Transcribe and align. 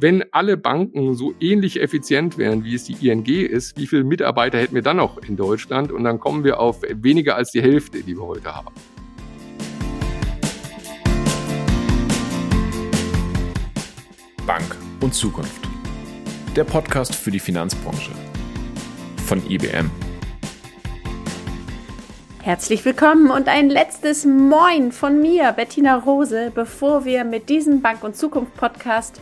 wenn 0.00 0.24
alle 0.32 0.56
Banken 0.56 1.14
so 1.14 1.34
ähnlich 1.40 1.80
effizient 1.80 2.38
wären, 2.38 2.64
wie 2.64 2.74
es 2.74 2.84
die 2.84 3.08
ING 3.08 3.26
ist, 3.26 3.76
wie 3.78 3.86
viele 3.86 4.04
Mitarbeiter 4.04 4.58
hätten 4.58 4.74
wir 4.74 4.82
dann 4.82 4.98
noch 4.98 5.18
in 5.18 5.36
Deutschland? 5.36 5.92
Und 5.92 6.04
dann 6.04 6.20
kommen 6.20 6.44
wir 6.44 6.60
auf 6.60 6.82
weniger 6.82 7.36
als 7.36 7.52
die 7.52 7.62
Hälfte, 7.62 8.02
die 8.02 8.16
wir 8.16 8.26
heute 8.26 8.54
haben. 8.54 8.68
Bank 14.46 14.76
und 15.00 15.14
Zukunft. 15.14 15.68
Der 16.56 16.64
Podcast 16.64 17.14
für 17.14 17.30
die 17.30 17.40
Finanzbranche 17.40 18.10
von 19.24 19.42
IBM. 19.48 19.90
Herzlich 22.42 22.84
willkommen 22.84 23.30
und 23.30 23.48
ein 23.48 23.70
letztes 23.70 24.26
Moin 24.26 24.90
von 24.90 25.22
mir, 25.22 25.52
Bettina 25.52 25.96
Rose, 25.96 26.50
bevor 26.52 27.04
wir 27.04 27.22
mit 27.22 27.48
diesem 27.48 27.82
Bank 27.82 28.02
und 28.02 28.16
Zukunft 28.16 28.56
Podcast 28.56 29.20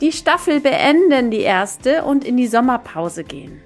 die 0.00 0.12
Staffel 0.12 0.60
beenden, 0.60 1.30
die 1.30 1.40
erste, 1.40 2.04
und 2.04 2.24
in 2.24 2.36
die 2.36 2.46
Sommerpause 2.46 3.24
gehen. 3.24 3.62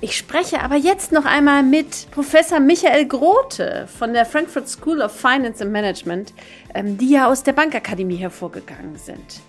Ich 0.00 0.16
spreche 0.16 0.62
aber 0.62 0.74
jetzt 0.74 1.12
noch 1.12 1.24
einmal 1.24 1.62
mit 1.62 2.10
Professor 2.10 2.58
Michael 2.58 3.06
Grote 3.06 3.86
von 3.86 4.12
der 4.12 4.26
Frankfurt 4.26 4.68
School 4.68 5.00
of 5.00 5.12
Finance 5.12 5.62
and 5.62 5.72
Management, 5.72 6.34
ähm, 6.74 6.98
die 6.98 7.10
ja 7.10 7.28
aus 7.28 7.44
der 7.44 7.52
Bankakademie 7.52 8.16
hervorgegangen 8.16 8.96
sind. 8.96 9.40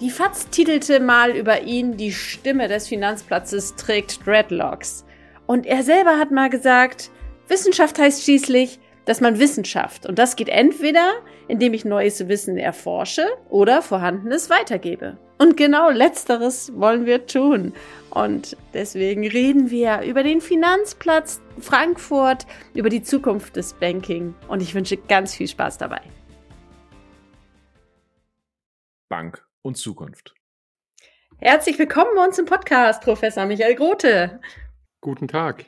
Die 0.00 0.10
FAZ 0.10 0.50
titelte 0.50 1.00
mal 1.00 1.30
über 1.30 1.62
ihn, 1.62 1.96
die 1.96 2.12
Stimme 2.12 2.68
des 2.68 2.86
Finanzplatzes 2.86 3.74
trägt 3.74 4.24
Dreadlocks. 4.24 5.04
Und 5.46 5.66
er 5.66 5.82
selber 5.82 6.18
hat 6.18 6.30
mal 6.30 6.50
gesagt, 6.50 7.10
Wissenschaft 7.48 7.98
heißt 7.98 8.22
schließlich, 8.22 8.78
dass 9.06 9.20
man 9.20 9.38
Wissenschaft. 9.38 10.04
Und 10.04 10.18
das 10.18 10.36
geht 10.36 10.50
entweder, 10.50 11.14
indem 11.48 11.72
ich 11.72 11.84
neues 11.84 12.28
Wissen 12.28 12.58
erforsche 12.58 13.26
oder 13.48 13.80
vorhandenes 13.80 14.50
weitergebe. 14.50 15.16
Und 15.38 15.56
genau 15.56 15.90
letzteres 15.90 16.72
wollen 16.76 17.06
wir 17.06 17.26
tun. 17.26 17.72
Und 18.10 18.56
deswegen 18.74 19.26
reden 19.26 19.70
wir 19.70 20.02
über 20.02 20.22
den 20.22 20.40
Finanzplatz 20.40 21.40
Frankfurt, 21.58 22.46
über 22.74 22.90
die 22.90 23.02
Zukunft 23.02 23.56
des 23.56 23.74
Banking. 23.74 24.34
Und 24.48 24.60
ich 24.60 24.74
wünsche 24.74 24.96
ganz 24.96 25.34
viel 25.34 25.48
Spaß 25.48 25.78
dabei. 25.78 26.00
Bank 29.08 29.46
und 29.62 29.76
Zukunft. 29.76 30.34
Herzlich 31.38 31.78
willkommen 31.78 32.10
bei 32.16 32.24
uns 32.24 32.38
im 32.38 32.46
Podcast, 32.46 33.02
Professor 33.02 33.44
Michael 33.44 33.74
Grote. 33.74 34.40
Guten 35.00 35.28
Tag. 35.28 35.66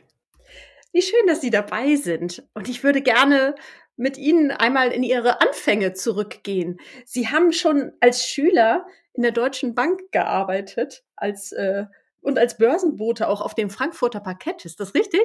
Wie 0.98 1.02
schön, 1.02 1.28
dass 1.28 1.40
Sie 1.40 1.50
dabei 1.50 1.94
sind. 1.94 2.42
Und 2.54 2.68
ich 2.68 2.82
würde 2.82 3.02
gerne 3.02 3.54
mit 3.94 4.18
Ihnen 4.18 4.50
einmal 4.50 4.90
in 4.90 5.04
Ihre 5.04 5.40
Anfänge 5.40 5.92
zurückgehen. 5.92 6.80
Sie 7.04 7.28
haben 7.28 7.52
schon 7.52 7.92
als 8.00 8.26
Schüler 8.26 8.84
in 9.12 9.22
der 9.22 9.30
Deutschen 9.30 9.76
Bank 9.76 10.00
gearbeitet, 10.10 11.04
als 11.14 11.52
äh, 11.52 11.84
und 12.20 12.36
als 12.36 12.58
Börsenbote 12.58 13.28
auch 13.28 13.42
auf 13.42 13.54
dem 13.54 13.70
Frankfurter 13.70 14.18
Parkett. 14.18 14.64
Ist 14.64 14.80
das 14.80 14.94
richtig? 14.94 15.22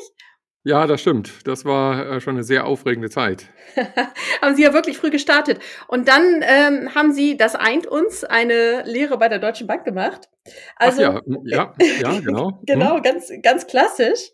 Ja, 0.66 0.88
das 0.88 1.02
stimmt. 1.02 1.46
Das 1.46 1.66
war 1.66 2.10
äh, 2.10 2.22
schon 2.22 2.36
eine 2.36 2.44
sehr 2.44 2.66
aufregende 2.66 3.10
Zeit. 3.10 3.48
haben 4.42 4.56
Sie 4.56 4.64
ja 4.64 4.74
wirklich 4.74 4.98
früh 4.98 5.10
gestartet. 5.10 5.60
Und 5.90 6.08
dann 6.08 6.42
ähm, 6.42 6.96
haben 6.96 7.12
Sie, 7.12 7.36
das 7.36 7.56
eint 7.56 7.86
uns, 7.86 8.24
eine 8.24 8.84
Lehre 8.86 9.18
bei 9.18 9.28
der 9.28 9.40
Deutschen 9.40 9.68
Bank 9.68 9.84
gemacht. 9.84 10.30
Also, 10.78 11.04
Ach 11.04 11.16
ja, 11.16 11.22
ja, 11.44 11.74
ja, 12.00 12.20
genau. 12.20 12.62
genau, 12.66 12.96
hm. 12.96 13.04
ganz, 13.04 13.32
ganz 13.42 13.68
klassisch. 13.68 14.32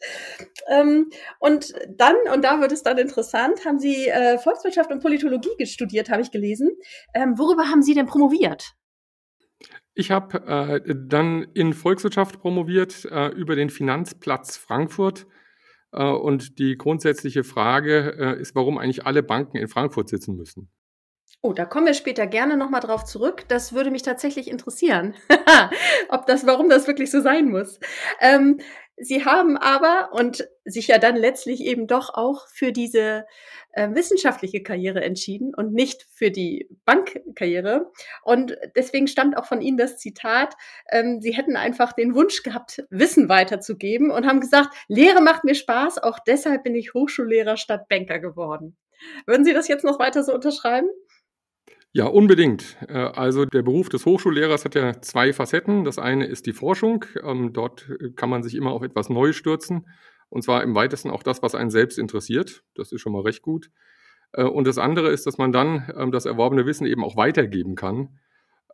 Ähm, 0.67 1.09
und 1.39 1.73
dann, 1.89 2.16
und 2.31 2.43
da 2.43 2.61
wird 2.61 2.73
es 2.73 2.83
dann 2.83 2.99
interessant, 2.99 3.66
haben 3.66 3.80
Sie 3.80 4.08
äh, 4.08 4.38
Volkswirtschaft 4.38 4.91
und 4.91 5.02
Politologie 5.02 5.66
studiert, 5.66 6.11
habe 6.11 6.21
ich 6.21 6.30
gelesen. 6.30 6.77
Ähm, 7.16 7.39
worüber 7.39 7.69
haben 7.69 7.81
Sie 7.81 7.95
denn 7.95 8.05
promoviert? 8.05 8.75
Ich 9.95 10.11
habe 10.11 10.45
äh, 10.86 10.95
dann 10.95 11.47
in 11.55 11.73
Volkswirtschaft 11.73 12.39
promoviert 12.39 13.05
äh, 13.05 13.30
über 13.30 13.55
den 13.55 13.71
Finanzplatz 13.71 14.58
Frankfurt 14.58 15.25
und 15.98 16.60
die 16.60 16.77
grundsätzliche 16.77 17.44
Frage 17.44 18.16
äh, 18.17 18.42
ist, 18.42 18.55
warum 18.55 18.77
eigentlich 18.77 19.05
alle 19.05 19.23
Banken 19.23 19.58
in 19.58 19.67
Frankfurt 19.67 20.10
sitzen 20.10 20.36
müssen. 20.36 20.70
Oh, 21.42 21.54
da 21.54 21.64
kommen 21.64 21.86
wir 21.86 21.94
später 21.94 22.27
gerne 22.27 22.58
nochmal 22.58 22.82
drauf 22.82 23.05
zurück. 23.05 23.45
Das 23.48 23.72
würde 23.72 23.92
mich 23.92 24.02
tatsächlich 24.02 24.50
interessieren, 24.50 25.16
ob 26.10 26.26
das, 26.26 26.45
warum 26.45 26.67
das 26.67 26.86
wirklich 26.86 27.10
so 27.11 27.22
sein 27.22 27.48
muss. 27.50 27.80
Ähm, 28.20 28.60
Sie 29.02 29.23
haben 29.23 29.55
aber 29.55 30.10
und 30.11 30.45
sich 30.66 30.89
ja 30.89 30.98
dann 30.98 31.16
letztlich 31.16 31.61
eben 31.61 31.88
doch 31.88 32.14
auch 32.14 32.48
für 32.49 32.73
diese 32.73 33.26
äh, 33.72 33.88
wissenschaftliche 33.94 34.61
Karriere 34.61 35.02
entschieden 35.02 35.55
und 35.55 35.72
nicht 35.72 36.05
für 36.11 36.32
die 36.32 36.67
Bankkarriere. 36.83 37.89
Und 38.23 38.58
deswegen 38.76 39.08
stammt 39.08 39.38
auch 39.38 39.45
von 39.45 39.61
Ihnen 39.61 39.78
das 39.78 39.98
Zitat, 39.98 40.55
ähm, 40.92 41.22
Sie 41.22 41.32
hätten 41.32 41.55
einfach 41.55 41.94
den 41.94 42.14
Wunsch 42.16 42.44
gehabt, 42.44 42.83
Wissen 42.89 43.30
weiterzugeben 43.30 44.11
und 44.11 44.28
haben 44.28 44.42
gesagt, 44.42 44.76
Lehre 44.89 45.22
macht 45.22 45.45
mir 45.45 45.55
Spaß, 45.55 45.99
auch 45.99 46.20
deshalb 46.20 46.64
bin 46.64 46.76
ich 46.76 46.94
Hochschullehrer 46.94 47.55
statt 47.55 47.88
Banker 47.88 48.20
geworden. 48.20 48.76
Würden 49.26 49.45
Sie 49.45 49.54
das 49.54 49.70
jetzt 49.70 49.86
noch 49.86 49.99
weiter 49.99 50.23
so 50.23 50.33
unterschreiben? 50.33 50.89
Ja, 51.92 52.05
unbedingt. 52.05 52.77
Äh, 52.88 52.94
also 52.94 53.45
der 53.45 53.64
Beruf 53.64 53.89
des 53.89 54.05
Hochschullehrers 54.05 54.64
hat 54.64 54.76
ja 54.76 55.02
zwei 55.02 55.33
Facetten. 55.33 55.83
Das 55.86 55.98
eine 55.98 56.26
ist 56.26 56.45
die 56.45 56.54
Forschung. 56.54 57.05
Ähm, 57.23 57.52
dort 57.52 57.89
äh, 57.89 58.11
kann 58.11 58.30
man 58.30 58.44
sich 58.44 58.55
immer 58.55 58.72
auf 58.72 58.83
etwas 58.83 59.10
Neues 59.10 59.36
stürzen. 59.36 59.88
Und 60.30 60.44
zwar 60.44 60.61
im 60.61 60.76
weitesten 60.76 61.10
auch 61.10 61.23
das, 61.23 61.42
was 61.42 61.55
einen 61.55 61.72
selbst 61.72 61.98
interessiert. 61.98 62.64
Das 62.76 62.92
ist 62.92 63.02
schon 63.02 63.14
mal 63.14 63.23
recht 63.23 63.42
gut. 63.42 63.72
Äh, 64.33 64.44
und 64.44 64.67
das 64.67 64.78
andere 64.78 65.10
ist, 65.10 65.26
dass 65.26 65.39
man 65.39 65.52
dann 65.52 65.92
ähm, 65.98 66.11
das 66.11 66.26
erworbene 66.26 66.67
Wissen 66.67 66.86
eben 66.86 67.04
auch 67.04 67.17
weitergeben 67.17 67.76
kann. 67.76 68.20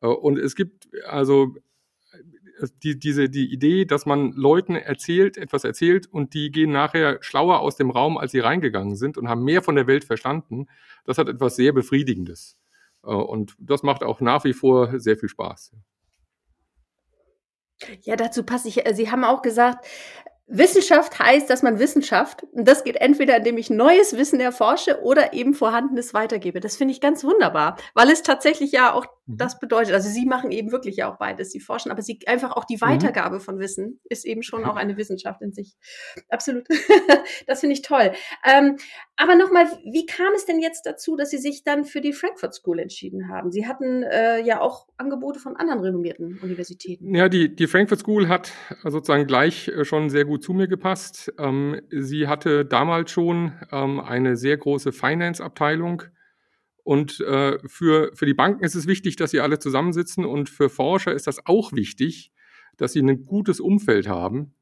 Und 0.02 0.38
es 0.38 0.56
gibt 0.56 0.90
also 1.08 1.56
die, 2.84 3.00
diese, 3.00 3.30
die 3.30 3.52
Idee, 3.52 3.86
dass 3.86 4.06
man 4.06 4.34
Leuten 4.34 4.76
erzählt, 4.76 5.38
etwas 5.38 5.64
erzählt 5.64 6.06
und 6.08 6.34
die 6.34 6.52
gehen 6.52 6.72
nachher 6.72 7.18
schlauer 7.22 7.60
aus 7.60 7.78
dem 7.78 7.90
Raum, 7.90 8.18
als 8.18 8.34
sie 8.34 8.40
reingegangen 8.40 8.98
sind 8.98 9.18
und 9.18 9.30
haben 9.30 9.44
mehr 9.44 9.62
von 9.62 9.76
der 9.76 9.88
Welt 9.88 10.04
verstanden. 10.04 10.68
Das 11.06 11.18
hat 11.18 11.30
etwas 11.30 11.56
sehr 11.56 11.72
Befriedigendes. 11.72 12.58
Äh, 13.06 13.10
und 13.10 13.56
das 13.60 13.84
macht 13.84 14.04
auch 14.04 14.22
nach 14.22 14.44
wie 14.44 14.54
vor 14.54 15.00
sehr 15.00 15.18
viel 15.18 15.30
Spaß. 15.30 15.72
Ja, 18.02 18.16
dazu 18.16 18.44
passe 18.44 18.68
ich. 18.68 18.86
Äh, 18.86 18.94
Sie 18.94 19.12
haben 19.12 19.24
auch 19.24 19.42
gesagt, 19.42 19.86
Wissenschaft 20.48 21.18
heißt, 21.18 21.50
dass 21.50 21.64
man 21.64 21.80
Wissenschaft, 21.80 22.44
und 22.52 22.68
das 22.68 22.84
geht 22.84 22.98
entweder, 22.98 23.38
indem 23.38 23.58
ich 23.58 23.70
neues 23.70 24.16
Wissen 24.16 24.40
erforsche 24.40 25.02
oder 25.02 25.34
eben 25.34 25.56
vorhandenes 25.56 26.14
weitergebe. 26.14 26.60
Das 26.60 26.78
finde 26.78 26.94
ich 26.94 27.02
ganz 27.02 27.24
wunderbar, 27.24 27.78
weil 27.94 28.12
es 28.12 28.22
tatsächlich 28.22 28.72
ja 28.72 28.94
auch. 28.94 29.06
Das 29.28 29.60
bedeutet. 29.60 29.94
Also 29.94 30.10
Sie 30.10 30.26
machen 30.26 30.52
eben 30.52 30.72
wirklich 30.72 30.98
ja 30.98 31.12
auch 31.12 31.18
beides. 31.18 31.52
Sie 31.52 31.60
forschen, 31.60 31.92
aber 31.92 32.02
Sie 32.02 32.20
einfach 32.28 32.52
auch 32.52 32.66
die 32.66 32.76
mhm. 32.76 32.82
Weitergabe 32.82 33.36
mhm. 33.38 33.42
von 33.42 33.60
Wissen 33.60 34.00
ist 34.10 34.26
eben 34.26 34.44
schon 34.44 34.66
auch 34.66 34.76
eine 34.76 34.98
Wissenschaft 34.98 35.42
in 35.42 35.52
sich. 35.52 35.76
Absolut. 36.30 36.68
das 37.48 37.62
finde 37.62 37.74
ich 37.74 37.82
toll. 37.82 38.12
Ähm, 38.46 38.78
aber 39.16 39.36
nochmal, 39.36 39.66
wie 39.84 40.06
kam 40.06 40.34
es 40.36 40.46
denn 40.46 40.60
jetzt 40.60 40.86
dazu, 40.86 41.16
dass 41.16 41.32
Sie 41.32 41.38
sich 41.38 41.64
dann 41.64 41.86
für 41.86 42.02
die 42.02 42.14
Frankfurt 42.14 42.54
School 42.54 42.80
entschieden 42.80 43.30
haben? 43.30 43.52
Sie 43.52 43.66
hatten 43.66 44.04
äh, 44.04 44.42
ja 44.42 44.62
auch 44.62 44.88
Angebote 44.98 45.40
von 45.40 45.56
anderen 45.56 45.82
renommierten 45.82 46.40
Universitäten. 46.42 47.16
Ja, 47.16 47.28
die, 47.28 47.56
die 47.56 47.68
Frankfurt 47.68 48.00
School 48.00 48.28
hat 48.28 48.52
sozusagen 48.84 49.26
gleich 49.26 49.70
äh, 49.70 49.86
schon 49.86 50.10
sehr 50.10 50.26
gut 50.26 50.44
zu 50.44 50.54
mir 50.54 50.68
gepasst. 50.68 51.34
Ähm, 51.40 51.82
sie 51.90 52.28
hatte 52.28 52.66
damals 52.66 53.12
schon 53.12 53.54
ähm, 53.72 54.00
eine 54.00 54.36
sehr 54.36 54.58
große 54.58 54.92
Finance-Abteilung. 54.92 56.04
Und 56.86 57.20
äh, 57.22 57.58
für, 57.68 58.12
für 58.14 58.28
die 58.28 58.36
Banken 58.36 58.64
ist 58.64 58.76
es 58.76 58.86
wichtig, 58.86 59.16
dass 59.16 59.32
sie 59.32 59.40
alle 59.40 59.58
zusammensitzen. 59.58 60.24
Und 60.24 60.50
für 60.50 60.70
Forscher 60.70 61.14
ist 61.14 61.26
das 61.26 61.46
auch 61.48 61.74
wichtig, 61.74 62.32
dass 62.78 62.94
sie 62.94 63.02
ein 63.02 63.24
gutes 63.24 63.60
Umfeld 63.60 64.08
haben 64.08 64.54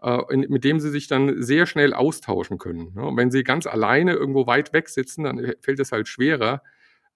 äh, 0.00 0.36
mit 0.36 0.62
dem 0.62 0.78
sie 0.78 0.90
sich 0.90 1.08
dann 1.08 1.42
sehr 1.42 1.66
schnell 1.66 1.92
austauschen 1.92 2.58
können. 2.58 2.96
Und 2.98 3.16
wenn 3.16 3.32
sie 3.32 3.42
ganz 3.42 3.66
alleine 3.66 4.12
irgendwo 4.12 4.46
weit 4.46 4.72
weg 4.72 4.88
sitzen, 4.88 5.24
dann 5.24 5.54
fällt 5.60 5.80
es 5.80 5.90
halt 5.90 6.06
schwerer, 6.06 6.62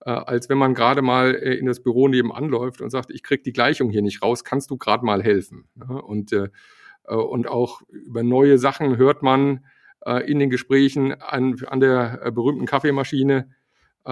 äh, 0.04 0.10
als 0.10 0.48
wenn 0.48 0.58
man 0.58 0.74
gerade 0.74 1.00
mal 1.00 1.34
äh, 1.34 1.54
in 1.54 1.66
das 1.66 1.82
Büro 1.82 2.08
nebenan 2.08 2.48
läuft 2.48 2.80
und 2.80 2.90
sagt, 2.90 3.10
ich 3.10 3.22
krieg 3.22 3.44
die 3.44 3.52
Gleichung 3.52 3.88
hier 3.88 4.02
nicht 4.02 4.20
raus, 4.20 4.42
kannst 4.42 4.70
du 4.70 4.76
gerade 4.76 5.04
mal 5.04 5.22
helfen? 5.22 5.68
Und, 5.76 6.34
und 7.04 7.48
auch 7.48 7.82
über 7.88 8.22
neue 8.22 8.58
Sachen 8.58 8.96
hört 8.96 9.22
man 9.22 9.64
in 10.26 10.38
den 10.38 10.50
Gesprächen 10.50 11.12
an, 11.12 11.56
an 11.66 11.80
der 11.80 12.30
berühmten 12.32 12.66
Kaffeemaschine 12.66 13.50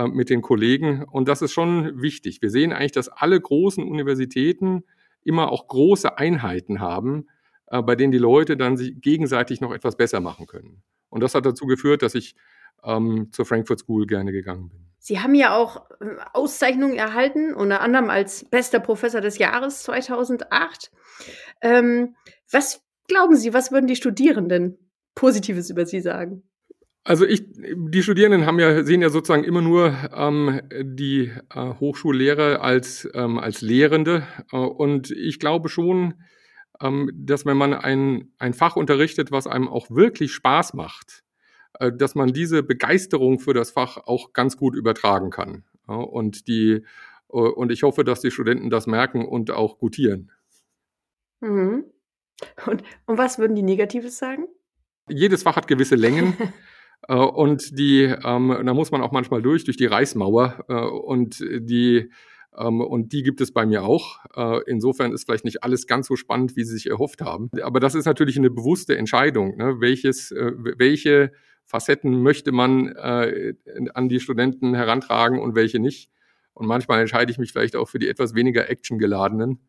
mit 0.07 0.31
den 0.31 0.41
Kollegen. 0.43 1.05
Und 1.05 1.29
das 1.29 1.43
ist 1.43 1.53
schon 1.53 2.01
wichtig. 2.01 2.43
Wir 2.43 2.51
sehen 2.51 2.73
eigentlich, 2.73 2.93
dass 2.93 3.09
alle 3.09 3.41
großen 3.41 3.83
Universitäten 3.83 4.85
immer 5.23 5.51
auch 5.51 5.69
große 5.69 6.19
Einheiten 6.19 6.81
haben, 6.81 7.27
äh, 7.67 7.83
bei 7.83 7.97
denen 7.97 8.13
die 8.13 8.19
Leute 8.19 8.57
dann 8.57 8.77
sich 8.77 9.01
gegenseitig 9.01 9.61
noch 9.61 9.73
etwas 9.73 9.97
besser 9.97 10.21
machen 10.21 10.47
können. 10.47 10.83
Und 11.09 11.23
das 11.23 11.35
hat 11.35 11.47
dazu 11.47 11.67
geführt, 11.67 12.03
dass 12.03 12.15
ich 12.15 12.35
ähm, 12.85 13.29
zur 13.33 13.47
Frankfurt 13.47 13.81
School 13.81 14.07
gerne 14.07 14.33
gegangen 14.33 14.69
bin. 14.69 14.87
Sie 14.99 15.21
haben 15.21 15.35
ja 15.35 15.57
auch 15.57 15.87
ähm, 16.01 16.19
Auszeichnungen 16.33 16.97
erhalten, 16.97 17.55
unter 17.55 17.81
anderem 17.81 18.11
als 18.11 18.45
bester 18.45 18.81
Professor 18.81 19.21
des 19.21 19.39
Jahres 19.39 19.83
2008. 19.83 20.91
Ähm, 21.63 22.15
was 22.51 22.83
glauben 23.09 23.37
Sie, 23.37 23.53
was 23.53 23.73
würden 23.73 23.87
die 23.87 23.97
Studierenden 23.97 24.79
Positives 25.15 25.71
über 25.71 25.87
Sie 25.87 26.01
sagen? 26.01 26.43
Also 27.03 27.25
ich, 27.25 27.45
die 27.49 28.03
Studierenden 28.03 28.45
haben 28.45 28.59
ja, 28.59 28.85
sehen 28.85 29.01
ja 29.01 29.09
sozusagen 29.09 29.45
immer 29.45 29.63
nur 29.63 29.95
ähm, 30.15 30.61
die 30.71 31.33
äh, 31.55 31.75
Hochschullehre 31.81 32.61
als, 32.61 33.09
ähm, 33.15 33.39
als 33.39 33.63
Lehrende. 33.63 34.27
Äh, 34.53 34.57
und 34.57 35.11
ich 35.11 35.39
glaube 35.39 35.71
schon, 35.71 36.15
ähm, 36.81 37.11
dass 37.15 37.47
wenn 37.47 37.57
man 37.57 37.73
ein, 37.73 38.33
ein 38.39 38.53
Fach 38.53 38.77
unterrichtet, 38.77 39.33
was 39.33 39.47
einem 39.47 39.69
auch 39.69 39.91
wirklich 39.91 40.33
Spaß 40.33 40.75
macht, 40.75 41.25
äh, 41.79 41.91
dass 41.91 42.15
man 42.15 42.33
diese 42.33 42.63
Begeisterung 42.63 43.39
für 43.39 43.55
das 43.55 43.71
Fach 43.71 43.97
auch 43.97 44.35
ganz 44.35 44.59
gut 44.59 44.75
übertragen 44.75 45.31
kann. 45.31 45.65
Ja, 45.89 45.95
und 45.95 46.49
die, 46.49 46.85
äh, 47.33 47.37
und 47.37 47.73
ich 47.73 47.83
hoffe, 47.83 48.05
dass 48.05 48.21
die 48.21 48.31
Studenten 48.31 48.69
das 48.69 48.87
merken 48.87 49.25
und 49.27 49.51
auch 49.51 49.79
gutieren. 49.79 50.31
Mhm. 51.41 51.85
Und, 52.67 52.83
und 53.07 53.19
was 53.19 53.39
würden 53.39 53.55
die 53.55 53.63
Negatives 53.63 54.19
sagen? 54.19 54.47
Jedes 55.09 55.43
Fach 55.43 55.57
hat 55.57 55.67
gewisse 55.67 55.97
Längen. 55.97 56.37
Äh, 57.09 57.15
und 57.15 57.79
die, 57.79 58.03
ähm, 58.03 58.57
da 58.65 58.75
muss 58.75 58.91
man 58.91 59.03
auch 59.03 59.13
manchmal 59.13 59.43
durch, 59.43 59.65
durch 59.65 59.77
die 59.77 59.87
Reichsmauer. 59.87 60.65
Äh, 60.69 60.75
und 60.75 61.41
die, 61.41 62.11
ähm, 62.57 62.81
und 62.81 63.13
die 63.13 63.23
gibt 63.23 63.41
es 63.41 63.53
bei 63.53 63.67
mir 63.67 63.85
auch. 63.85 64.19
Äh, 64.37 64.61
insofern 64.67 65.13
ist 65.13 65.25
vielleicht 65.25 65.45
nicht 65.45 65.63
alles 65.63 65.87
ganz 65.87 66.07
so 66.07 66.17
spannend, 66.17 66.57
wie 66.57 66.65
Sie 66.65 66.75
sich 66.75 66.89
erhofft 66.89 67.23
haben. 67.23 67.51
Aber 67.63 67.81
das 67.81 67.95
ist 67.95 68.07
natürlich 68.07 68.39
eine 68.39 68.51
bewusste 68.51 68.97
Entscheidung. 68.97 69.57
Ne? 69.57 69.81
Welches, 69.81 70.31
äh, 70.33 70.53
welche 70.57 71.33
Facetten 71.65 72.23
möchte 72.23 72.53
man 72.53 72.89
äh, 72.89 73.55
an 73.95 74.09
die 74.09 74.21
Studenten 74.21 74.75
herantragen 74.75 75.39
und 75.39 75.55
welche 75.55 75.79
nicht? 75.79 76.11
Und 76.53 76.67
manchmal 76.67 77.01
entscheide 77.01 77.31
ich 77.31 77.39
mich 77.39 77.53
vielleicht 77.53 77.77
auch 77.77 77.89
für 77.89 77.99
die 77.99 78.09
etwas 78.09 78.35
weniger 78.35 78.69
actiongeladenen 78.69 79.61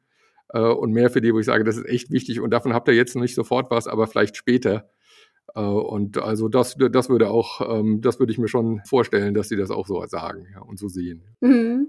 äh, 0.49 0.59
und 0.59 0.91
mehr 0.91 1.09
für 1.09 1.21
die, 1.21 1.33
wo 1.33 1.39
ich 1.39 1.45
sage, 1.45 1.63
das 1.63 1.77
ist 1.77 1.85
echt 1.85 2.11
wichtig 2.11 2.39
und 2.39 2.49
davon 2.49 2.73
habt 2.73 2.87
ihr 2.87 2.95
jetzt 2.95 3.15
noch 3.15 3.21
nicht 3.21 3.35
sofort 3.35 3.71
was, 3.71 3.87
aber 3.87 4.07
vielleicht 4.07 4.35
später. 4.35 4.89
Äh, 5.55 5.61
und 5.61 6.17
also 6.17 6.49
das, 6.49 6.75
das 6.77 7.09
würde 7.09 7.29
auch, 7.29 7.61
ähm, 7.61 8.01
das 8.01 8.19
würde 8.19 8.31
ich 8.31 8.37
mir 8.37 8.47
schon 8.47 8.81
vorstellen, 8.85 9.33
dass 9.33 9.49
sie 9.49 9.57
das 9.57 9.71
auch 9.71 9.87
so 9.87 10.03
sagen 10.05 10.47
ja, 10.53 10.61
und 10.61 10.79
so 10.79 10.87
sehen. 10.87 11.23
Mhm. 11.41 11.87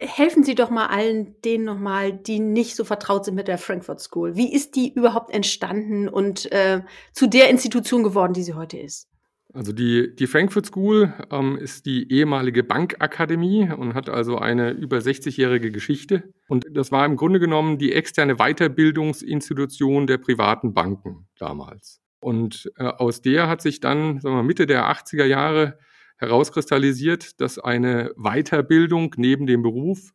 Helfen 0.00 0.44
Sie 0.44 0.54
doch 0.54 0.70
mal 0.70 0.86
allen 0.86 1.34
denen 1.42 1.64
nochmal, 1.64 2.12
die 2.12 2.38
nicht 2.38 2.76
so 2.76 2.84
vertraut 2.84 3.24
sind 3.24 3.34
mit 3.34 3.48
der 3.48 3.58
Frankfurt 3.58 4.00
School. 4.00 4.36
Wie 4.36 4.52
ist 4.52 4.76
die 4.76 4.92
überhaupt 4.92 5.34
entstanden 5.34 6.08
und 6.08 6.50
äh, 6.52 6.82
zu 7.12 7.26
der 7.26 7.50
Institution 7.50 8.04
geworden, 8.04 8.32
die 8.32 8.44
sie 8.44 8.54
heute 8.54 8.78
ist? 8.78 9.08
Also 9.54 9.72
die, 9.72 10.14
die 10.14 10.26
Frankfurt 10.26 10.66
School 10.66 11.14
ähm, 11.30 11.56
ist 11.56 11.86
die 11.86 12.12
ehemalige 12.12 12.62
Bankakademie 12.62 13.70
und 13.70 13.94
hat 13.94 14.08
also 14.08 14.38
eine 14.38 14.70
über 14.70 14.98
60-jährige 14.98 15.72
Geschichte. 15.72 16.32
Und 16.48 16.66
das 16.70 16.92
war 16.92 17.06
im 17.06 17.16
Grunde 17.16 17.40
genommen 17.40 17.78
die 17.78 17.92
externe 17.92 18.36
Weiterbildungsinstitution 18.36 20.06
der 20.06 20.18
privaten 20.18 20.74
Banken 20.74 21.26
damals. 21.38 22.00
Und 22.20 22.70
äh, 22.76 22.84
aus 22.84 23.22
der 23.22 23.48
hat 23.48 23.62
sich 23.62 23.80
dann 23.80 24.20
sagen 24.20 24.36
wir, 24.36 24.42
Mitte 24.42 24.66
der 24.66 24.90
80er 24.90 25.24
Jahre 25.24 25.78
herauskristallisiert, 26.16 27.40
dass 27.40 27.58
eine 27.58 28.12
Weiterbildung 28.16 29.14
neben 29.16 29.46
dem 29.46 29.62
Beruf 29.62 30.12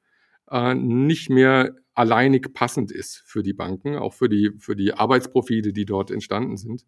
äh, 0.52 0.76
nicht 0.76 1.30
mehr 1.30 1.76
alleinig 1.94 2.54
passend 2.54 2.92
ist 2.92 3.24
für 3.26 3.44
die 3.44 3.54
Banken, 3.54 3.96
auch 3.96 4.14
für 4.14 4.28
die, 4.28 4.52
für 4.58 4.76
die 4.76 4.94
Arbeitsprofile, 4.94 5.74
die 5.74 5.86
dort 5.86 6.12
entstanden 6.12 6.58
sind. 6.58 6.86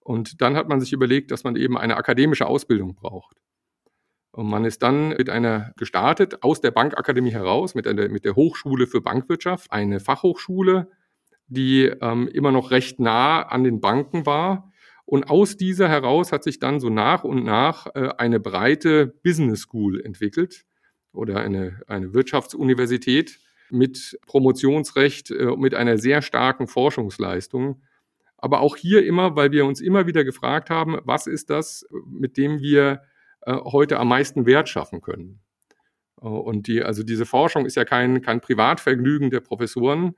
Und 0.00 0.40
dann 0.40 0.56
hat 0.56 0.68
man 0.68 0.80
sich 0.80 0.92
überlegt, 0.92 1.30
dass 1.30 1.44
man 1.44 1.54
eben 1.54 1.76
eine 1.76 1.96
akademische 1.96 2.46
Ausbildung 2.46 2.94
braucht. 2.94 3.36
Und 4.32 4.48
man 4.48 4.64
ist 4.64 4.82
dann 4.82 5.08
mit 5.10 5.30
einer 5.30 5.72
gestartet 5.76 6.42
aus 6.42 6.60
der 6.60 6.70
Bankakademie 6.70 7.32
heraus, 7.32 7.74
mit, 7.74 7.86
einer, 7.86 8.08
mit 8.08 8.24
der 8.24 8.36
Hochschule 8.36 8.86
für 8.86 9.00
Bankwirtschaft, 9.00 9.70
eine 9.72 10.00
Fachhochschule, 10.00 10.90
die 11.48 11.84
ähm, 11.84 12.28
immer 12.28 12.52
noch 12.52 12.70
recht 12.70 13.00
nah 13.00 13.42
an 13.42 13.64
den 13.64 13.80
Banken 13.80 14.26
war. 14.26 14.72
Und 15.04 15.30
aus 15.30 15.56
dieser 15.56 15.88
heraus 15.88 16.32
hat 16.32 16.44
sich 16.44 16.58
dann 16.58 16.80
so 16.80 16.90
nach 16.90 17.24
und 17.24 17.42
nach 17.42 17.86
äh, 17.94 18.10
eine 18.18 18.40
breite 18.40 19.06
Business 19.06 19.60
School 19.60 20.00
entwickelt 20.00 20.66
oder 21.12 21.40
eine, 21.40 21.80
eine 21.86 22.12
Wirtschaftsuniversität 22.12 23.38
mit 23.70 24.18
Promotionsrecht, 24.26 25.30
äh, 25.30 25.56
mit 25.56 25.74
einer 25.74 25.98
sehr 25.98 26.20
starken 26.20 26.66
Forschungsleistung. 26.66 27.82
Aber 28.36 28.60
auch 28.60 28.76
hier 28.76 29.04
immer, 29.04 29.34
weil 29.34 29.50
wir 29.50 29.64
uns 29.64 29.80
immer 29.80 30.06
wieder 30.06 30.24
gefragt 30.24 30.70
haben, 30.70 30.98
was 31.02 31.26
ist 31.26 31.50
das, 31.50 31.86
mit 32.06 32.36
dem 32.36 32.60
wir 32.60 33.02
äh, 33.42 33.54
heute 33.54 33.98
am 33.98 34.08
meisten 34.08 34.46
Wert 34.46 34.68
schaffen 34.68 35.00
können? 35.00 35.40
Äh, 36.20 36.26
und 36.26 36.66
die, 36.66 36.82
also 36.82 37.02
diese 37.02 37.26
Forschung 37.26 37.66
ist 37.66 37.76
ja 37.76 37.84
kein, 37.84 38.20
kein 38.22 38.40
Privatvergnügen 38.40 39.30
der 39.30 39.40
Professoren, 39.40 40.14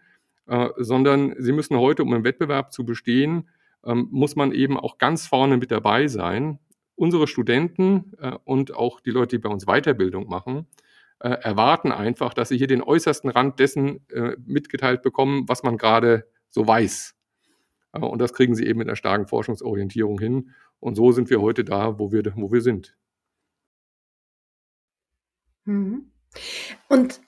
äh, 0.46 0.68
sondern 0.76 1.34
sie 1.38 1.52
müssen 1.52 1.76
heute, 1.76 2.02
um 2.02 2.14
im 2.14 2.24
Wettbewerb 2.24 2.72
zu 2.72 2.84
bestehen, 2.84 3.48
ähm, 3.84 4.08
muss 4.10 4.36
man 4.36 4.52
eben 4.52 4.78
auch 4.78 4.98
ganz 4.98 5.26
vorne 5.26 5.56
mit 5.56 5.70
dabei 5.70 6.08
sein. 6.08 6.58
Unsere 6.94 7.26
Studenten 7.26 8.12
äh, 8.18 8.36
und 8.44 8.74
auch 8.74 9.00
die 9.00 9.10
Leute, 9.10 9.36
die 9.36 9.42
bei 9.42 9.48
uns 9.48 9.66
Weiterbildung 9.66 10.28
machen, 10.28 10.66
äh, 11.20 11.30
erwarten 11.30 11.92
einfach, 11.92 12.34
dass 12.34 12.48
sie 12.48 12.58
hier 12.58 12.66
den 12.66 12.82
äußersten 12.82 13.30
Rand 13.30 13.58
dessen 13.58 14.06
äh, 14.10 14.36
mitgeteilt 14.44 15.02
bekommen, 15.02 15.48
was 15.48 15.62
man 15.62 15.76
gerade 15.76 16.26
so 16.48 16.66
weiß. 16.66 17.14
Äh, 17.92 18.00
und 18.00 18.20
das 18.20 18.32
kriegen 18.32 18.54
sie 18.54 18.66
eben 18.66 18.78
mit 18.78 18.88
einer 18.88 18.96
starken 18.96 19.26
Forschungsorientierung 19.26 20.18
hin. 20.18 20.50
Und 20.78 20.94
so 20.94 21.12
sind 21.12 21.30
wir 21.30 21.40
heute 21.40 21.64
da, 21.64 21.98
wo 21.98 22.12
wir, 22.12 22.22
wo 22.36 22.50
wir 22.52 22.62
sind. 22.62 22.96
Mhm. 25.64 26.10
Und 26.88 27.20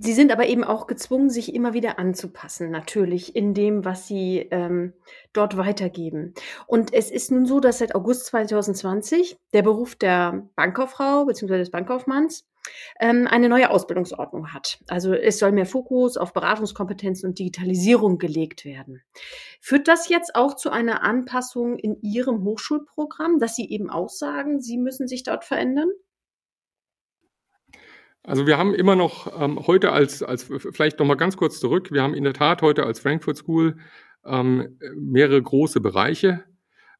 Sie 0.00 0.12
sind 0.14 0.32
aber 0.32 0.46
eben 0.46 0.64
auch 0.64 0.86
gezwungen, 0.86 1.28
sich 1.28 1.54
immer 1.54 1.74
wieder 1.74 1.98
anzupassen, 1.98 2.70
natürlich 2.70 3.36
in 3.36 3.52
dem, 3.52 3.84
was 3.84 4.06
Sie 4.06 4.48
ähm, 4.50 4.94
dort 5.32 5.56
weitergeben. 5.56 6.34
Und 6.66 6.92
es 6.94 7.10
ist 7.10 7.30
nun 7.30 7.44
so, 7.44 7.60
dass 7.60 7.78
seit 7.78 7.94
August 7.94 8.26
2020 8.26 9.36
der 9.52 9.62
Beruf 9.62 9.96
der 9.96 10.48
Bankkauffrau 10.56 11.26
bzw. 11.26 11.58
des 11.58 11.70
Bankkaufmanns 11.70 12.46
ähm, 12.98 13.26
eine 13.26 13.48
neue 13.48 13.70
Ausbildungsordnung 13.70 14.52
hat. 14.52 14.78
Also 14.88 15.12
es 15.12 15.38
soll 15.38 15.52
mehr 15.52 15.66
Fokus 15.66 16.16
auf 16.16 16.32
Beratungskompetenzen 16.32 17.28
und 17.28 17.38
Digitalisierung 17.38 18.18
gelegt 18.18 18.64
werden. 18.64 19.02
Führt 19.60 19.88
das 19.88 20.08
jetzt 20.08 20.34
auch 20.34 20.54
zu 20.54 20.70
einer 20.70 21.02
Anpassung 21.02 21.78
in 21.78 22.00
Ihrem 22.02 22.44
Hochschulprogramm, 22.44 23.38
dass 23.38 23.56
Sie 23.56 23.68
eben 23.68 23.90
auch 23.90 24.08
sagen, 24.08 24.60
Sie 24.60 24.78
müssen 24.78 25.08
sich 25.08 25.22
dort 25.22 25.44
verändern? 25.44 25.90
Also 28.30 28.46
wir 28.46 28.58
haben 28.58 28.74
immer 28.74 28.94
noch 28.94 29.42
ähm, 29.42 29.58
heute 29.66 29.90
als, 29.90 30.22
als 30.22 30.44
vielleicht 30.44 31.00
noch 31.00 31.06
mal 31.06 31.16
ganz 31.16 31.36
kurz 31.36 31.58
zurück, 31.58 31.90
wir 31.90 32.00
haben 32.00 32.14
in 32.14 32.22
der 32.22 32.32
Tat 32.32 32.62
heute 32.62 32.86
als 32.86 33.00
Frankfurt 33.00 33.36
School 33.36 33.76
ähm, 34.24 34.78
mehrere 34.94 35.42
große 35.42 35.80
Bereiche. 35.80 36.44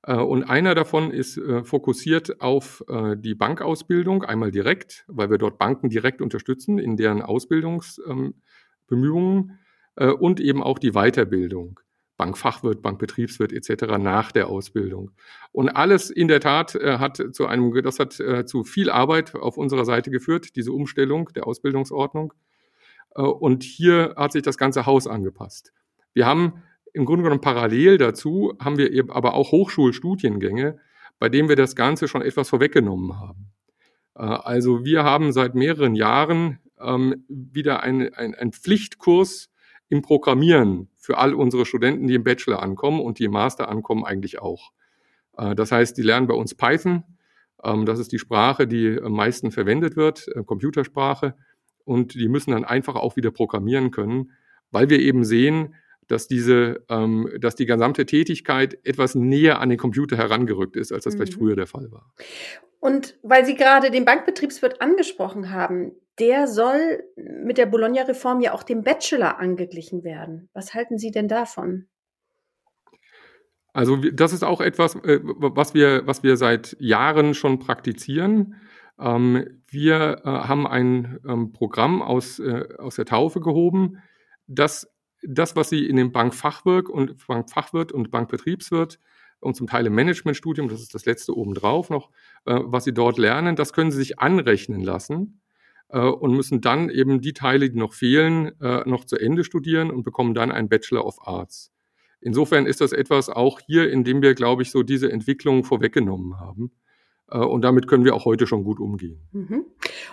Äh, 0.02 0.16
und 0.16 0.42
einer 0.42 0.74
davon 0.74 1.12
ist 1.12 1.36
äh, 1.38 1.62
fokussiert 1.62 2.40
auf 2.40 2.82
äh, 2.88 3.16
die 3.16 3.36
Bankausbildung, 3.36 4.24
einmal 4.24 4.50
direkt, 4.50 5.04
weil 5.06 5.30
wir 5.30 5.38
dort 5.38 5.56
Banken 5.56 5.88
direkt 5.88 6.20
unterstützen 6.20 6.80
in 6.80 6.96
deren 6.96 7.22
Ausbildungsbemühungen 7.22 8.32
ähm, 8.90 9.58
äh, 9.94 10.10
und 10.10 10.40
eben 10.40 10.64
auch 10.64 10.80
die 10.80 10.94
Weiterbildung. 10.94 11.78
Bankfachwirt, 12.20 12.82
Bankbetriebswirt 12.82 13.50
etc. 13.50 13.96
nach 13.98 14.30
der 14.30 14.48
Ausbildung. 14.48 15.12
Und 15.52 15.70
alles 15.70 16.10
in 16.10 16.28
der 16.28 16.40
Tat 16.40 16.74
äh, 16.74 16.98
hat 16.98 17.16
zu 17.32 17.46
einem, 17.46 17.72
das 17.82 17.98
hat 17.98 18.20
äh, 18.20 18.44
zu 18.44 18.62
viel 18.62 18.90
Arbeit 18.90 19.34
auf 19.34 19.56
unserer 19.56 19.86
Seite 19.86 20.10
geführt, 20.10 20.54
diese 20.54 20.70
Umstellung 20.70 21.30
der 21.34 21.46
Ausbildungsordnung. 21.46 22.34
Äh, 23.14 23.22
und 23.22 23.62
hier 23.62 24.12
hat 24.18 24.32
sich 24.32 24.42
das 24.42 24.58
ganze 24.58 24.84
Haus 24.84 25.06
angepasst. 25.06 25.72
Wir 26.12 26.26
haben 26.26 26.62
im 26.92 27.06
Grunde 27.06 27.22
genommen 27.22 27.40
parallel 27.40 27.96
dazu 27.96 28.52
haben 28.60 28.76
wir 28.76 28.92
eben 28.92 29.10
aber 29.10 29.32
auch 29.32 29.50
Hochschulstudiengänge, 29.50 30.78
bei 31.18 31.30
denen 31.30 31.48
wir 31.48 31.56
das 31.56 31.74
Ganze 31.74 32.06
schon 32.06 32.20
etwas 32.20 32.50
vorweggenommen 32.50 33.18
haben. 33.18 33.50
Äh, 34.14 34.24
also 34.24 34.84
wir 34.84 35.04
haben 35.04 35.32
seit 35.32 35.54
mehreren 35.54 35.94
Jahren 35.94 36.58
ähm, 36.78 37.24
wieder 37.30 37.82
ein, 37.82 38.12
ein, 38.12 38.34
ein 38.34 38.52
Pflichtkurs 38.52 39.48
im 39.88 40.02
Programmieren 40.02 40.89
für 41.00 41.19
all 41.19 41.35
unsere 41.35 41.66
Studenten, 41.66 42.07
die 42.07 42.14
im 42.14 42.25
Bachelor 42.25 42.62
ankommen 42.62 43.00
und 43.00 43.19
die 43.19 43.25
im 43.25 43.33
Master 43.33 43.69
ankommen, 43.69 44.04
eigentlich 44.04 44.40
auch. 44.40 44.71
Äh, 45.37 45.54
das 45.54 45.73
heißt, 45.73 45.97
die 45.97 46.02
lernen 46.02 46.26
bei 46.26 46.35
uns 46.35 46.54
Python. 46.54 47.02
Ähm, 47.64 47.87
das 47.87 47.99
ist 47.99 48.12
die 48.12 48.19
Sprache, 48.19 48.66
die 48.66 49.00
am 49.02 49.12
meisten 49.12 49.50
verwendet 49.50 49.97
wird, 49.97 50.28
äh, 50.28 50.45
Computersprache. 50.45 51.35
Und 51.85 52.14
die 52.14 52.28
müssen 52.28 52.52
dann 52.52 52.64
einfach 52.64 52.95
auch 52.95 53.16
wieder 53.16 53.30
programmieren 53.30 53.90
können, 53.90 54.33
weil 54.71 54.90
wir 54.90 55.00
eben 55.00 55.25
sehen, 55.25 55.75
dass 56.07 56.28
diese, 56.28 56.85
ähm, 56.88 57.28
dass 57.40 57.54
die 57.54 57.66
gesamte 57.66 58.04
Tätigkeit 58.04 58.78
etwas 58.85 59.14
näher 59.14 59.61
an 59.61 59.71
den 59.71 59.78
Computer 59.78 60.16
herangerückt 60.16 60.76
ist, 60.76 60.92
als 60.92 61.04
das 61.04 61.14
mhm. 61.14 61.19
vielleicht 61.19 61.35
früher 61.35 61.57
der 61.57 61.66
Fall 61.66 61.90
war. 61.90 62.12
Und 62.80 63.16
weil 63.23 63.45
Sie 63.45 63.54
gerade 63.54 63.90
den 63.90 64.04
Bankbetriebswirt 64.04 64.80
angesprochen 64.80 65.50
haben, 65.50 65.92
der 66.20 66.46
soll 66.46 67.02
mit 67.16 67.58
der 67.58 67.66
Bologna-Reform 67.66 68.40
ja 68.40 68.52
auch 68.52 68.62
dem 68.62 68.84
Bachelor 68.84 69.38
angeglichen 69.38 70.04
werden. 70.04 70.48
Was 70.52 70.74
halten 70.74 70.98
Sie 70.98 71.10
denn 71.10 71.28
davon? 71.28 71.88
Also 73.72 73.96
das 73.96 74.32
ist 74.32 74.42
auch 74.42 74.60
etwas, 74.60 74.96
äh, 74.96 75.20
was 75.22 75.74
wir, 75.74 76.06
was 76.06 76.22
wir 76.22 76.36
seit 76.36 76.76
Jahren 76.78 77.34
schon 77.34 77.58
praktizieren. 77.58 78.56
Ähm, 78.98 79.60
wir 79.68 80.22
äh, 80.24 80.28
haben 80.28 80.66
ein 80.66 81.20
ähm, 81.26 81.52
Programm 81.52 82.02
aus, 82.02 82.38
äh, 82.38 82.64
aus 82.78 82.96
der 82.96 83.06
Taufe 83.06 83.40
gehoben, 83.40 84.02
das 84.46 84.92
das, 85.22 85.54
was 85.54 85.68
Sie 85.68 85.86
in 85.86 85.96
dem 85.96 86.12
Bankfachwirt 86.12 86.88
und 86.88 87.26
Bankfachwirt 87.26 87.92
und 87.92 88.10
Bankbetriebswirt 88.10 88.98
und 89.38 89.54
zum 89.54 89.66
Teil 89.66 89.86
im 89.86 89.94
Managementstudium, 89.94 90.68
das 90.68 90.80
ist 90.80 90.94
das 90.94 91.04
letzte 91.04 91.36
obendrauf 91.36 91.90
noch, 91.90 92.08
was 92.46 92.84
sie 92.84 92.94
dort 92.94 93.18
lernen, 93.18 93.54
das 93.54 93.74
können 93.74 93.90
sie 93.90 93.98
sich 93.98 94.18
anrechnen 94.18 94.80
lassen 94.80 95.42
und 95.99 96.32
müssen 96.32 96.61
dann 96.61 96.88
eben 96.88 97.20
die 97.20 97.32
Teile, 97.32 97.70
die 97.70 97.78
noch 97.78 97.92
fehlen, 97.92 98.52
äh, 98.61 98.88
noch 98.88 99.04
zu 99.04 99.16
Ende 99.16 99.44
studieren 99.44 99.90
und 99.90 100.04
bekommen 100.04 100.35
dann 100.35 100.52
einen 100.52 100.68
Bachelor 100.68 101.04
of 101.04 101.16
Arts. 101.26 101.73
Insofern 102.20 102.66
ist 102.66 102.80
das 102.80 102.92
etwas 102.92 103.28
auch 103.28 103.61
hier, 103.61 103.90
in 103.90 104.04
dem 104.04 104.23
wir, 104.23 104.35
glaube 104.35 104.62
ich, 104.62 104.70
so 104.70 104.82
diese 104.82 105.11
Entwicklung 105.11 105.64
vorweggenommen 105.64 106.38
haben. 106.38 106.70
Äh, 107.30 107.38
und 107.38 107.62
damit 107.62 107.88
können 107.88 108.04
wir 108.04 108.14
auch 108.14 108.25
heute 108.25 108.47
schon 108.47 108.64
gut 108.64 108.78
umgehen. 108.78 109.20
Mhm. 109.32 109.64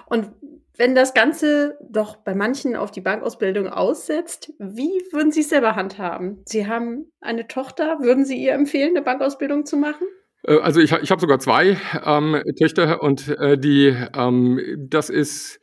Und 0.06 0.32
wenn 0.78 0.94
das 0.94 1.14
Ganze 1.14 1.78
doch 1.90 2.18
bei 2.18 2.36
manchen 2.36 2.76
auf 2.76 2.92
die 2.92 3.02
Bankausbildung 3.02 3.68
aussetzt, 3.68 4.54
wie 4.60 5.02
würden 5.12 5.32
Sie 5.32 5.42
es 5.42 5.50
selber 5.50 5.76
handhaben? 5.76 6.44
Sie 6.46 6.68
haben 6.68 7.12
eine 7.20 7.48
Tochter, 7.48 8.00
würden 8.00 8.26
Sie 8.26 8.38
ihr 8.38 8.54
empfehlen, 8.54 8.92
eine 8.92 9.02
Bankausbildung 9.02 9.66
zu 9.66 9.76
machen? 9.76 10.08
Äh, 10.48 10.60
also 10.60 10.80
ich, 10.80 10.92
ich 10.92 11.12
habe 11.12 11.22
sogar 11.22 11.40
zwei 11.40 11.78
ähm, 12.04 12.42
Töchter 12.58 13.02
und 13.04 13.28
äh, 13.28 13.58
die, 13.58 13.96
ähm, 14.16 14.60
das 14.90 15.10
ist, 15.10 15.60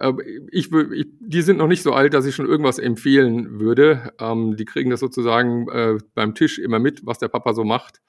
äh, 0.00 0.12
ich, 0.50 0.72
ich, 0.72 1.06
die 1.20 1.42
sind 1.42 1.58
noch 1.58 1.68
nicht 1.68 1.82
so 1.82 1.92
alt, 1.92 2.14
dass 2.14 2.26
ich 2.26 2.34
schon 2.34 2.46
irgendwas 2.46 2.78
empfehlen 2.78 3.60
würde. 3.60 4.12
Ähm, 4.20 4.56
die 4.56 4.64
kriegen 4.64 4.90
das 4.90 5.00
sozusagen 5.00 5.68
äh, 5.68 5.98
beim 6.14 6.34
Tisch 6.34 6.58
immer 6.58 6.78
mit, 6.78 7.06
was 7.06 7.18
der 7.18 7.28
Papa 7.28 7.54
so 7.54 7.64
macht. 7.64 8.00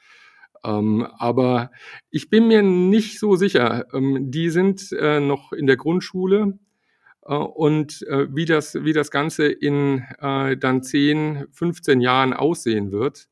Ähm, 0.63 1.07
aber 1.19 1.71
ich 2.09 2.29
bin 2.29 2.47
mir 2.47 2.63
nicht 2.63 3.19
so 3.19 3.35
sicher. 3.35 3.85
Ähm, 3.93 4.31
die 4.31 4.49
sind 4.49 4.91
äh, 4.93 5.19
noch 5.19 5.53
in 5.53 5.67
der 5.67 5.77
Grundschule 5.77 6.57
äh, 7.23 7.35
und 7.35 8.01
äh, 8.07 8.27
wie, 8.35 8.45
das, 8.45 8.75
wie 8.83 8.93
das 8.93 9.11
Ganze 9.11 9.47
in 9.47 10.03
äh, 10.19 10.57
dann 10.57 10.81
10, 10.81 11.45
15 11.51 12.01
Jahren 12.01 12.33
aussehen 12.33 12.91
wird, 12.91 13.27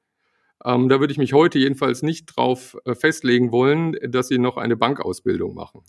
ähm, 0.65 0.89
da 0.89 0.99
würde 0.99 1.11
ich 1.11 1.17
mich 1.17 1.33
heute 1.33 1.59
jedenfalls 1.59 2.01
nicht 2.01 2.25
drauf 2.25 2.77
äh, 2.85 2.95
festlegen 2.95 3.51
wollen, 3.51 3.97
dass 4.07 4.27
sie 4.27 4.37
noch 4.37 4.57
eine 4.57 4.75
Bankausbildung 4.75 5.53
machen. 5.53 5.81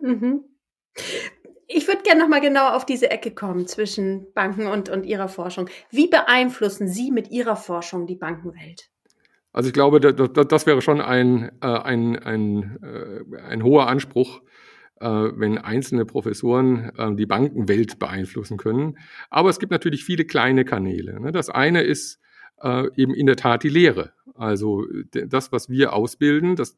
Mhm. 0.00 0.44
Ich 1.68 1.88
würde 1.88 2.02
gerne 2.02 2.20
nochmal 2.20 2.40
genau 2.40 2.70
auf 2.70 2.86
diese 2.86 3.10
Ecke 3.10 3.32
kommen 3.32 3.66
zwischen 3.66 4.32
Banken 4.34 4.66
und, 4.66 4.88
und 4.88 5.04
Ihrer 5.04 5.28
Forschung. 5.28 5.68
Wie 5.90 6.06
beeinflussen 6.06 6.88
Sie 6.88 7.10
mit 7.10 7.30
Ihrer 7.30 7.56
Forschung 7.56 8.06
die 8.06 8.14
Bankenwelt? 8.14 8.88
Also 9.52 9.68
ich 9.68 9.72
glaube, 9.72 10.00
das, 10.00 10.46
das 10.48 10.66
wäre 10.66 10.82
schon 10.82 11.00
ein, 11.00 11.50
äh, 11.62 11.66
ein, 11.66 12.18
ein, 12.18 12.78
äh, 12.82 13.38
ein 13.38 13.64
hoher 13.64 13.88
Anspruch, 13.88 14.42
äh, 15.00 15.08
wenn 15.08 15.58
einzelne 15.58 16.04
Professoren 16.04 17.16
die 17.16 17.26
Bankenwelt 17.26 17.98
beeinflussen 17.98 18.58
können. 18.58 18.98
Aber 19.30 19.48
es 19.48 19.58
gibt 19.58 19.72
natürlich 19.72 20.04
viele 20.04 20.24
kleine 20.24 20.64
Kanäle. 20.64 21.20
Ne? 21.20 21.32
Das 21.32 21.48
eine 21.48 21.82
ist 21.82 22.20
eben 22.62 23.14
in 23.14 23.26
der 23.26 23.36
Tat 23.36 23.62
die 23.62 23.68
Lehre. 23.68 24.12
Also 24.34 24.86
das, 25.12 25.52
was 25.52 25.68
wir 25.68 25.92
ausbilden, 25.92 26.56
das, 26.56 26.76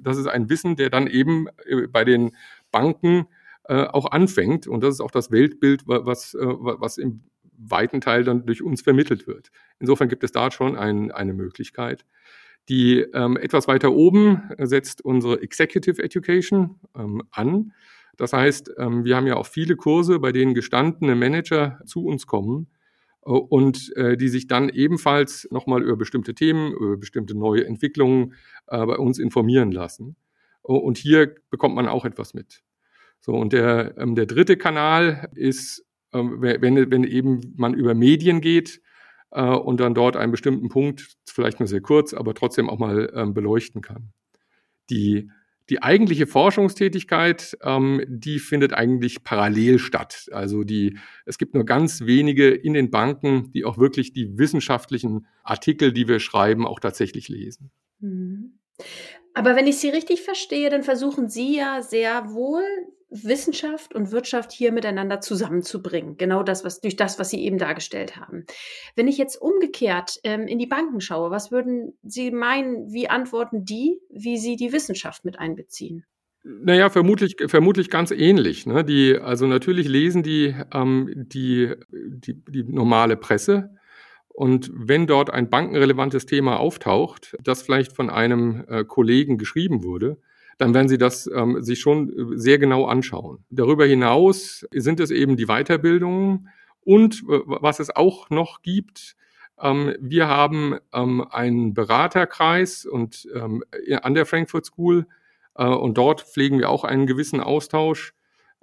das 0.00 0.16
ist 0.16 0.26
ein 0.26 0.48
Wissen, 0.48 0.76
der 0.76 0.90
dann 0.90 1.06
eben 1.06 1.46
bei 1.90 2.04
den 2.04 2.36
Banken 2.70 3.26
auch 3.64 4.10
anfängt. 4.10 4.66
Und 4.66 4.82
das 4.82 4.94
ist 4.94 5.00
auch 5.00 5.10
das 5.10 5.30
Weltbild, 5.30 5.82
was, 5.86 6.34
was 6.34 6.98
im 6.98 7.22
weiten 7.58 8.00
Teil 8.00 8.24
dann 8.24 8.46
durch 8.46 8.62
uns 8.62 8.82
vermittelt 8.82 9.26
wird. 9.26 9.50
Insofern 9.78 10.08
gibt 10.08 10.24
es 10.24 10.32
da 10.32 10.50
schon 10.50 10.76
ein, 10.76 11.10
eine 11.10 11.32
Möglichkeit. 11.32 12.04
Die 12.68 12.98
ähm, 12.98 13.36
etwas 13.36 13.68
weiter 13.68 13.92
oben 13.92 14.42
setzt 14.58 15.04
unsere 15.04 15.40
Executive 15.40 16.02
Education 16.02 16.80
ähm, 16.96 17.22
an. 17.30 17.72
Das 18.16 18.32
heißt, 18.32 18.72
ähm, 18.78 19.04
wir 19.04 19.16
haben 19.16 19.26
ja 19.26 19.36
auch 19.36 19.46
viele 19.46 19.76
Kurse, 19.76 20.18
bei 20.18 20.32
denen 20.32 20.54
gestandene 20.54 21.14
Manager 21.14 21.80
zu 21.84 22.04
uns 22.04 22.26
kommen 22.26 22.64
äh, 22.64 22.75
und 23.30 23.94
äh, 23.96 24.16
die 24.16 24.28
sich 24.28 24.46
dann 24.46 24.68
ebenfalls 24.68 25.48
nochmal 25.50 25.82
über 25.82 25.96
bestimmte 25.96 26.34
Themen, 26.34 26.72
über 26.72 26.96
bestimmte 26.96 27.36
neue 27.36 27.66
Entwicklungen 27.66 28.34
äh, 28.68 28.84
bei 28.86 28.96
uns 28.96 29.18
informieren 29.18 29.72
lassen. 29.72 30.16
Und 30.62 30.98
hier 30.98 31.34
bekommt 31.50 31.76
man 31.76 31.86
auch 31.86 32.04
etwas 32.04 32.34
mit. 32.34 32.62
So, 33.20 33.32
und 33.32 33.52
der, 33.52 33.96
ähm, 33.98 34.14
der 34.14 34.26
dritte 34.26 34.56
Kanal 34.56 35.30
ist 35.34 35.86
ähm, 36.16 36.40
wenn, 36.40 36.90
wenn 36.90 37.04
eben 37.04 37.40
man 37.56 37.74
über 37.74 37.94
Medien 37.94 38.40
geht 38.40 38.80
äh, 39.30 39.42
und 39.42 39.80
dann 39.80 39.94
dort 39.94 40.16
einen 40.16 40.32
bestimmten 40.32 40.68
Punkt, 40.68 41.16
vielleicht 41.26 41.60
nur 41.60 41.66
sehr 41.66 41.80
kurz, 41.80 42.14
aber 42.14 42.34
trotzdem 42.34 42.70
auch 42.70 42.78
mal 42.78 43.12
ähm, 43.14 43.34
beleuchten 43.34 43.82
kann. 43.82 44.12
Die, 44.90 45.30
die 45.70 45.82
eigentliche 45.82 46.26
Forschungstätigkeit, 46.26 47.56
ähm, 47.62 48.02
die 48.06 48.38
findet 48.38 48.72
eigentlich 48.72 49.24
parallel 49.24 49.78
statt. 49.78 50.28
Also 50.32 50.64
die, 50.64 50.98
es 51.24 51.38
gibt 51.38 51.54
nur 51.54 51.64
ganz 51.64 52.02
wenige 52.02 52.50
in 52.50 52.74
den 52.74 52.90
Banken, 52.90 53.50
die 53.52 53.64
auch 53.64 53.78
wirklich 53.78 54.12
die 54.12 54.38
wissenschaftlichen 54.38 55.26
Artikel, 55.42 55.92
die 55.92 56.08
wir 56.08 56.20
schreiben, 56.20 56.66
auch 56.66 56.80
tatsächlich 56.80 57.28
lesen. 57.28 57.70
Mhm. 58.00 58.58
Aber 59.34 59.56
wenn 59.56 59.66
ich 59.66 59.78
Sie 59.78 59.90
richtig 59.90 60.22
verstehe, 60.22 60.70
dann 60.70 60.82
versuchen 60.82 61.28
Sie 61.28 61.56
ja 61.56 61.82
sehr 61.82 62.32
wohl 62.32 62.64
Wissenschaft 63.08 63.94
und 63.94 64.10
Wirtschaft 64.10 64.52
hier 64.52 64.72
miteinander 64.72 65.20
zusammenzubringen. 65.20 66.16
Genau 66.16 66.42
das, 66.42 66.64
was 66.64 66.80
durch 66.80 66.96
das, 66.96 67.18
was 67.18 67.30
Sie 67.30 67.44
eben 67.44 67.58
dargestellt 67.58 68.16
haben. 68.16 68.44
Wenn 68.96 69.08
ich 69.08 69.16
jetzt 69.16 69.36
umgekehrt 69.40 70.18
ähm, 70.24 70.46
in 70.46 70.58
die 70.58 70.66
Banken 70.66 71.00
schaue, 71.00 71.30
was 71.30 71.52
würden 71.52 71.96
Sie 72.02 72.30
meinen, 72.30 72.92
wie 72.92 73.08
antworten 73.08 73.64
die, 73.64 74.00
wie 74.10 74.38
Sie 74.38 74.56
die 74.56 74.72
Wissenschaft 74.72 75.24
mit 75.24 75.38
einbeziehen? 75.38 76.04
Naja, 76.42 76.90
vermutlich, 76.90 77.36
vermutlich 77.46 77.90
ganz 77.90 78.12
ähnlich. 78.12 78.66
Ne? 78.66 78.84
Die, 78.84 79.18
also 79.18 79.46
natürlich 79.46 79.88
lesen 79.88 80.22
die, 80.22 80.54
ähm, 80.72 81.10
die, 81.14 81.74
die, 81.90 82.34
die 82.34 82.64
normale 82.64 83.16
Presse. 83.16 83.70
Und 84.28 84.70
wenn 84.72 85.06
dort 85.06 85.30
ein 85.30 85.48
bankenrelevantes 85.48 86.26
Thema 86.26 86.58
auftaucht, 86.58 87.36
das 87.42 87.62
vielleicht 87.62 87.96
von 87.96 88.10
einem 88.10 88.64
äh, 88.68 88.84
Kollegen 88.84 89.38
geschrieben 89.38 89.82
wurde, 89.82 90.18
dann 90.58 90.74
werden 90.74 90.88
Sie 90.88 90.98
das 90.98 91.26
ähm, 91.32 91.62
sich 91.62 91.80
schon 91.80 92.34
äh, 92.34 92.38
sehr 92.38 92.58
genau 92.58 92.86
anschauen. 92.86 93.44
Darüber 93.50 93.86
hinaus 93.86 94.66
sind 94.72 95.00
es 95.00 95.10
eben 95.10 95.36
die 95.36 95.46
Weiterbildungen 95.46 96.48
und 96.80 97.24
äh, 97.28 97.40
was 97.46 97.80
es 97.80 97.94
auch 97.94 98.30
noch 98.30 98.62
gibt, 98.62 99.16
ähm, 99.60 99.94
wir 100.00 100.28
haben 100.28 100.78
ähm, 100.92 101.26
einen 101.30 101.74
Beraterkreis 101.74 102.84
und 102.84 103.26
ähm, 103.34 103.64
an 104.02 104.14
der 104.14 104.26
Frankfurt 104.26 104.66
School 104.66 105.06
äh, 105.56 105.66
und 105.66 105.96
dort 105.98 106.22
pflegen 106.22 106.58
wir 106.58 106.70
auch 106.70 106.84
einen 106.84 107.06
gewissen 107.06 107.40
Austausch. 107.40 108.12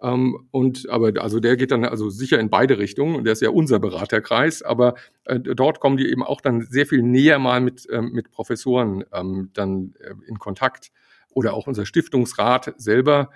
Ähm, 0.01 0.47
und 0.51 0.89
aber 0.89 1.13
also 1.21 1.39
der 1.39 1.57
geht 1.57 1.71
dann 1.71 1.85
also 1.85 2.09
sicher 2.09 2.39
in 2.39 2.50
beide 2.50 2.77
Richtungen 2.77 3.15
und 3.15 3.23
der 3.23 3.33
ist 3.33 3.41
ja 3.41 3.50
unser 3.50 3.79
Beraterkreis, 3.79 4.62
aber 4.62 4.95
äh, 5.25 5.39
dort 5.39 5.79
kommen 5.79 5.97
die 5.97 6.09
eben 6.09 6.23
auch 6.23 6.41
dann 6.41 6.62
sehr 6.62 6.85
viel 6.85 7.01
näher 7.01 7.39
mal 7.39 7.62
mit, 7.62 7.88
ähm, 7.91 8.12
mit 8.12 8.31
Professoren 8.31 9.03
ähm, 9.13 9.50
dann 9.53 9.95
äh, 10.00 10.13
in 10.27 10.39
Kontakt 10.39 10.91
oder 11.35 11.53
auch 11.53 11.67
unser 11.67 11.85
Stiftungsrat 11.85 12.73
selber, 12.77 13.29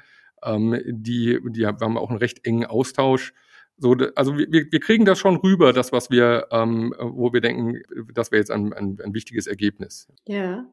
ähm, 0.44 0.80
die, 0.86 1.40
die 1.50 1.66
haben 1.66 1.98
auch 1.98 2.10
einen 2.10 2.20
recht 2.20 2.46
engen 2.46 2.66
Austausch. 2.66 3.34
So, 3.78 3.96
also 4.16 4.38
wir, 4.38 4.48
wir 4.50 4.80
kriegen 4.80 5.06
das 5.06 5.20
schon 5.20 5.38
rüber, 5.38 5.72
das, 5.72 5.92
was 5.92 6.10
wir, 6.10 6.48
ähm, 6.52 6.94
wo 6.98 7.32
wir 7.32 7.42
denken, 7.42 7.82
das 8.14 8.32
wäre 8.32 8.40
jetzt 8.40 8.52
ein, 8.52 8.74
ein, 8.74 8.98
ein 9.04 9.14
wichtiges 9.14 9.46
Ergebnis. 9.46 10.08
Ja. 10.26 10.66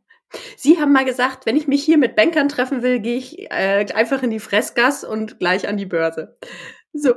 Sie 0.57 0.81
haben 0.81 0.93
mal 0.93 1.05
gesagt, 1.05 1.47
wenn 1.47 1.57
ich 1.57 1.69
mich 1.69 1.85
hier 1.85 1.99
mit 1.99 2.17
Bankern 2.17 2.49
treffen 2.49 2.83
will, 2.83 3.01
gehe 3.01 3.17
ich 3.17 3.51
äh, 3.51 3.87
einfach 3.95 4.23
in 4.23 4.31
die 4.31 4.41
Fressgas 4.41 5.05
und 5.05 5.39
gleich 5.39 5.69
an 5.69 5.77
die 5.77 5.87
Börse. 5.87 6.37
So, 6.97 7.15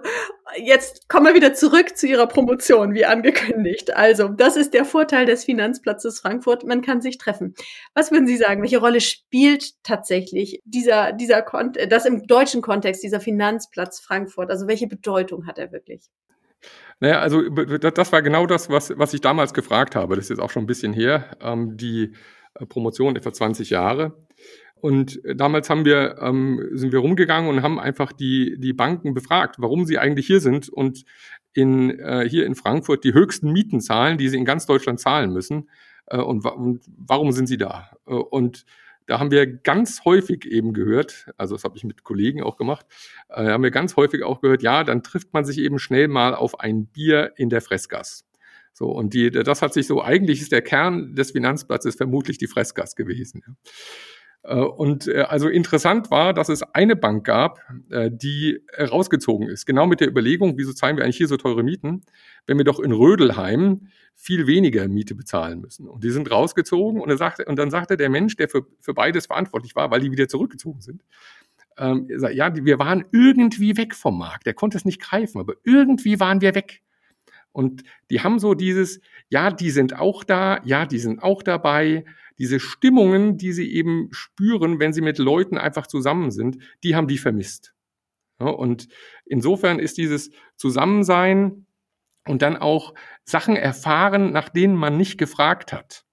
jetzt 0.57 1.07
kommen 1.07 1.27
wir 1.27 1.35
wieder 1.35 1.53
zurück 1.53 1.95
zu 1.95 2.07
Ihrer 2.07 2.25
Promotion, 2.25 2.95
wie 2.95 3.05
angekündigt. 3.05 3.95
Also, 3.95 4.27
das 4.27 4.57
ist 4.57 4.73
der 4.73 4.85
Vorteil 4.85 5.27
des 5.27 5.45
Finanzplatzes 5.45 6.19
Frankfurt. 6.19 6.65
Man 6.65 6.81
kann 6.81 6.99
sich 6.99 7.19
treffen. 7.19 7.53
Was 7.93 8.11
würden 8.11 8.25
Sie 8.25 8.37
sagen? 8.37 8.63
Welche 8.63 8.79
Rolle 8.79 8.99
spielt 8.99 9.83
tatsächlich 9.83 10.63
dieser, 10.65 11.11
dieser 11.13 11.43
Kont 11.43 11.77
das 11.89 12.07
im 12.07 12.25
deutschen 12.25 12.63
Kontext, 12.63 13.03
dieser 13.03 13.19
Finanzplatz 13.19 13.99
Frankfurt? 13.99 14.49
Also, 14.49 14.67
welche 14.67 14.87
Bedeutung 14.87 15.45
hat 15.45 15.59
er 15.59 15.71
wirklich? 15.71 16.09
Naja, 16.99 17.19
also 17.19 17.47
das 17.47 18.11
war 18.11 18.23
genau 18.23 18.47
das, 18.47 18.71
was, 18.71 18.97
was 18.97 19.13
ich 19.13 19.21
damals 19.21 19.53
gefragt 19.53 19.95
habe. 19.95 20.15
Das 20.15 20.25
ist 20.25 20.29
jetzt 20.29 20.39
auch 20.39 20.49
schon 20.49 20.63
ein 20.63 20.67
bisschen 20.67 20.93
her. 20.93 21.37
Ähm, 21.39 21.77
die 21.77 22.13
äh, 22.55 22.65
Promotion 22.65 23.15
etwa 23.15 23.31
20 23.31 23.69
Jahre. 23.69 24.26
Und 24.81 25.23
äh, 25.25 25.35
damals 25.35 25.69
haben 25.69 25.85
wir, 25.85 26.17
ähm, 26.21 26.69
sind 26.73 26.91
wir 26.91 26.99
rumgegangen 26.99 27.49
und 27.49 27.61
haben 27.61 27.79
einfach 27.79 28.11
die, 28.11 28.57
die 28.59 28.73
Banken 28.73 29.13
befragt, 29.13 29.55
warum 29.59 29.85
sie 29.85 29.97
eigentlich 29.97 30.27
hier 30.27 30.39
sind 30.39 30.69
und 30.69 31.03
in, 31.53 31.99
äh, 31.99 32.27
hier 32.29 32.45
in 32.45 32.55
Frankfurt 32.55 33.03
die 33.03 33.13
höchsten 33.13 33.51
Mieten 33.51 33.81
zahlen, 33.81 34.17
die 34.17 34.29
sie 34.29 34.37
in 34.37 34.45
ganz 34.45 34.65
Deutschland 34.65 34.99
zahlen 34.99 35.33
müssen. 35.33 35.69
Äh, 36.05 36.17
und, 36.17 36.43
wa 36.43 36.49
und 36.49 36.85
warum 36.97 37.31
sind 37.31 37.47
sie 37.47 37.57
da? 37.57 37.91
Äh, 38.05 38.13
und 38.13 38.65
da 39.07 39.19
haben 39.19 39.31
wir 39.31 39.47
ganz 39.47 40.03
häufig 40.03 40.45
eben 40.45 40.73
gehört, 40.73 41.31
also 41.37 41.55
das 41.55 41.63
habe 41.63 41.77
ich 41.77 41.85
mit 41.85 42.03
Kollegen 42.03 42.43
auch 42.43 42.57
gemacht, 42.57 42.85
äh, 43.29 43.47
haben 43.47 43.63
wir 43.63 43.71
ganz 43.71 43.95
häufig 43.95 44.23
auch 44.23 44.41
gehört, 44.41 44.61
ja, 44.61 44.83
dann 44.83 45.01
trifft 45.01 45.33
man 45.33 45.45
sich 45.45 45.57
eben 45.59 45.79
schnell 45.79 46.09
mal 46.09 46.35
auf 46.35 46.59
ein 46.59 46.87
Bier 46.87 47.31
in 47.37 47.49
der 47.49 47.61
Fressgas. 47.61 48.25
So, 48.73 48.91
und 48.91 49.13
die, 49.13 49.31
das 49.31 49.63
hat 49.63 49.73
sich 49.73 49.87
so, 49.87 50.03
eigentlich 50.03 50.41
ist 50.41 50.51
der 50.51 50.61
Kern 50.61 51.15
des 51.15 51.31
Finanzplatzes 51.31 51.95
vermutlich 51.95 52.37
die 52.37 52.47
Fressgas 52.47 52.95
gewesen. 52.95 53.41
Ja. 53.47 53.53
Äh, 54.47 54.55
und 54.55 55.07
äh, 55.07 55.21
also 55.27 55.49
interessant 55.49 56.09
war, 56.09 56.33
dass 56.33 56.49
es 56.49 56.63
eine 56.63 56.95
Bank 56.95 57.25
gab, 57.25 57.59
äh, 57.89 58.09
die 58.11 58.61
rausgezogen 58.79 59.49
ist. 59.49 59.65
Genau 59.65 59.85
mit 59.85 59.99
der 59.99 60.07
Überlegung, 60.07 60.57
wieso 60.57 60.73
zahlen 60.73 60.95
wir 60.95 61.03
eigentlich 61.03 61.17
hier 61.17 61.27
so 61.27 61.37
teure 61.37 61.63
Mieten, 61.63 62.03
wenn 62.45 62.57
wir 62.57 62.63
doch 62.63 62.79
in 62.79 62.93
Rödelheim 62.93 63.87
viel 64.15 64.47
weniger 64.47 64.87
Miete 64.87 65.15
bezahlen 65.15 65.59
müssen. 65.59 65.87
Und 65.87 66.03
die 66.03 66.09
sind 66.09 66.31
rausgezogen 66.31 67.01
und, 67.01 67.09
er 67.09 67.17
sagte, 67.17 67.45
und 67.45 67.59
dann 67.59 67.69
sagte 67.69 67.97
der 67.97 68.09
Mensch, 68.09 68.37
der 68.37 68.47
für, 68.47 68.65
für 68.79 68.93
beides 68.93 69.27
verantwortlich 69.27 69.75
war, 69.75 69.91
weil 69.91 69.99
die 69.99 70.11
wieder 70.11 70.29
zurückgezogen 70.29 70.81
sind, 70.81 71.03
ähm, 71.77 72.07
ja, 72.31 72.55
wir 72.55 72.79
waren 72.79 73.05
irgendwie 73.11 73.77
weg 73.77 73.93
vom 73.93 74.17
Markt. 74.17 74.47
Der 74.47 74.55
konnte 74.55 74.77
es 74.77 74.85
nicht 74.85 74.99
greifen, 74.99 75.39
aber 75.39 75.53
irgendwie 75.63 76.19
waren 76.19 76.41
wir 76.41 76.55
weg. 76.55 76.81
Und 77.51 77.83
die 78.09 78.21
haben 78.21 78.39
so 78.39 78.53
dieses, 78.53 79.01
ja, 79.29 79.51
die 79.51 79.69
sind 79.69 79.97
auch 79.99 80.23
da, 80.23 80.61
ja, 80.63 80.85
die 80.85 80.99
sind 80.99 81.21
auch 81.21 81.43
dabei. 81.43 82.05
Diese 82.37 82.59
Stimmungen, 82.59 83.37
die 83.37 83.51
sie 83.51 83.71
eben 83.73 84.09
spüren, 84.11 84.79
wenn 84.79 84.93
sie 84.93 85.01
mit 85.01 85.17
Leuten 85.17 85.57
einfach 85.57 85.87
zusammen 85.87 86.31
sind, 86.31 86.57
die 86.83 86.95
haben 86.95 87.07
die 87.07 87.17
vermisst. 87.17 87.73
Ja, 88.39 88.47
und 88.47 88.87
insofern 89.25 89.79
ist 89.79 89.97
dieses 89.97 90.31
Zusammensein 90.55 91.65
und 92.27 92.41
dann 92.41 92.57
auch 92.57 92.93
Sachen 93.23 93.55
erfahren, 93.55 94.31
nach 94.31 94.49
denen 94.49 94.75
man 94.75 94.97
nicht 94.97 95.17
gefragt 95.17 95.73
hat. 95.73 96.05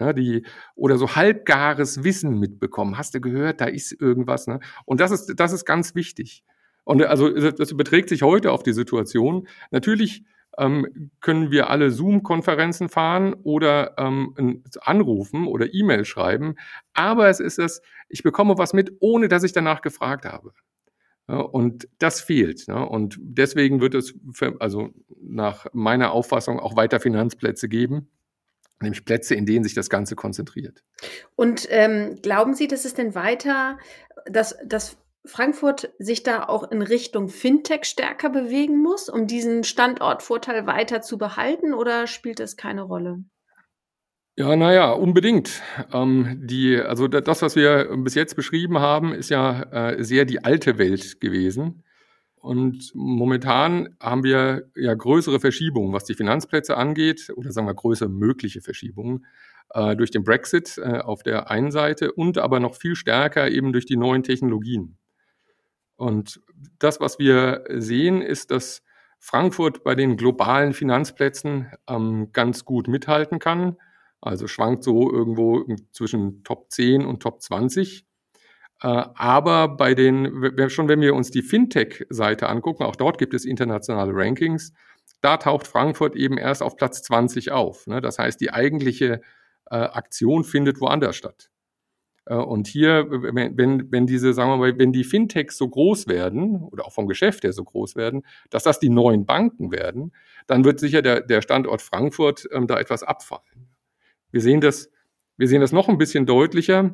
Ja, 0.00 0.12
die, 0.12 0.44
oder 0.74 0.98
so 0.98 1.14
halbgares 1.14 2.02
Wissen 2.02 2.38
mitbekommen. 2.38 2.98
Hast 2.98 3.14
du 3.14 3.20
gehört, 3.20 3.60
da 3.60 3.66
ist 3.66 3.92
irgendwas. 3.92 4.46
Ne? 4.46 4.60
Und 4.84 5.00
das 5.00 5.12
ist, 5.12 5.34
das 5.36 5.52
ist 5.52 5.64
ganz 5.64 5.94
wichtig. 5.94 6.44
Und 6.84 7.02
also 7.02 7.30
das 7.30 7.70
überträgt 7.70 8.08
sich 8.08 8.22
heute 8.22 8.52
auf 8.52 8.62
die 8.62 8.72
Situation. 8.72 9.48
Natürlich 9.70 10.24
ähm, 10.58 11.10
können 11.20 11.50
wir 11.50 11.70
alle 11.70 11.90
Zoom-Konferenzen 11.90 12.88
fahren 12.88 13.34
oder 13.42 13.94
ähm, 13.98 14.62
anrufen 14.80 15.46
oder 15.46 15.72
E-Mail 15.72 16.04
schreiben. 16.04 16.56
Aber 16.92 17.28
es 17.28 17.40
ist 17.40 17.58
es, 17.58 17.82
ich 18.08 18.22
bekomme 18.22 18.58
was 18.58 18.72
mit, 18.72 18.92
ohne 19.00 19.28
dass 19.28 19.42
ich 19.42 19.52
danach 19.52 19.82
gefragt 19.82 20.24
habe. 20.24 20.52
Ja, 21.28 21.38
und 21.38 21.88
das 21.98 22.20
fehlt. 22.20 22.66
Ja, 22.66 22.82
und 22.82 23.16
deswegen 23.20 23.80
wird 23.80 23.94
es, 23.94 24.14
für, 24.32 24.56
also 24.60 24.90
nach 25.20 25.66
meiner 25.72 26.12
Auffassung, 26.12 26.60
auch 26.60 26.76
weiter 26.76 27.00
Finanzplätze 27.00 27.68
geben 27.68 28.08
nämlich 28.80 29.04
Plätze, 29.04 29.34
in 29.34 29.46
denen 29.46 29.64
sich 29.64 29.74
das 29.74 29.90
Ganze 29.90 30.14
konzentriert. 30.14 30.84
Und 31.36 31.66
ähm, 31.70 32.18
glauben 32.22 32.54
Sie, 32.54 32.68
dass 32.68 32.84
es 32.84 32.94
denn 32.94 33.14
weiter, 33.14 33.78
dass, 34.26 34.56
dass 34.64 34.96
Frankfurt 35.26 35.90
sich 35.98 36.22
da 36.22 36.44
auch 36.44 36.70
in 36.70 36.82
Richtung 36.82 37.28
Fintech 37.28 37.84
stärker 37.84 38.28
bewegen 38.28 38.82
muss, 38.82 39.08
um 39.08 39.26
diesen 39.26 39.64
Standortvorteil 39.64 40.66
weiter 40.66 41.00
zu 41.00 41.16
behalten 41.16 41.72
oder 41.72 42.06
spielt 42.06 42.40
das 42.40 42.56
keine 42.56 42.82
Rolle? 42.82 43.24
Ja, 44.36 44.56
naja, 44.56 44.90
unbedingt. 44.90 45.62
Ähm, 45.92 46.40
die, 46.42 46.76
also 46.76 47.06
das, 47.08 47.40
was 47.40 47.54
wir 47.54 47.88
bis 47.98 48.14
jetzt 48.14 48.34
beschrieben 48.34 48.80
haben, 48.80 49.14
ist 49.14 49.30
ja 49.30 49.62
äh, 49.92 50.02
sehr 50.02 50.24
die 50.24 50.44
alte 50.44 50.76
Welt 50.76 51.20
gewesen. 51.20 51.84
Und 52.34 52.90
momentan 52.94 53.96
haben 54.00 54.24
wir 54.24 54.70
ja 54.76 54.92
größere 54.92 55.40
Verschiebungen, 55.40 55.94
was 55.94 56.04
die 56.04 56.14
Finanzplätze 56.14 56.76
angeht, 56.76 57.32
oder 57.36 57.52
sagen 57.52 57.66
wir 57.66 57.74
größere 57.74 58.10
mögliche 58.10 58.60
Verschiebungen 58.60 59.24
äh, 59.70 59.96
durch 59.96 60.10
den 60.10 60.24
Brexit 60.24 60.76
äh, 60.76 60.98
auf 60.98 61.22
der 61.22 61.50
einen 61.50 61.70
Seite 61.70 62.12
und 62.12 62.36
aber 62.36 62.60
noch 62.60 62.74
viel 62.74 62.96
stärker 62.96 63.48
eben 63.48 63.72
durch 63.72 63.86
die 63.86 63.96
neuen 63.96 64.24
Technologien. 64.24 64.98
Und 65.96 66.40
das, 66.78 67.00
was 67.00 67.18
wir 67.18 67.64
sehen, 67.68 68.22
ist, 68.22 68.50
dass 68.50 68.82
Frankfurt 69.18 69.84
bei 69.84 69.94
den 69.94 70.16
globalen 70.16 70.74
Finanzplätzen 70.74 71.72
ähm, 71.88 72.30
ganz 72.32 72.64
gut 72.64 72.88
mithalten 72.88 73.38
kann. 73.38 73.76
Also 74.20 74.48
schwankt 74.48 74.84
so 74.84 75.10
irgendwo 75.10 75.64
zwischen 75.92 76.44
Top 76.44 76.70
10 76.70 77.06
und 77.06 77.22
Top 77.22 77.40
20. 77.40 78.06
Äh, 78.82 78.86
aber 78.86 79.68
bei 79.68 79.94
den, 79.94 80.68
schon 80.68 80.88
wenn 80.88 81.00
wir 81.00 81.14
uns 81.14 81.30
die 81.30 81.42
Fintech-Seite 81.42 82.48
angucken, 82.48 82.82
auch 82.82 82.96
dort 82.96 83.18
gibt 83.18 83.34
es 83.34 83.44
internationale 83.44 84.12
Rankings, 84.14 84.72
da 85.20 85.38
taucht 85.38 85.66
Frankfurt 85.66 86.16
eben 86.16 86.36
erst 86.36 86.62
auf 86.62 86.76
Platz 86.76 87.02
20 87.02 87.50
auf. 87.50 87.86
Ne? 87.86 88.02
Das 88.02 88.18
heißt, 88.18 88.40
die 88.40 88.52
eigentliche 88.52 89.22
äh, 89.70 89.76
Aktion 89.76 90.44
findet 90.44 90.82
woanders 90.82 91.16
statt. 91.16 91.50
Äh, 92.26 92.34
und 92.34 92.66
hier, 92.66 93.06
wenn, 93.08 93.90
wenn 93.90 94.06
diese, 94.06 94.34
sagen 94.34 94.50
wir 94.50 94.56
mal, 94.56 94.78
wenn 94.78 94.92
die 94.92 95.04
Fintechs 95.04 95.56
so 95.56 95.68
groß 95.68 96.06
werden 96.08 96.62
oder 96.62 96.86
auch 96.86 96.92
vom 96.92 97.06
Geschäft 97.06 97.44
her 97.44 97.52
so 97.52 97.64
groß 97.64 97.96
werden, 97.96 98.22
dass 98.50 98.62
das 98.62 98.78
die 98.78 98.90
neuen 98.90 99.26
Banken 99.26 99.70
werden, 99.70 100.12
dann 100.46 100.64
wird 100.64 100.80
sicher 100.80 101.02
der, 101.02 101.20
der 101.20 101.42
Standort 101.42 101.82
Frankfurt 101.82 102.48
ähm, 102.52 102.66
da 102.66 102.78
etwas 102.78 103.02
abfallen. 103.02 103.68
Wir 104.30 104.40
sehen 104.40 104.60
das, 104.60 104.90
wir 105.36 105.48
sehen 105.48 105.60
das 105.60 105.72
noch 105.72 105.88
ein 105.88 105.98
bisschen 105.98 106.26
deutlicher 106.26 106.92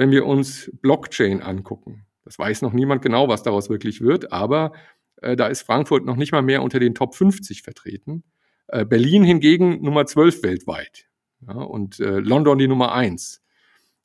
wenn 0.00 0.10
wir 0.10 0.24
uns 0.24 0.70
Blockchain 0.80 1.42
angucken. 1.42 2.06
Das 2.24 2.38
weiß 2.38 2.62
noch 2.62 2.72
niemand 2.72 3.02
genau, 3.02 3.28
was 3.28 3.42
daraus 3.42 3.68
wirklich 3.68 4.00
wird, 4.00 4.32
aber 4.32 4.72
äh, 5.20 5.36
da 5.36 5.48
ist 5.48 5.60
Frankfurt 5.60 6.06
noch 6.06 6.16
nicht 6.16 6.32
mal 6.32 6.40
mehr 6.40 6.62
unter 6.62 6.80
den 6.80 6.94
Top 6.94 7.14
50 7.14 7.60
vertreten. 7.60 8.24
Äh, 8.68 8.86
Berlin 8.86 9.24
hingegen 9.24 9.82
Nummer 9.82 10.06
12 10.06 10.42
weltweit 10.42 11.10
ja, 11.46 11.52
und 11.52 12.00
äh, 12.00 12.18
London 12.18 12.56
die 12.56 12.66
Nummer 12.66 12.92
1. 12.92 13.42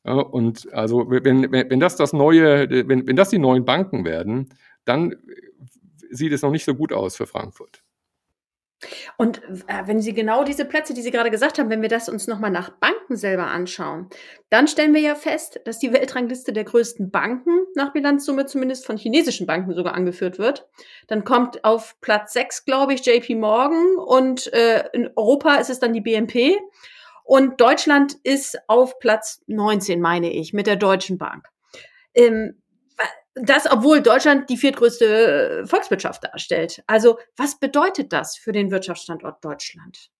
Und 0.06 0.72
also 0.74 1.10
wenn, 1.10 1.52
wenn, 1.52 1.70
wenn 1.70 1.80
das 1.80 1.96
das 1.96 2.13
neue, 2.13 2.70
wenn, 2.70 3.08
wenn 3.08 3.15
das 3.15 3.30
die 3.30 3.39
neuen 3.39 3.65
Banken 3.65 4.06
werden, 4.06 4.54
dann 4.86 5.15
sieht 6.12 6.32
es 6.32 6.41
noch 6.41 6.52
nicht 6.52 6.65
so 6.65 6.76
gut 6.76 6.94
aus 6.94 7.15
für 7.15 7.26
Frankfurt. 7.26 7.82
Und 9.18 9.41
äh, 9.68 9.84
wenn 9.86 10.02
Sie 10.02 10.13
genau 10.13 10.44
diese 10.44 10.65
Plätze, 10.65 10.94
die 10.94 11.02
Sie 11.02 11.12
gerade 11.12 11.32
gesagt 11.32 11.58
haben, 11.58 11.70
wenn 11.70 11.82
wir 11.82 11.89
das 11.89 12.10
uns 12.10 12.28
nochmal 12.28 12.52
nach 12.52 12.70
Banken 12.70 13.15
selber 13.15 13.48
anschauen, 13.48 14.10
dann 14.50 14.68
stellen 14.68 14.94
wir 14.94 15.02
ja 15.02 15.15
fest, 15.15 15.62
dass 15.65 15.80
die 15.80 15.94
Weltrangliste 15.94 16.54
der 16.54 16.65
größten 16.65 17.10
Banken 17.10 17.65
nach 17.76 17.94
Bilanzsumme 17.94 18.46
zumindest 18.46 18.86
von 18.86 18.98
chinesischen 18.98 19.48
Banken 19.48 19.74
sogar 19.74 19.94
angeführt 19.94 20.38
wird. 20.38 20.68
Dann 21.08 21.24
kommt 21.24 21.63
auf 21.63 21.96
Platz 22.02 22.34
6, 22.34 22.65
glaube 22.65 22.94
ich, 22.94 23.06
JP 23.06 23.36
Morgan 23.36 23.96
und 23.96 24.52
äh, 24.54 24.84
in 24.94 25.10
Europa 25.15 25.56
ist 25.56 25.70
es 25.70 25.80
dann 25.80 25.94
die 25.94 26.02
BNP. 26.02 26.58
Und 27.25 27.59
Deutschland 27.59 28.17
ist 28.23 28.57
auf 28.67 28.99
Platz 28.99 29.41
19, 29.47 29.99
meine 29.99 30.31
ich, 30.31 30.53
mit 30.53 30.67
der 30.67 30.75
Deutschen 30.75 31.17
Bank. 31.17 31.47
Ähm, 32.13 32.61
das, 33.33 33.69
obwohl 33.69 34.01
Deutschland 34.01 34.49
die 34.49 34.57
viertgrößte 34.57 35.63
äh, 35.63 35.65
Volkswirtschaft 35.65 36.23
darstellt. 36.23 36.83
Also 36.88 37.17
was 37.35 37.59
bedeutet 37.59 38.13
das 38.13 38.38
für 38.38 38.51
den 38.51 38.71
Wirtschaftsstandort 38.71 39.43
Deutschland? 39.43 40.11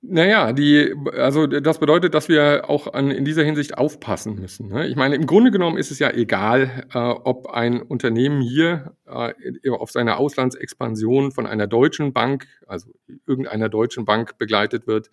Naja, 0.00 0.52
die, 0.52 0.94
also 1.12 1.46
das 1.46 1.78
bedeutet, 1.78 2.14
dass 2.14 2.28
wir 2.28 2.70
auch 2.70 2.92
an, 2.94 3.10
in 3.10 3.24
dieser 3.24 3.42
Hinsicht 3.42 3.76
aufpassen 3.76 4.36
müssen. 4.36 4.68
Ne? 4.68 4.86
Ich 4.86 4.96
meine, 4.96 5.16
im 5.16 5.26
Grunde 5.26 5.50
genommen 5.50 5.76
ist 5.76 5.90
es 5.90 5.98
ja 5.98 6.10
egal, 6.10 6.86
äh, 6.94 6.98
ob 6.98 7.48
ein 7.48 7.82
Unternehmen 7.82 8.40
hier 8.40 8.94
äh, 9.06 9.70
auf 9.70 9.90
seiner 9.90 10.18
Auslandsexpansion 10.18 11.32
von 11.32 11.46
einer 11.46 11.66
deutschen 11.66 12.14
Bank, 12.14 12.46
also 12.66 12.92
irgendeiner 13.26 13.68
deutschen 13.68 14.06
Bank 14.06 14.38
begleitet 14.38 14.86
wird 14.86 15.10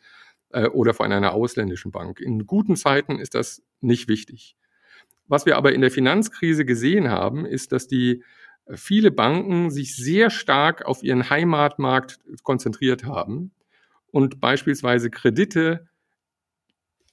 äh, 0.49 0.67
oder 0.67 0.93
von 0.93 1.11
einer 1.11 1.33
ausländischen 1.33 1.91
Bank. 1.91 2.19
In 2.19 2.45
guten 2.45 2.75
Zeiten 2.75 3.19
ist 3.19 3.35
das 3.35 3.63
nicht 3.81 4.07
wichtig. 4.07 4.55
Was 5.27 5.45
wir 5.45 5.57
aber 5.57 5.73
in 5.73 5.81
der 5.81 5.91
Finanzkrise 5.91 6.65
gesehen 6.65 7.09
haben, 7.09 7.45
ist, 7.45 7.71
dass 7.71 7.87
die 7.87 8.23
äh, 8.65 8.77
viele 8.77 9.11
Banken 9.11 9.71
sich 9.71 9.95
sehr 9.95 10.29
stark 10.29 10.85
auf 10.85 11.03
ihren 11.03 11.29
Heimatmarkt 11.29 12.19
konzentriert 12.43 13.05
haben 13.05 13.51
und 14.11 14.39
beispielsweise 14.39 15.09
Kredite 15.09 15.87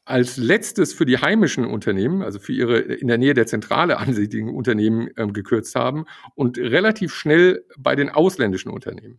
als 0.04 0.36
letztes 0.36 0.92
für 0.92 1.06
die 1.06 1.18
heimischen 1.18 1.64
Unternehmen, 1.64 2.22
also 2.22 2.38
für 2.38 2.52
ihre 2.52 2.78
in 2.78 3.08
der 3.08 3.18
Nähe 3.18 3.34
der 3.34 3.46
Zentrale 3.46 3.98
ansässigen 3.98 4.54
Unternehmen 4.54 5.08
ähm, 5.16 5.32
gekürzt 5.32 5.74
haben 5.74 6.04
und 6.34 6.58
relativ 6.58 7.14
schnell 7.14 7.64
bei 7.78 7.94
den 7.94 8.08
ausländischen 8.08 8.70
Unternehmen. 8.70 9.18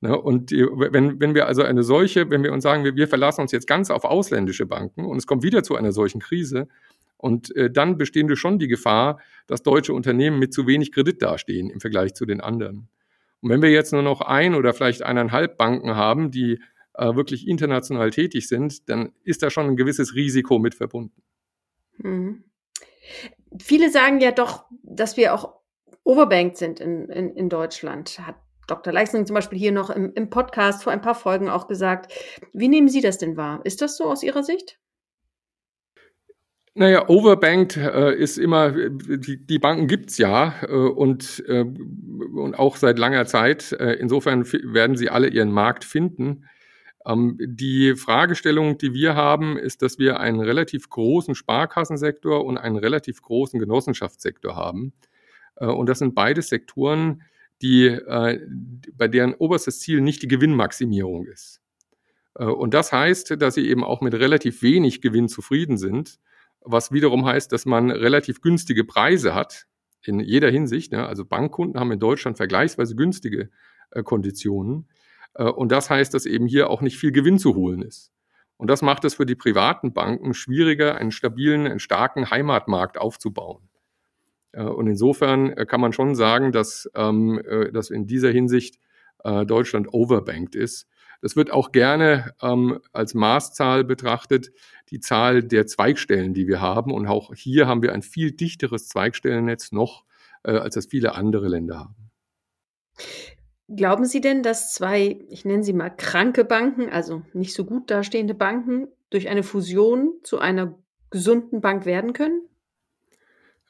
Ne, 0.00 0.18
und 0.18 0.50
die, 0.50 0.62
wenn, 0.62 1.20
wenn 1.20 1.34
wir 1.34 1.46
also 1.46 1.62
eine 1.62 1.82
solche, 1.82 2.28
wenn 2.28 2.42
wir 2.42 2.52
uns 2.52 2.62
sagen, 2.62 2.84
wir, 2.84 2.96
wir 2.96 3.08
verlassen 3.08 3.40
uns 3.40 3.52
jetzt 3.52 3.66
ganz 3.66 3.90
auf 3.90 4.04
ausländische 4.04 4.66
Banken 4.66 5.06
und 5.06 5.16
es 5.16 5.26
kommt 5.26 5.42
wieder 5.42 5.62
zu 5.62 5.74
einer 5.74 5.92
solchen 5.92 6.20
Krise, 6.20 6.68
und 7.18 7.54
äh, 7.56 7.70
dann 7.70 7.96
bestehende 7.96 8.36
schon 8.36 8.58
die 8.58 8.68
Gefahr, 8.68 9.20
dass 9.46 9.62
deutsche 9.62 9.94
Unternehmen 9.94 10.38
mit 10.38 10.52
zu 10.52 10.66
wenig 10.66 10.92
Kredit 10.92 11.22
dastehen 11.22 11.70
im 11.70 11.80
Vergleich 11.80 12.14
zu 12.14 12.26
den 12.26 12.40
anderen. 12.40 12.88
Und 13.40 13.50
wenn 13.50 13.62
wir 13.62 13.70
jetzt 13.70 13.92
nur 13.92 14.02
noch 14.02 14.20
ein 14.20 14.54
oder 14.54 14.74
vielleicht 14.74 15.02
eineinhalb 15.02 15.56
Banken 15.56 15.96
haben, 15.96 16.30
die 16.30 16.60
äh, 16.94 17.14
wirklich 17.14 17.46
international 17.46 18.10
tätig 18.10 18.48
sind, 18.48 18.88
dann 18.88 19.12
ist 19.22 19.42
da 19.42 19.50
schon 19.50 19.66
ein 19.66 19.76
gewisses 19.76 20.14
Risiko 20.14 20.58
mit 20.58 20.74
verbunden. 20.74 21.22
Mhm. 21.98 22.44
Viele 23.60 23.90
sagen 23.90 24.20
ja 24.20 24.32
doch, 24.32 24.66
dass 24.82 25.16
wir 25.16 25.34
auch 25.34 25.54
overbanked 26.04 26.56
sind 26.56 26.80
in, 26.80 27.08
in, 27.08 27.30
in 27.34 27.48
Deutschland. 27.48 28.18
Hat 28.20 28.36
Dr. 28.66 28.92
Leisning 28.92 29.26
zum 29.26 29.34
Beispiel 29.34 29.58
hier 29.58 29.72
noch 29.72 29.90
im, 29.90 30.12
im 30.14 30.30
Podcast 30.30 30.82
vor 30.82 30.92
ein 30.92 31.00
paar 31.00 31.14
Folgen 31.14 31.48
auch 31.48 31.68
gesagt. 31.68 32.12
Wie 32.52 32.68
nehmen 32.68 32.88
Sie 32.88 33.00
das 33.00 33.18
denn 33.18 33.36
wahr? 33.36 33.60
Ist 33.64 33.82
das 33.82 33.96
so 33.96 34.04
aus 34.04 34.22
Ihrer 34.22 34.42
Sicht? 34.42 34.78
Naja, 36.78 37.08
overbanked 37.08 37.78
äh, 37.78 38.14
ist 38.14 38.36
immer, 38.36 38.70
die, 38.70 39.46
die 39.46 39.58
Banken 39.58 39.86
gibt's 39.86 40.18
ja 40.18 40.54
äh, 40.62 40.66
und, 40.66 41.42
äh, 41.48 41.62
und 41.62 42.54
auch 42.58 42.76
seit 42.76 42.98
langer 42.98 43.24
Zeit. 43.24 43.72
Äh, 43.72 43.94
insofern 43.94 44.44
werden 44.44 44.94
sie 44.94 45.08
alle 45.08 45.28
ihren 45.28 45.52
Markt 45.52 45.84
finden. 45.84 46.44
Ähm, 47.06 47.38
die 47.40 47.94
Fragestellung, 47.96 48.76
die 48.76 48.92
wir 48.92 49.14
haben, 49.14 49.56
ist, 49.56 49.80
dass 49.80 49.98
wir 49.98 50.20
einen 50.20 50.40
relativ 50.40 50.90
großen 50.90 51.34
Sparkassensektor 51.34 52.44
und 52.44 52.58
einen 52.58 52.76
relativ 52.76 53.22
großen 53.22 53.58
Genossenschaftssektor 53.58 54.54
haben. 54.54 54.92
Äh, 55.56 55.66
und 55.66 55.88
das 55.88 56.00
sind 56.00 56.14
beide 56.14 56.42
Sektoren, 56.42 57.22
die, 57.62 57.86
äh, 57.86 58.40
bei 58.92 59.08
deren 59.08 59.34
oberstes 59.34 59.80
Ziel 59.80 60.00
nicht 60.00 60.22
die 60.22 60.28
Gewinnmaximierung 60.28 61.26
ist. 61.26 61.60
Äh, 62.34 62.44
und 62.44 62.74
das 62.74 62.92
heißt, 62.92 63.40
dass 63.40 63.54
sie 63.54 63.68
eben 63.68 63.84
auch 63.84 64.00
mit 64.00 64.14
relativ 64.14 64.62
wenig 64.62 65.00
Gewinn 65.00 65.28
zufrieden 65.28 65.78
sind, 65.78 66.18
was 66.60 66.92
wiederum 66.92 67.24
heißt, 67.24 67.52
dass 67.52 67.64
man 67.64 67.90
relativ 67.90 68.40
günstige 68.40 68.84
Preise 68.84 69.34
hat 69.34 69.66
in 70.02 70.20
jeder 70.20 70.50
Hinsicht. 70.50 70.92
Ne? 70.92 71.06
Also 71.06 71.24
Bankkunden 71.24 71.80
haben 71.80 71.92
in 71.92 72.00
Deutschland 72.00 72.36
vergleichsweise 72.36 72.96
günstige 72.96 73.50
Konditionen. 74.04 74.88
Und 75.34 75.70
das 75.70 75.90
heißt, 75.90 76.12
dass 76.12 76.26
eben 76.26 76.46
hier 76.46 76.68
auch 76.68 76.80
nicht 76.80 76.98
viel 76.98 77.12
Gewinn 77.12 77.38
zu 77.38 77.54
holen 77.54 77.82
ist. 77.82 78.12
Und 78.56 78.68
das 78.68 78.82
macht 78.82 79.04
es 79.04 79.14
für 79.14 79.26
die 79.26 79.34
privaten 79.34 79.92
Banken 79.92 80.34
schwieriger, 80.34 80.96
einen 80.96 81.12
stabilen, 81.12 81.66
einen 81.66 81.78
starken 81.78 82.30
Heimatmarkt 82.30 82.98
aufzubauen. 82.98 83.65
Äh, 84.52 84.62
und 84.62 84.86
insofern 84.86 85.50
äh, 85.50 85.66
kann 85.66 85.80
man 85.80 85.92
schon 85.92 86.14
sagen, 86.14 86.52
dass, 86.52 86.90
ähm, 86.94 87.40
äh, 87.44 87.72
dass 87.72 87.90
in 87.90 88.06
dieser 88.06 88.30
Hinsicht 88.30 88.78
Deutschland 89.46 89.92
overbanked 89.92 90.54
ist. 90.54 90.86
Das 91.20 91.34
wird 91.34 91.50
auch 91.50 91.72
gerne 91.72 92.34
ähm, 92.42 92.80
als 92.92 93.14
Maßzahl 93.14 93.84
betrachtet, 93.84 94.52
die 94.90 95.00
Zahl 95.00 95.42
der 95.42 95.66
Zweigstellen, 95.66 96.34
die 96.34 96.46
wir 96.46 96.60
haben. 96.60 96.92
Und 96.92 97.06
auch 97.06 97.34
hier 97.34 97.66
haben 97.66 97.82
wir 97.82 97.92
ein 97.92 98.02
viel 98.02 98.32
dichteres 98.32 98.88
Zweigstellennetz 98.88 99.72
noch, 99.72 100.04
äh, 100.44 100.52
als 100.52 100.74
das 100.74 100.86
viele 100.86 101.14
andere 101.14 101.48
Länder 101.48 101.78
haben. 101.78 102.10
Glauben 103.68 104.04
Sie 104.04 104.20
denn, 104.20 104.42
dass 104.42 104.72
zwei, 104.72 105.18
ich 105.28 105.44
nenne 105.44 105.64
sie 105.64 105.72
mal 105.72 105.90
kranke 105.90 106.44
Banken, 106.44 106.88
also 106.88 107.22
nicht 107.32 107.52
so 107.52 107.64
gut 107.64 107.90
dastehende 107.90 108.34
Banken, 108.34 108.86
durch 109.10 109.28
eine 109.28 109.42
Fusion 109.42 110.14
zu 110.22 110.38
einer 110.38 110.78
gesunden 111.10 111.60
Bank 111.60 111.84
werden 111.84 112.12
können? 112.12 112.42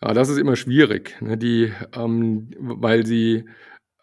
Ja, 0.03 0.13
das 0.13 0.29
ist 0.29 0.39
immer 0.39 0.57
schwierig, 0.57 1.17
ne? 1.21 1.39
die, 1.39 1.73
ähm, 1.95 2.51
weil 2.59 3.07
sie, 3.07 3.45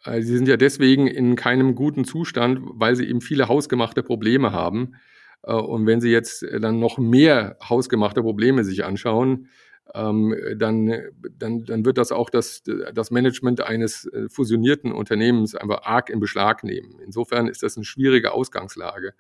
äh, 0.06 0.22
sie 0.22 0.36
sind 0.38 0.48
ja 0.48 0.58
deswegen 0.58 1.08
in 1.08 1.36
keinem 1.36 1.76
guten 1.76 2.04
Zustand, 2.04 2.60
weil 2.64 2.96
sie 2.96 3.08
eben 3.08 3.22
viele 3.22 3.48
hausgemachte 3.48 4.02
Probleme 4.02 4.52
haben. 4.52 4.96
Äh, 5.44 5.54
und 5.54 5.86
wenn 5.86 6.02
Sie 6.02 6.10
jetzt 6.10 6.46
dann 6.60 6.80
noch 6.80 6.98
mehr 6.98 7.58
hausgemachte 7.70 8.22
Probleme 8.22 8.64
sich 8.64 8.86
anschauen, 8.86 9.50
ähm, 9.94 10.36
dann, 10.56 10.92
dann, 11.38 11.66
dann 11.66 11.86
wird 11.86 11.98
das 11.98 12.12
auch 12.12 12.30
das, 12.30 12.64
das 12.94 13.12
Management 13.12 13.62
eines 13.62 14.06
äh, 14.06 14.30
fusionierten 14.30 14.92
Unternehmens 14.92 15.56
einfach 15.56 15.84
arg 15.84 16.10
in 16.10 16.20
Beschlag 16.20 16.64
nehmen. 16.64 17.00
Insofern 17.06 17.48
ist 17.48 17.64
das 17.64 17.76
eine 17.78 17.86
schwierige 17.86 18.32
Ausgangslage. 18.32 19.14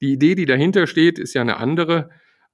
Die 0.00 0.12
Idee, 0.12 0.34
die 0.34 0.46
dahinter 0.46 0.86
steht, 0.86 1.18
ist 1.18 1.34
ja 1.34 1.40
eine 1.40 1.56
andere 1.58 2.10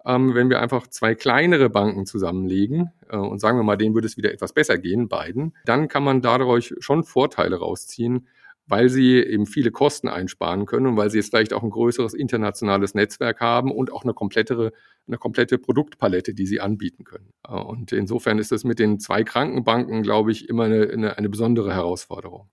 ähm, 0.08 0.34
wenn 0.34 0.48
wir 0.48 0.60
einfach 0.60 0.86
zwei 0.86 1.14
kleinere 1.14 1.68
Banken 1.68 2.06
zusammenlegen 2.06 2.90
äh, 3.10 3.16
und 3.16 3.38
sagen 3.40 3.58
wir 3.58 3.62
mal, 3.62 3.76
denen 3.76 3.94
würde 3.94 4.06
es 4.06 4.16
wieder 4.16 4.32
etwas 4.32 4.54
besser 4.54 4.78
gehen, 4.78 5.08
beiden, 5.08 5.54
dann 5.66 5.88
kann 5.88 6.02
man 6.02 6.22
dadurch 6.22 6.74
schon 6.80 7.04
Vorteile 7.04 7.56
rausziehen, 7.56 8.26
weil 8.66 8.88
sie 8.88 9.16
eben 9.18 9.44
viele 9.46 9.70
Kosten 9.70 10.08
einsparen 10.08 10.64
können 10.64 10.86
und 10.86 10.96
weil 10.96 11.10
sie 11.10 11.18
jetzt 11.18 11.28
vielleicht 11.30 11.52
auch 11.52 11.62
ein 11.62 11.70
größeres 11.70 12.14
internationales 12.14 12.94
Netzwerk 12.94 13.40
haben 13.40 13.70
und 13.70 13.92
auch 13.92 14.02
eine 14.02 14.14
komplettere, 14.14 14.72
eine 15.06 15.18
komplette 15.18 15.58
Produktpalette, 15.58 16.32
die 16.32 16.46
sie 16.46 16.60
anbieten 16.60 17.04
können. 17.04 17.32
Äh, 17.46 17.52
und 17.52 17.92
insofern 17.92 18.38
ist 18.38 18.50
das 18.50 18.64
mit 18.64 18.78
den 18.78 19.00
zwei 19.00 19.24
Krankenbanken, 19.24 20.02
glaube 20.02 20.32
ich, 20.32 20.48
immer 20.48 20.64
eine, 20.64 20.88
eine, 20.90 21.18
eine 21.18 21.28
besondere 21.28 21.74
Herausforderung. 21.74 22.48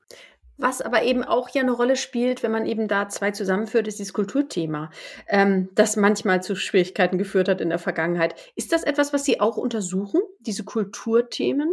Was 0.58 0.82
aber 0.82 1.04
eben 1.04 1.24
auch 1.24 1.50
ja 1.50 1.62
eine 1.62 1.72
Rolle 1.72 1.96
spielt, 1.96 2.42
wenn 2.42 2.52
man 2.52 2.66
eben 2.66 2.88
da 2.88 3.10
zwei 3.10 3.32
zusammenführt, 3.32 3.88
ist 3.88 4.00
dieses 4.00 4.14
Kulturthema, 4.14 4.90
ähm, 5.28 5.70
das 5.76 5.98
manchmal 5.98 6.42
zu 6.42 6.56
Schwierigkeiten 6.56 7.18
geführt 7.18 7.50
hat 7.50 7.62
in 7.62 7.70
der 7.70 7.80
Vergangenheit. 7.80 8.36
Ist 8.56 8.72
das 8.72 8.84
etwas, 8.84 9.12
was 9.12 9.26
Sie 9.26 9.42
auch 9.42 9.58
untersuchen, 9.58 10.22
diese 10.40 10.64
Kulturthemen? 10.64 11.70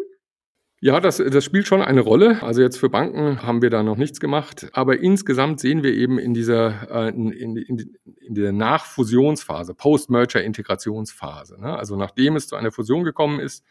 Ja, 0.85 0.99
das, 0.99 1.19
das 1.19 1.45
spielt 1.45 1.69
schon 1.69 1.81
eine 1.81 2.01
Rolle. 2.01 2.43
Also 2.43 2.61
jetzt 2.61 2.77
für 2.77 2.89
Banken 2.89 3.45
haben 3.45 3.63
wir 3.63 3.71
da 3.71 3.85
noch 3.85 3.97
nichts 3.97 4.19
gemacht. 4.19 4.69
Aber 4.73 4.99
insgesamt 4.99 5.61
sehen 5.61 5.85
wir 5.85 5.95
eben 5.95 6.19
in 6.19 6.35
dieser, 6.35 6.91
äh, 6.91 7.09
in, 7.11 7.31
in, 7.31 7.97
in 8.21 8.35
der 8.35 8.51
Nachfusionsphase, 8.51 9.75
Post-Merger-Integrationsphase, 9.75 11.61
ne? 11.61 11.79
also 11.79 11.95
nachdem 11.95 12.35
es 12.35 12.49
zu 12.49 12.57
einer 12.57 12.73
Fusion 12.73 13.05
gekommen 13.05 13.39
ist, 13.39 13.65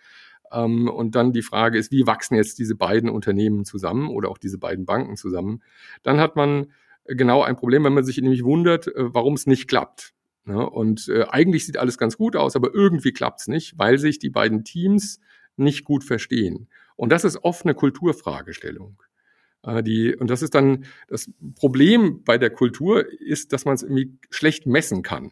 und 0.88 1.16
dann 1.16 1.34
die 1.34 1.42
Frage 1.42 1.78
ist, 1.78 1.92
wie 1.92 2.08
wachsen 2.08 2.36
jetzt 2.36 2.60
diese 2.60 2.76
beiden 2.76 3.10
Unternehmen 3.10 3.66
zusammen 3.66 4.10
oder 4.10 4.30
auch 4.30 4.38
diese 4.38 4.58
beiden 4.58 4.86
Banken 4.86 5.16
zusammen? 5.16 5.62
Dann 6.04 6.20
hat 6.20 6.36
man 6.36 6.68
genau 7.06 7.44
ein 7.44 7.56
Problem, 7.56 7.84
wenn 7.84 7.94
man 7.94 8.04
sich 8.04 8.18
nämlich 8.18 8.44
wundert, 8.44 8.88
äh, 8.88 9.14
warum 9.14 9.34
es 9.34 9.48
nicht 9.48 9.68
klappt. 9.68 10.14
Ne? 10.46 10.68
Und 10.70 11.08
äh, 11.08 11.26
eigentlich 11.30 11.66
sieht 11.66 11.78
alles 11.78 11.98
ganz 11.98 12.18
gut 12.18 12.36
aus, 12.36 12.56
aber 12.56 12.74
irgendwie 12.74 13.12
klappt 13.12 13.42
es 13.42 13.48
nicht, 13.48 13.78
weil 13.78 13.98
sich 13.98 14.20
die 14.20 14.30
beiden 14.30 14.64
Teams 14.64 15.20
nicht 15.56 15.86
gut 15.86 16.04
verstehen. 16.04 16.68
Und 16.96 17.12
das 17.12 17.24
ist 17.24 17.44
oft 17.44 17.66
eine 17.66 17.76
Kulturfragestellung. 17.76 19.02
Äh, 19.64 19.84
die, 19.84 20.16
und 20.16 20.30
das 20.30 20.42
ist 20.42 20.56
dann 20.56 20.86
das 21.08 21.30
Problem 21.56 22.24
bei 22.24 22.38
der 22.38 22.50
Kultur 22.50 23.06
ist, 23.22 23.54
dass 23.54 23.66
man 23.66 23.76
es 23.76 23.84
irgendwie 23.84 24.18
schlecht 24.30 24.66
messen 24.66 25.04
kann. 25.04 25.32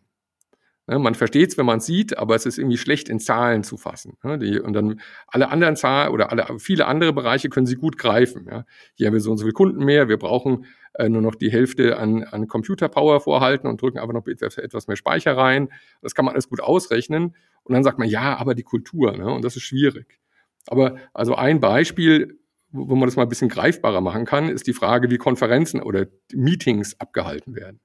Ne, 0.89 0.97
man 0.97 1.13
versteht 1.13 1.51
es, 1.51 1.57
wenn 1.57 1.67
man 1.67 1.79
sieht, 1.79 2.17
aber 2.17 2.33
es 2.33 2.47
ist 2.47 2.57
irgendwie 2.57 2.77
schlecht 2.77 3.09
in 3.09 3.19
Zahlen 3.19 3.63
zu 3.63 3.77
fassen. 3.77 4.17
Ne, 4.23 4.39
die, 4.39 4.59
und 4.59 4.73
dann 4.73 4.99
alle 5.27 5.49
anderen 5.49 5.75
Zahlen 5.75 6.11
oder 6.11 6.31
alle, 6.31 6.57
viele 6.57 6.87
andere 6.87 7.13
Bereiche 7.13 7.49
können 7.49 7.67
Sie 7.67 7.75
gut 7.75 7.99
greifen. 7.99 8.47
Ja. 8.49 8.65
Hier 8.95 9.07
haben 9.07 9.13
wir 9.13 9.21
so 9.21 9.29
und 9.29 9.37
so 9.37 9.43
viele 9.43 9.53
Kunden 9.53 9.85
mehr, 9.85 10.09
wir 10.09 10.17
brauchen 10.17 10.65
äh, 10.95 11.07
nur 11.07 11.21
noch 11.21 11.35
die 11.35 11.51
Hälfte 11.51 11.97
an, 11.97 12.23
an 12.23 12.47
Computer-Power 12.47 13.21
vorhalten 13.21 13.67
und 13.67 13.79
drücken 13.79 13.99
einfach 13.99 14.15
noch 14.15 14.25
etwas, 14.25 14.57
etwas 14.57 14.87
mehr 14.87 14.97
Speicher 14.97 15.37
rein. 15.37 15.69
Das 16.01 16.15
kann 16.15 16.25
man 16.25 16.33
alles 16.33 16.49
gut 16.49 16.59
ausrechnen. 16.59 17.35
Und 17.61 17.73
dann 17.73 17.83
sagt 17.83 17.99
man, 17.99 18.09
ja, 18.09 18.37
aber 18.37 18.55
die 18.55 18.63
Kultur, 18.63 19.15
ne, 19.15 19.31
und 19.31 19.45
das 19.45 19.55
ist 19.55 19.63
schwierig. 19.63 20.19
Aber 20.65 20.95
also 21.13 21.35
ein 21.35 21.59
Beispiel, 21.59 22.39
wo 22.71 22.95
man 22.95 23.07
das 23.07 23.15
mal 23.15 23.23
ein 23.23 23.29
bisschen 23.29 23.49
greifbarer 23.49 24.01
machen 24.01 24.25
kann, 24.25 24.49
ist 24.49 24.65
die 24.65 24.73
Frage, 24.73 25.11
wie 25.11 25.17
Konferenzen 25.17 25.83
oder 25.83 26.07
Meetings 26.33 26.99
abgehalten 26.99 27.55
werden. 27.55 27.79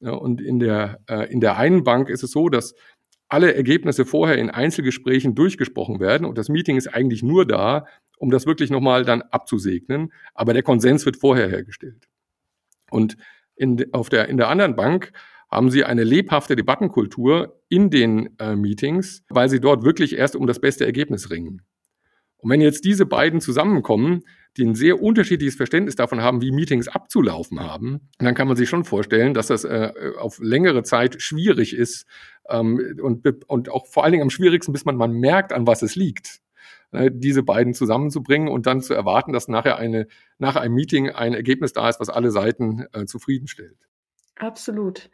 Und 0.00 0.40
in 0.40 0.58
der, 0.58 1.00
äh, 1.08 1.30
in 1.30 1.40
der 1.40 1.56
einen 1.56 1.84
Bank 1.84 2.08
ist 2.08 2.22
es 2.22 2.30
so, 2.30 2.48
dass 2.48 2.74
alle 3.28 3.54
Ergebnisse 3.54 4.04
vorher 4.04 4.38
in 4.38 4.50
Einzelgesprächen 4.50 5.34
durchgesprochen 5.34 6.00
werden 6.00 6.26
und 6.26 6.36
das 6.36 6.48
Meeting 6.48 6.76
ist 6.76 6.88
eigentlich 6.88 7.22
nur 7.22 7.46
da, 7.46 7.86
um 8.18 8.30
das 8.30 8.44
wirklich 8.44 8.70
nochmal 8.70 9.04
dann 9.04 9.22
abzusegnen. 9.22 10.12
Aber 10.34 10.52
der 10.52 10.62
Konsens 10.62 11.06
wird 11.06 11.16
vorher 11.16 11.48
hergestellt. 11.48 12.08
Und 12.90 13.16
in, 13.54 13.92
auf 13.92 14.08
der, 14.08 14.28
in 14.28 14.36
der 14.36 14.48
anderen 14.48 14.74
Bank 14.74 15.12
haben 15.50 15.70
sie 15.70 15.84
eine 15.84 16.04
lebhafte 16.04 16.56
Debattenkultur 16.56 17.60
in 17.68 17.90
den 17.90 18.38
äh, 18.38 18.56
Meetings, 18.56 19.24
weil 19.28 19.48
sie 19.48 19.60
dort 19.60 19.84
wirklich 19.84 20.16
erst 20.16 20.36
um 20.36 20.46
das 20.46 20.60
beste 20.60 20.84
Ergebnis 20.84 21.30
ringen. 21.30 21.62
Und 22.38 22.50
wenn 22.50 22.60
jetzt 22.60 22.84
diese 22.84 23.06
beiden 23.06 23.40
zusammenkommen, 23.40 24.22
die 24.56 24.64
ein 24.64 24.74
sehr 24.74 25.00
unterschiedliches 25.00 25.54
Verständnis 25.54 25.96
davon 25.96 26.20
haben, 26.20 26.42
wie 26.42 26.50
Meetings 26.50 26.88
abzulaufen 26.88 27.60
haben, 27.60 28.08
dann 28.18 28.34
kann 28.34 28.48
man 28.48 28.56
sich 28.56 28.68
schon 28.68 28.84
vorstellen, 28.84 29.34
dass 29.34 29.46
das 29.46 29.64
äh, 29.64 29.92
auf 30.18 30.38
längere 30.40 30.82
Zeit 30.82 31.22
schwierig 31.22 31.74
ist 31.74 32.06
ähm, 32.48 32.98
und, 33.02 33.26
und 33.46 33.68
auch 33.70 33.86
vor 33.86 34.04
allen 34.04 34.12
Dingen 34.12 34.24
am 34.24 34.30
schwierigsten, 34.30 34.72
bis 34.72 34.84
man 34.84 34.96
mal 34.96 35.08
merkt, 35.08 35.52
an 35.52 35.66
was 35.66 35.82
es 35.82 35.94
liegt 35.94 36.40
äh, 36.92 37.10
diese 37.12 37.42
beiden 37.42 37.74
zusammenzubringen 37.74 38.48
und 38.48 38.66
dann 38.66 38.80
zu 38.80 38.94
erwarten, 38.94 39.32
dass 39.32 39.48
nachher 39.48 39.76
eine, 39.76 40.08
nach 40.38 40.56
einem 40.56 40.74
Meeting 40.74 41.10
ein 41.10 41.34
Ergebnis 41.34 41.72
da 41.72 41.88
ist, 41.88 42.00
was 42.00 42.08
alle 42.08 42.30
Seiten 42.30 42.86
äh, 42.92 43.04
zufriedenstellt. 43.06 43.78
Absolut. 44.36 45.10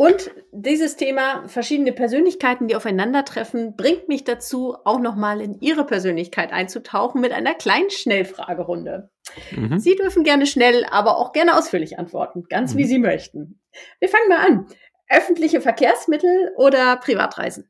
Und 0.00 0.30
dieses 0.50 0.96
Thema 0.96 1.46
verschiedene 1.46 1.92
Persönlichkeiten, 1.92 2.68
die 2.68 2.74
aufeinandertreffen, 2.74 3.76
bringt 3.76 4.08
mich 4.08 4.24
dazu, 4.24 4.74
auch 4.86 4.98
nochmal 4.98 5.42
in 5.42 5.60
Ihre 5.60 5.84
Persönlichkeit 5.84 6.54
einzutauchen 6.54 7.20
mit 7.20 7.32
einer 7.32 7.52
kleinen 7.52 7.90
Schnellfragerunde. 7.90 9.10
Mhm. 9.50 9.78
Sie 9.78 9.96
dürfen 9.96 10.24
gerne 10.24 10.46
schnell, 10.46 10.86
aber 10.90 11.18
auch 11.18 11.34
gerne 11.34 11.54
ausführlich 11.54 11.98
antworten, 11.98 12.46
ganz 12.48 12.72
mhm. 12.72 12.78
wie 12.78 12.84
Sie 12.84 12.98
möchten. 12.98 13.60
Wir 13.98 14.08
fangen 14.08 14.30
mal 14.30 14.38
an. 14.38 14.66
Öffentliche 15.10 15.60
Verkehrsmittel 15.60 16.52
oder 16.56 16.96
Privatreisen? 16.96 17.69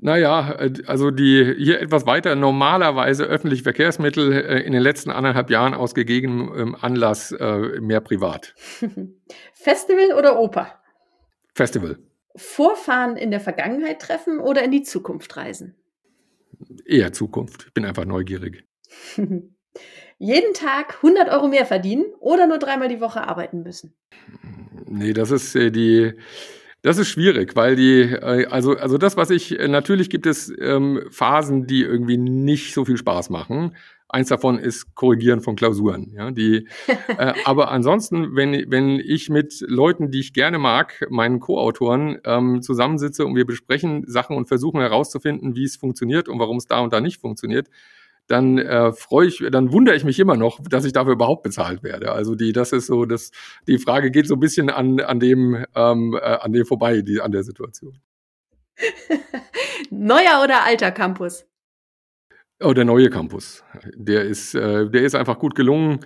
Naja, 0.00 0.52
äh, 0.58 0.72
also 0.86 1.10
die 1.10 1.54
hier 1.58 1.80
etwas 1.80 2.06
weiter 2.06 2.36
normalerweise 2.36 3.24
öffentliche 3.24 3.64
Verkehrsmittel 3.64 4.32
äh, 4.32 4.60
in 4.60 4.72
den 4.72 4.82
letzten 4.82 5.10
anderthalb 5.10 5.50
Jahren 5.50 5.74
aus 5.74 5.94
gegebenem 5.94 6.76
Anlass 6.76 7.32
äh, 7.32 7.80
mehr 7.80 8.00
privat. 8.00 8.54
Festival 9.54 10.16
oder 10.16 10.38
Oper? 10.38 10.72
Festival. 11.54 11.98
Vorfahren 12.36 13.16
in 13.16 13.32
der 13.32 13.40
Vergangenheit 13.40 14.00
treffen 14.00 14.38
oder 14.38 14.62
in 14.62 14.70
die 14.70 14.82
Zukunft 14.82 15.36
reisen? 15.36 15.74
Eher 16.86 17.12
Zukunft. 17.12 17.64
Ich 17.66 17.74
bin 17.74 17.84
einfach 17.84 18.04
neugierig. 18.04 18.64
Jeden 20.20 20.54
Tag 20.54 20.96
100 20.96 21.28
Euro 21.28 21.48
mehr 21.48 21.66
verdienen 21.66 22.04
oder 22.20 22.46
nur 22.46 22.58
dreimal 22.58 22.88
die 22.88 23.00
Woche 23.00 23.26
arbeiten 23.26 23.62
müssen? 23.62 23.94
Nee, 24.86 25.12
das 25.12 25.30
ist 25.30 25.54
die 25.54 26.14
Das 26.82 26.96
ist 26.96 27.08
schwierig, 27.08 27.56
weil 27.56 27.74
die, 27.74 28.02
äh, 28.02 28.46
also, 28.46 28.76
also 28.76 28.98
das, 28.98 29.16
was 29.16 29.30
ich, 29.30 29.50
natürlich 29.66 30.10
gibt 30.10 30.26
es 30.26 30.52
ähm, 30.60 31.02
Phasen, 31.10 31.66
die 31.66 31.82
irgendwie 31.82 32.18
nicht 32.18 32.72
so 32.72 32.84
viel 32.84 32.96
Spaß 32.96 33.30
machen. 33.30 33.74
Eins 34.10 34.28
davon 34.28 34.58
ist 34.58 34.94
Korrigieren 34.94 35.40
von 35.40 35.56
Klausuren. 35.56 36.12
Ja, 36.14 36.30
die, 36.30 36.68
äh, 37.18 37.34
aber 37.44 37.70
ansonsten, 37.70 38.36
wenn, 38.36 38.70
wenn 38.70 39.00
ich 39.00 39.28
mit 39.28 39.60
Leuten, 39.66 40.10
die 40.10 40.20
ich 40.20 40.32
gerne 40.32 40.58
mag, 40.58 41.04
meinen 41.10 41.40
Co-Autoren, 41.40 42.18
ähm, 42.24 42.62
zusammensitze 42.62 43.26
und 43.26 43.34
wir 43.34 43.44
besprechen 43.44 44.04
Sachen 44.06 44.36
und 44.36 44.46
versuchen 44.46 44.80
herauszufinden, 44.80 45.56
wie 45.56 45.64
es 45.64 45.76
funktioniert 45.76 46.28
und 46.28 46.38
warum 46.38 46.58
es 46.58 46.66
da 46.66 46.80
und 46.80 46.92
da 46.92 47.00
nicht 47.00 47.20
funktioniert, 47.20 47.68
dann 48.28 48.58
äh, 48.58 48.92
freue 48.92 49.26
ich, 49.26 49.42
dann 49.50 49.72
wundere 49.72 49.96
ich 49.96 50.04
mich 50.04 50.20
immer 50.20 50.36
noch, 50.36 50.60
dass 50.62 50.84
ich 50.84 50.92
dafür 50.92 51.14
überhaupt 51.14 51.42
bezahlt 51.42 51.82
werde. 51.82 52.12
Also 52.12 52.34
die, 52.34 52.52
das 52.52 52.72
ist 52.72 52.86
so, 52.86 53.06
das, 53.06 53.32
die 53.66 53.78
Frage 53.78 54.10
geht 54.10 54.28
so 54.28 54.34
ein 54.34 54.40
bisschen 54.40 54.70
an, 54.70 55.00
an 55.00 55.18
dem, 55.18 55.64
ähm, 55.74 56.14
äh, 56.14 56.18
an 56.20 56.52
dem 56.52 56.66
vorbei, 56.66 57.00
die, 57.00 57.20
an 57.20 57.32
der 57.32 57.42
Situation. 57.42 57.98
Neuer 59.90 60.42
oder 60.44 60.64
alter 60.64 60.92
Campus? 60.92 61.46
Oh, 62.60 62.72
der 62.72 62.84
neue 62.84 63.08
Campus. 63.08 63.64
Der 63.94 64.24
ist, 64.24 64.54
äh, 64.54 64.88
der 64.90 65.02
ist 65.02 65.14
einfach 65.14 65.38
gut 65.38 65.54
gelungen. 65.54 66.00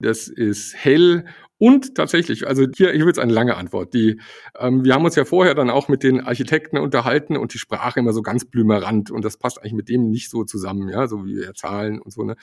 Das 0.00 0.28
ist 0.28 0.74
hell 0.76 1.24
und 1.58 1.94
tatsächlich, 1.94 2.46
also 2.46 2.66
hier, 2.74 2.92
hier 2.92 3.04
wird 3.04 3.16
es 3.16 3.22
eine 3.22 3.32
lange 3.32 3.56
Antwort. 3.56 3.94
Die, 3.94 4.20
ähm, 4.58 4.84
wir 4.84 4.94
haben 4.94 5.04
uns 5.04 5.16
ja 5.16 5.24
vorher 5.24 5.54
dann 5.54 5.70
auch 5.70 5.88
mit 5.88 6.02
den 6.02 6.20
Architekten 6.20 6.78
unterhalten 6.78 7.36
und 7.36 7.54
die 7.54 7.58
Sprache 7.58 8.00
immer 8.00 8.12
so 8.12 8.22
ganz 8.22 8.44
blümerant 8.44 9.10
und 9.10 9.24
das 9.24 9.36
passt 9.36 9.58
eigentlich 9.60 9.74
mit 9.74 9.88
dem 9.88 10.10
nicht 10.10 10.30
so 10.30 10.44
zusammen, 10.44 10.88
ja, 10.88 11.08
so 11.08 11.24
wie 11.26 11.36
wir 11.36 11.54
Zahlen 11.54 12.00
und 12.00 12.12
so, 12.12 12.22
ne? 12.22 12.36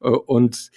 Äh, 0.00 0.08
und 0.08 0.70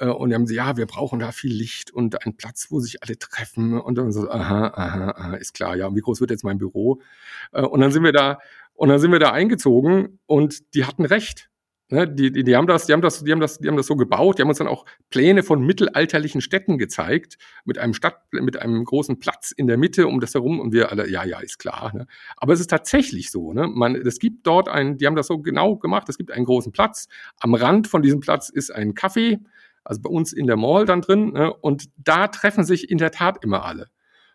äh, 0.00 0.06
und 0.08 0.32
haben 0.34 0.46
sie, 0.46 0.56
ja, 0.56 0.76
wir 0.76 0.86
brauchen 0.86 1.20
da 1.20 1.30
viel 1.30 1.52
Licht 1.52 1.92
und 1.92 2.24
einen 2.24 2.36
Platz, 2.36 2.68
wo 2.70 2.80
sich 2.80 3.02
alle 3.02 3.18
treffen. 3.18 3.78
Und 3.78 3.96
dann 3.96 4.12
so, 4.12 4.28
aha, 4.30 4.68
aha, 4.74 5.10
aha, 5.16 5.34
ist 5.34 5.54
klar, 5.54 5.76
ja, 5.76 5.94
wie 5.94 6.00
groß 6.00 6.20
wird 6.20 6.30
jetzt 6.30 6.44
mein 6.44 6.58
Büro? 6.58 7.00
Äh, 7.52 7.62
und 7.62 7.80
dann 7.80 7.92
sind 7.92 8.02
wir 8.02 8.12
da, 8.12 8.38
und 8.74 8.88
dann 8.88 8.98
sind 8.98 9.12
wir 9.12 9.18
da 9.18 9.32
eingezogen 9.32 10.18
und 10.26 10.74
die 10.74 10.86
hatten 10.86 11.04
recht. 11.04 11.49
Ne, 11.92 12.06
die, 12.06 12.30
die, 12.30 12.44
die 12.44 12.54
haben 12.54 12.68
das, 12.68 12.86
die 12.86 12.92
haben 12.92 13.02
das, 13.02 13.24
die 13.24 13.32
haben 13.32 13.40
das, 13.40 13.58
die 13.58 13.66
haben 13.66 13.76
das 13.76 13.88
so 13.88 13.96
gebaut. 13.96 14.38
Die 14.38 14.42
haben 14.42 14.48
uns 14.48 14.58
dann 14.58 14.68
auch 14.68 14.84
Pläne 15.10 15.42
von 15.42 15.60
mittelalterlichen 15.66 16.40
Städten 16.40 16.78
gezeigt 16.78 17.36
mit 17.64 17.78
einem 17.78 17.94
Stadt, 17.94 18.22
mit 18.30 18.62
einem 18.62 18.84
großen 18.84 19.18
Platz 19.18 19.50
in 19.50 19.66
der 19.66 19.76
Mitte 19.76 20.06
um 20.06 20.20
das 20.20 20.34
herum. 20.34 20.60
Und 20.60 20.72
wir 20.72 20.92
alle, 20.92 21.10
ja, 21.10 21.24
ja, 21.24 21.40
ist 21.40 21.58
klar. 21.58 21.90
Ne? 21.92 22.06
Aber 22.36 22.52
es 22.52 22.60
ist 22.60 22.70
tatsächlich 22.70 23.32
so. 23.32 23.52
Ne? 23.52 23.66
Man, 23.66 23.96
es 23.96 24.20
gibt 24.20 24.46
dort 24.46 24.68
einen, 24.68 24.98
die 24.98 25.06
haben 25.06 25.16
das 25.16 25.26
so 25.26 25.38
genau 25.38 25.76
gemacht. 25.76 26.08
Es 26.08 26.16
gibt 26.16 26.30
einen 26.30 26.44
großen 26.44 26.70
Platz. 26.70 27.08
Am 27.40 27.54
Rand 27.54 27.88
von 27.88 28.02
diesem 28.02 28.20
Platz 28.20 28.50
ist 28.50 28.72
ein 28.72 28.94
Café, 28.94 29.40
also 29.82 30.00
bei 30.00 30.10
uns 30.10 30.32
in 30.32 30.46
der 30.46 30.56
Mall 30.56 30.84
dann 30.84 31.00
drin. 31.00 31.32
Ne? 31.32 31.52
Und 31.52 31.90
da 31.96 32.28
treffen 32.28 32.62
sich 32.62 32.88
in 32.88 32.98
der 32.98 33.10
Tat 33.10 33.42
immer 33.42 33.64
alle. 33.64 33.88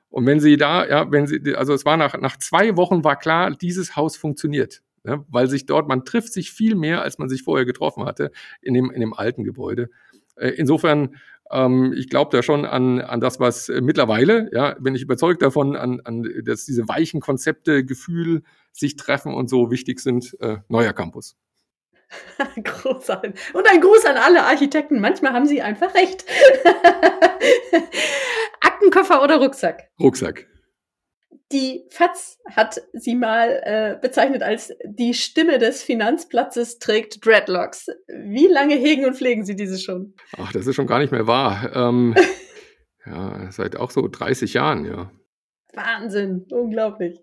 Und 0.10 0.26
wenn 0.26 0.42
Sie 0.42 0.58
da, 0.58 0.86
ja, 0.86 1.10
wenn 1.10 1.26
Sie, 1.26 1.56
also 1.56 1.74
es 1.74 1.86
war 1.86 1.96
nach, 1.96 2.20
nach 2.20 2.38
zwei 2.38 2.76
Wochen 2.76 3.06
war 3.06 3.16
klar, 3.16 3.52
dieses 3.52 3.96
Haus 3.96 4.18
funktioniert 4.18 4.82
ne? 5.06 5.26
weil 5.30 5.48
sich 5.48 5.66
dort, 5.66 5.88
man 5.88 6.06
trifft 6.06 6.34
sich 6.34 6.52
viel 6.52 6.76
mehr, 6.76 7.02
als 7.02 7.18
man 7.18 7.30
sich 7.30 7.44
vorher 7.44 7.66
getroffen 7.66 8.06
hatte 8.06 8.32
in 8.62 8.74
dem, 8.74 8.92
in 8.92 9.00
dem 9.00 9.14
alten 9.14 9.44
Gebäude. 9.44 9.90
Äh, 10.36 10.50
insofern, 10.50 11.16
ähm, 11.52 11.94
ich 11.96 12.10
glaube 12.10 12.36
da 12.36 12.44
schon 12.44 12.66
an, 12.66 13.00
an 13.02 13.20
das, 13.20 13.40
was 13.40 13.70
äh, 13.70 13.82
mittlerweile, 13.82 14.50
ja, 14.54 14.76
bin 14.80 14.96
ich 14.96 15.02
überzeugt 15.02 15.42
davon, 15.42 15.76
an, 15.76 16.02
an 16.04 16.28
dass 16.44 16.66
diese 16.66 16.88
weichen 16.88 17.22
Konzepte, 17.22 17.86
Gefühl, 17.86 18.44
sich 18.72 18.96
treffen 18.96 19.34
und 19.34 19.50
so 19.50 19.72
wichtig 19.72 20.00
sind, 20.00 20.36
äh, 20.42 20.58
neuer 20.68 20.94
Campus. 20.94 21.38
Großartig. 22.64 23.34
Und 23.54 23.68
ein 23.70 23.82
Gruß 23.82 24.06
an 24.06 24.18
alle 24.18 24.44
Architekten. 24.44 25.00
Manchmal 25.00 25.34
haben 25.34 25.46
sie 25.46 25.62
einfach 25.62 25.94
recht. 25.96 26.26
Aktenkoffer 28.62 29.24
oder 29.24 29.38
Rucksack? 29.38 29.90
Rucksack. 30.00 30.48
Die 31.52 31.86
FAZ 31.92 32.40
hat 32.50 32.82
sie 32.94 33.14
mal 33.14 33.62
äh, 33.64 33.98
bezeichnet 34.02 34.42
als 34.42 34.74
die 34.84 35.14
Stimme 35.14 35.60
des 35.60 35.84
Finanzplatzes 35.84 36.80
trägt 36.80 37.24
Dreadlocks. 37.24 37.88
Wie 38.08 38.48
lange 38.48 38.76
hegen 38.76 39.06
und 39.06 39.16
pflegen 39.16 39.46
Sie 39.46 39.56
diese 39.56 39.78
schon? 39.78 40.16
Ach, 40.38 40.52
das 40.52 40.66
ist 40.66 40.76
schon 40.76 40.88
gar 40.88 41.00
nicht 41.00 41.12
mehr 41.12 41.28
wahr. 41.28 41.72
Ähm, 41.76 42.16
ja, 43.06 43.52
seit 43.52 43.78
auch 43.78 43.92
so 43.92 44.08
30 44.08 44.56
Jahren, 44.56 44.86
ja. 44.86 45.12
Wahnsinn, 45.74 46.48
unglaublich. 46.50 47.22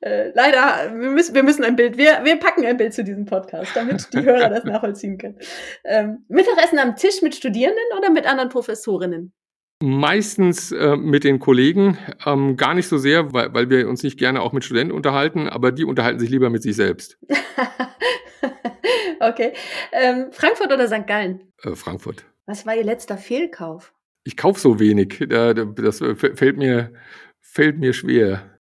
Äh, 0.00 0.30
leider, 0.34 0.92
wir 0.94 1.10
müssen, 1.10 1.34
wir 1.34 1.42
müssen 1.42 1.64
ein 1.64 1.74
Bild, 1.74 1.96
wir, 1.96 2.20
wir 2.24 2.36
packen 2.36 2.66
ein 2.66 2.76
Bild 2.76 2.92
zu 2.92 3.02
diesem 3.02 3.24
Podcast, 3.24 3.74
damit 3.74 4.12
die 4.12 4.22
Hörer 4.22 4.50
das 4.50 4.64
nachvollziehen 4.64 5.16
können. 5.16 5.38
Ähm, 5.84 6.24
Mittagessen 6.28 6.78
am 6.78 6.96
Tisch 6.96 7.22
mit 7.22 7.34
Studierenden 7.34 7.84
oder 7.96 8.10
mit 8.10 8.26
anderen 8.26 8.50
Professorinnen? 8.50 9.32
Meistens 9.80 10.72
äh, 10.72 10.96
mit 10.96 11.22
den 11.22 11.38
Kollegen, 11.38 11.98
ähm, 12.26 12.56
gar 12.56 12.74
nicht 12.74 12.88
so 12.88 12.98
sehr, 12.98 13.32
weil, 13.32 13.54
weil 13.54 13.70
wir 13.70 13.88
uns 13.88 14.02
nicht 14.02 14.18
gerne 14.18 14.42
auch 14.42 14.52
mit 14.52 14.64
Studenten 14.64 14.92
unterhalten, 14.92 15.48
aber 15.48 15.70
die 15.70 15.84
unterhalten 15.84 16.18
sich 16.18 16.30
lieber 16.30 16.50
mit 16.50 16.64
sich 16.64 16.74
selbst. 16.74 17.16
okay. 19.20 19.52
Ähm, 19.92 20.32
Frankfurt 20.32 20.72
oder 20.72 20.88
St. 20.88 21.06
Gallen? 21.06 21.52
Äh, 21.62 21.76
Frankfurt. 21.76 22.24
Was 22.46 22.66
war 22.66 22.74
Ihr 22.74 22.82
letzter 22.82 23.18
Fehlkauf? 23.18 23.92
Ich 24.24 24.36
kaufe 24.36 24.58
so 24.58 24.80
wenig. 24.80 25.24
Das 25.28 25.98
fällt 25.98 26.56
mir, 26.56 26.92
fällt 27.40 27.78
mir 27.78 27.92
schwer. 27.92 28.58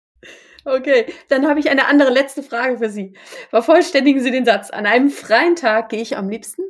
Okay, 0.64 1.06
dann 1.28 1.46
habe 1.46 1.60
ich 1.60 1.68
eine 1.70 1.86
andere 1.86 2.10
letzte 2.10 2.42
Frage 2.42 2.78
für 2.78 2.88
Sie. 2.88 3.14
Vervollständigen 3.50 4.22
Sie 4.22 4.30
den 4.30 4.44
Satz. 4.44 4.70
An 4.70 4.86
einem 4.86 5.10
freien 5.10 5.56
Tag 5.56 5.90
gehe 5.90 6.00
ich 6.00 6.16
am 6.16 6.28
liebsten? 6.28 6.62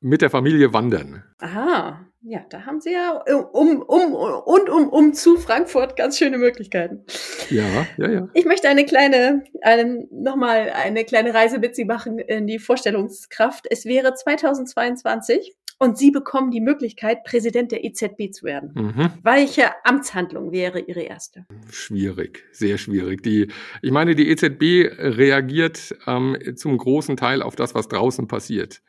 Mit 0.00 0.22
der 0.22 0.30
Familie 0.30 0.72
wandern. 0.72 1.24
Aha, 1.38 2.09
ja, 2.22 2.44
da 2.50 2.66
haben 2.66 2.80
Sie 2.80 2.92
ja 2.92 3.22
um, 3.52 3.80
um 3.80 4.14
und 4.14 4.68
um, 4.68 4.88
um 4.90 5.14
zu 5.14 5.36
Frankfurt 5.38 5.96
ganz 5.96 6.18
schöne 6.18 6.36
Möglichkeiten. 6.36 7.04
Ja, 7.48 7.86
ja, 7.96 8.10
ja. 8.10 8.28
Ich 8.34 8.44
möchte 8.44 8.68
eine 8.68 8.84
kleine, 8.84 9.44
eine, 9.62 10.06
nochmal 10.10 10.70
eine 10.70 11.04
kleine 11.04 11.32
Reise 11.32 11.58
mit 11.58 11.74
Sie 11.74 11.86
machen 11.86 12.18
in 12.18 12.46
die 12.46 12.58
Vorstellungskraft. 12.58 13.66
Es 13.70 13.86
wäre 13.86 14.12
2022 14.12 15.56
und 15.78 15.96
Sie 15.96 16.10
bekommen 16.10 16.50
die 16.50 16.60
Möglichkeit, 16.60 17.24
Präsident 17.24 17.72
der 17.72 17.84
EZB 17.84 18.30
zu 18.32 18.44
werden. 18.44 18.72
Mhm. 18.74 19.10
Welche 19.22 19.70
Amtshandlung 19.86 20.52
wäre 20.52 20.78
Ihre 20.78 21.00
erste? 21.00 21.46
Schwierig, 21.70 22.44
sehr 22.52 22.76
schwierig. 22.76 23.22
Die, 23.22 23.50
ich 23.80 23.90
meine, 23.90 24.14
die 24.14 24.28
EZB 24.28 24.92
reagiert 24.98 25.96
ähm, 26.06 26.36
zum 26.54 26.76
großen 26.76 27.16
Teil 27.16 27.40
auf 27.40 27.56
das, 27.56 27.74
was 27.74 27.88
draußen 27.88 28.28
passiert. 28.28 28.82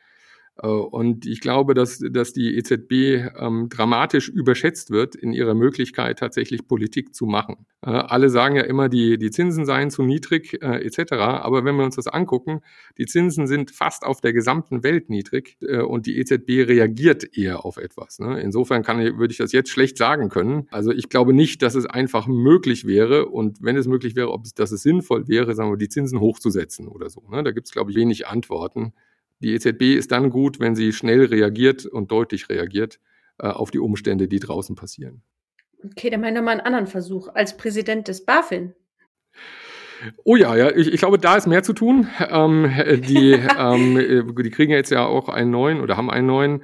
Äh, 0.60 0.66
und 0.66 1.26
ich 1.26 1.40
glaube, 1.40 1.74
dass, 1.74 1.98
dass 1.98 2.32
die 2.32 2.56
EZB 2.56 3.30
ähm, 3.38 3.68
dramatisch 3.68 4.28
überschätzt 4.28 4.90
wird 4.90 5.14
in 5.14 5.32
ihrer 5.32 5.54
Möglichkeit, 5.54 6.18
tatsächlich 6.18 6.66
Politik 6.66 7.14
zu 7.14 7.26
machen. 7.26 7.66
Äh, 7.84 7.90
alle 7.90 8.30
sagen 8.30 8.56
ja 8.56 8.62
immer, 8.62 8.88
die, 8.88 9.18
die 9.18 9.30
Zinsen 9.30 9.64
seien 9.64 9.90
zu 9.90 10.02
niedrig 10.02 10.62
äh, 10.62 10.84
etc. 10.84 11.12
Aber 11.14 11.64
wenn 11.64 11.76
wir 11.76 11.84
uns 11.84 11.96
das 11.96 12.06
angucken, 12.06 12.60
die 12.98 13.06
Zinsen 13.06 13.46
sind 13.46 13.70
fast 13.70 14.04
auf 14.04 14.20
der 14.20 14.32
gesamten 14.32 14.82
Welt 14.82 15.10
niedrig 15.10 15.56
äh, 15.62 15.80
und 15.80 16.06
die 16.06 16.18
EZB 16.18 16.68
reagiert 16.68 17.36
eher 17.36 17.64
auf 17.64 17.76
etwas. 17.78 18.18
Ne? 18.18 18.40
Insofern 18.40 18.82
kann, 18.82 18.98
würde 19.18 19.32
ich 19.32 19.38
das 19.38 19.52
jetzt 19.52 19.70
schlecht 19.70 19.96
sagen 19.96 20.28
können. 20.28 20.68
Also 20.70 20.92
ich 20.92 21.08
glaube 21.08 21.32
nicht, 21.32 21.62
dass 21.62 21.74
es 21.74 21.86
einfach 21.86 22.26
möglich 22.26 22.86
wäre 22.86 23.26
und 23.26 23.58
wenn 23.62 23.76
es 23.76 23.86
möglich 23.86 24.14
wäre, 24.14 24.30
ob 24.30 24.44
es, 24.44 24.54
dass 24.54 24.70
es 24.70 24.82
sinnvoll 24.82 25.28
wäre, 25.28 25.54
sagen 25.54 25.70
wir, 25.70 25.76
die 25.76 25.88
Zinsen 25.88 26.20
hochzusetzen 26.20 26.88
oder 26.88 27.10
so. 27.10 27.22
Ne? 27.30 27.42
Da 27.42 27.50
gibt 27.50 27.66
es, 27.66 27.72
glaube 27.72 27.90
ich, 27.90 27.96
wenig 27.96 28.28
Antworten. 28.28 28.92
Die 29.42 29.54
EZB 29.54 29.96
ist 29.96 30.12
dann 30.12 30.30
gut, 30.30 30.60
wenn 30.60 30.74
sie 30.74 30.92
schnell 30.92 31.24
reagiert 31.24 31.84
und 31.84 32.10
deutlich 32.10 32.48
reagiert 32.48 33.00
äh, 33.38 33.48
auf 33.48 33.70
die 33.70 33.80
Umstände, 33.80 34.28
die 34.28 34.38
draußen 34.38 34.76
passieren. 34.76 35.22
Okay, 35.84 36.10
dann 36.10 36.20
meine 36.20 36.42
mal 36.42 36.52
einen 36.52 36.60
anderen 36.60 36.86
Versuch 36.86 37.28
als 37.28 37.56
Präsident 37.56 38.06
des 38.08 38.24
BaFin. 38.24 38.74
Oh 40.24 40.36
ja, 40.36 40.56
ja, 40.56 40.70
ich, 40.70 40.92
ich 40.92 41.00
glaube, 41.00 41.18
da 41.18 41.36
ist 41.36 41.46
mehr 41.46 41.62
zu 41.62 41.72
tun. 41.72 42.08
Ähm, 42.28 42.70
die, 43.08 43.32
ähm, 43.58 44.34
die 44.36 44.50
kriegen 44.50 44.72
jetzt 44.72 44.90
ja 44.90 45.04
auch 45.04 45.28
einen 45.28 45.50
neuen 45.50 45.80
oder 45.80 45.96
haben 45.96 46.10
einen 46.10 46.26
neuen. 46.26 46.62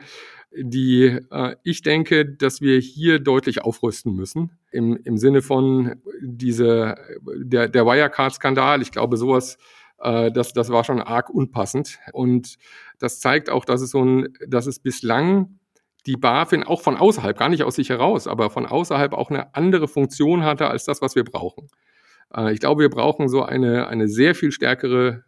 Die, 0.56 1.18
äh, 1.30 1.56
ich 1.62 1.82
denke, 1.82 2.24
dass 2.24 2.60
wir 2.60 2.78
hier 2.78 3.18
deutlich 3.18 3.62
aufrüsten 3.62 4.14
müssen 4.14 4.58
im, 4.70 4.96
im 5.04 5.18
Sinne 5.18 5.42
von 5.42 5.96
diese, 6.20 6.96
der, 7.36 7.68
der 7.68 7.86
Wirecard-Skandal. 7.86 8.82
Ich 8.82 8.92
glaube, 8.92 9.16
sowas 9.16 9.58
äh, 10.00 10.30
das, 10.30 10.52
das 10.52 10.70
war 10.70 10.84
schon 10.84 11.00
arg 11.00 11.30
unpassend. 11.30 11.98
Und 12.12 12.56
das 12.98 13.20
zeigt 13.20 13.50
auch, 13.50 13.64
dass 13.64 13.80
es 13.80 13.90
so 13.90 14.04
ein, 14.04 14.28
dass 14.46 14.66
es 14.66 14.80
bislang 14.80 15.58
die 16.06 16.16
BaFin 16.16 16.62
auch 16.62 16.80
von 16.80 16.96
außerhalb, 16.96 17.36
gar 17.36 17.48
nicht 17.48 17.64
aus 17.64 17.76
sich 17.76 17.90
heraus, 17.90 18.26
aber 18.26 18.50
von 18.50 18.66
außerhalb 18.66 19.12
auch 19.12 19.30
eine 19.30 19.54
andere 19.54 19.88
Funktion 19.88 20.44
hatte 20.44 20.68
als 20.68 20.84
das, 20.84 21.02
was 21.02 21.14
wir 21.14 21.24
brauchen. 21.24 21.68
Äh, 22.34 22.52
ich 22.52 22.60
glaube, 22.60 22.82
wir 22.82 22.90
brauchen 22.90 23.28
so 23.28 23.42
eine, 23.42 23.88
eine 23.88 24.08
sehr 24.08 24.34
viel 24.34 24.52
stärkere 24.52 25.24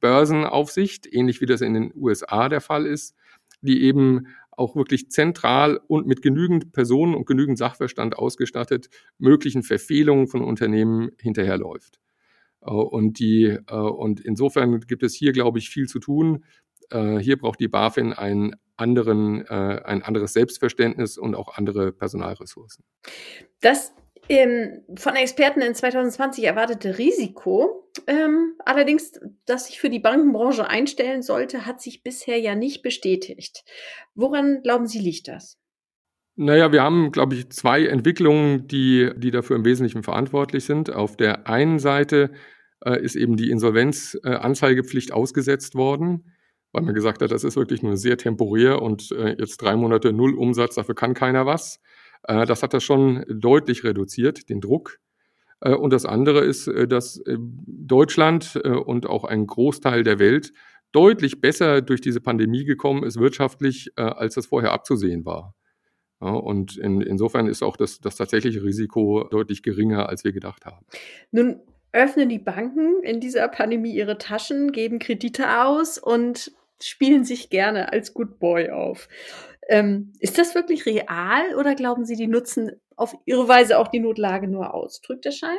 Börsenaufsicht, 0.00 1.12
ähnlich 1.12 1.40
wie 1.40 1.46
das 1.46 1.60
in 1.60 1.74
den 1.74 1.92
USA 1.94 2.48
der 2.48 2.60
Fall 2.60 2.86
ist, 2.86 3.14
die 3.60 3.82
eben 3.82 4.28
auch 4.50 4.74
wirklich 4.74 5.10
zentral 5.10 5.80
und 5.86 6.06
mit 6.06 6.20
genügend 6.20 6.72
Personen 6.72 7.14
und 7.14 7.26
genügend 7.26 7.58
Sachverstand 7.58 8.16
ausgestattet 8.16 8.88
möglichen 9.18 9.62
Verfehlungen 9.62 10.26
von 10.26 10.42
Unternehmen 10.42 11.10
hinterherläuft. 11.20 12.00
Äh, 12.68 12.72
und, 12.72 13.18
die, 13.18 13.44
äh, 13.44 13.74
und 13.74 14.20
insofern 14.20 14.80
gibt 14.80 15.02
es 15.02 15.14
hier, 15.14 15.32
glaube 15.32 15.58
ich, 15.58 15.70
viel 15.70 15.86
zu 15.86 15.98
tun. 15.98 16.44
Äh, 16.90 17.18
hier 17.18 17.38
braucht 17.38 17.60
die 17.60 17.68
BaFin 17.68 18.12
einen 18.12 18.56
anderen, 18.76 19.44
ein 19.48 20.04
anderes 20.04 20.34
Selbstverständnis 20.34 21.18
und 21.18 21.34
auch 21.34 21.56
andere 21.56 21.90
Personalressourcen. 21.90 22.84
Das 23.60 23.92
ähm, 24.28 24.84
von 24.94 25.16
Experten 25.16 25.62
in 25.62 25.74
2020 25.74 26.44
erwartete 26.44 26.96
Risiko, 26.96 27.90
ähm, 28.06 28.54
allerdings, 28.64 29.18
das 29.46 29.66
sich 29.66 29.80
für 29.80 29.90
die 29.90 29.98
Bankenbranche 29.98 30.68
einstellen 30.68 31.22
sollte, 31.22 31.66
hat 31.66 31.82
sich 31.82 32.04
bisher 32.04 32.38
ja 32.38 32.54
nicht 32.54 32.82
bestätigt. 32.82 33.64
Woran 34.14 34.62
glauben 34.62 34.86
Sie, 34.86 35.00
liegt 35.00 35.26
das? 35.26 35.58
Naja, 36.36 36.70
wir 36.70 36.84
haben, 36.84 37.10
glaube 37.10 37.34
ich, 37.34 37.50
zwei 37.50 37.84
Entwicklungen, 37.84 38.68
die, 38.68 39.10
die 39.16 39.32
dafür 39.32 39.56
im 39.56 39.64
Wesentlichen 39.64 40.04
verantwortlich 40.04 40.64
sind. 40.64 40.88
Auf 40.88 41.16
der 41.16 41.48
einen 41.48 41.80
Seite 41.80 42.30
äh, 42.84 43.02
ist 43.02 43.16
eben 43.16 43.36
die 43.36 43.50
Insolvenzanzeigepflicht 43.50 45.10
äh, 45.10 45.12
ausgesetzt 45.12 45.74
worden, 45.74 46.32
weil 46.72 46.82
man 46.82 46.94
gesagt 46.94 47.22
hat, 47.22 47.32
das 47.32 47.44
ist 47.44 47.56
wirklich 47.56 47.82
nur 47.82 47.96
sehr 47.96 48.16
temporär 48.16 48.82
und 48.82 49.10
äh, 49.12 49.34
jetzt 49.38 49.56
drei 49.58 49.74
Monate 49.74 50.12
Null 50.12 50.34
Umsatz, 50.34 50.76
dafür 50.76 50.94
kann 50.94 51.14
keiner 51.14 51.44
was. 51.44 51.80
Äh, 52.24 52.46
das 52.46 52.62
hat 52.62 52.74
das 52.74 52.84
schon 52.84 53.24
deutlich 53.28 53.84
reduziert, 53.84 54.48
den 54.48 54.60
Druck. 54.60 54.98
Und 55.60 55.92
das 55.92 56.06
andere 56.06 56.44
ist, 56.44 56.68
dass 56.68 57.20
Deutschland 57.26 58.54
und 58.54 59.06
auch 59.06 59.24
ein 59.24 59.44
Großteil 59.44 60.04
der 60.04 60.20
Welt 60.20 60.52
deutlich 60.92 61.40
besser 61.40 61.82
durch 61.82 62.00
diese 62.00 62.20
Pandemie 62.20 62.64
gekommen 62.64 63.02
ist 63.02 63.18
wirtschaftlich, 63.18 63.90
als 63.96 64.34
das 64.36 64.46
vorher 64.46 64.70
abzusehen 64.70 65.24
war. 65.24 65.56
und 66.20 66.76
in, 66.76 67.00
insofern 67.00 67.48
ist 67.48 67.64
auch 67.64 67.76
das, 67.76 67.98
das 67.98 68.14
tatsächliche 68.14 68.62
Risiko 68.62 69.26
deutlich 69.28 69.64
geringer, 69.64 70.08
als 70.08 70.22
wir 70.22 70.30
gedacht 70.30 70.64
haben. 70.64 70.86
Nun 71.32 71.60
öffnen 71.92 72.28
die 72.28 72.38
Banken 72.38 73.02
in 73.02 73.20
dieser 73.20 73.48
Pandemie 73.48 73.94
ihre 73.94 74.18
Taschen, 74.18 74.72
geben 74.72 74.98
Kredite 74.98 75.62
aus 75.62 75.98
und 75.98 76.52
spielen 76.80 77.24
sich 77.24 77.50
gerne 77.50 77.92
als 77.92 78.14
Good 78.14 78.38
Boy 78.38 78.70
auf. 78.70 79.08
Ähm, 79.68 80.12
ist 80.20 80.38
das 80.38 80.54
wirklich 80.54 80.86
real 80.86 81.54
oder 81.58 81.74
glauben 81.74 82.04
Sie, 82.04 82.16
die 82.16 82.28
nutzen 82.28 82.72
auf 82.96 83.14
ihre 83.26 83.48
Weise 83.48 83.78
auch 83.78 83.88
die 83.88 84.00
Notlage 84.00 84.48
nur 84.48 84.74
aus? 84.74 85.00
Drückt 85.00 85.24
der 85.24 85.32
Schein? 85.32 85.58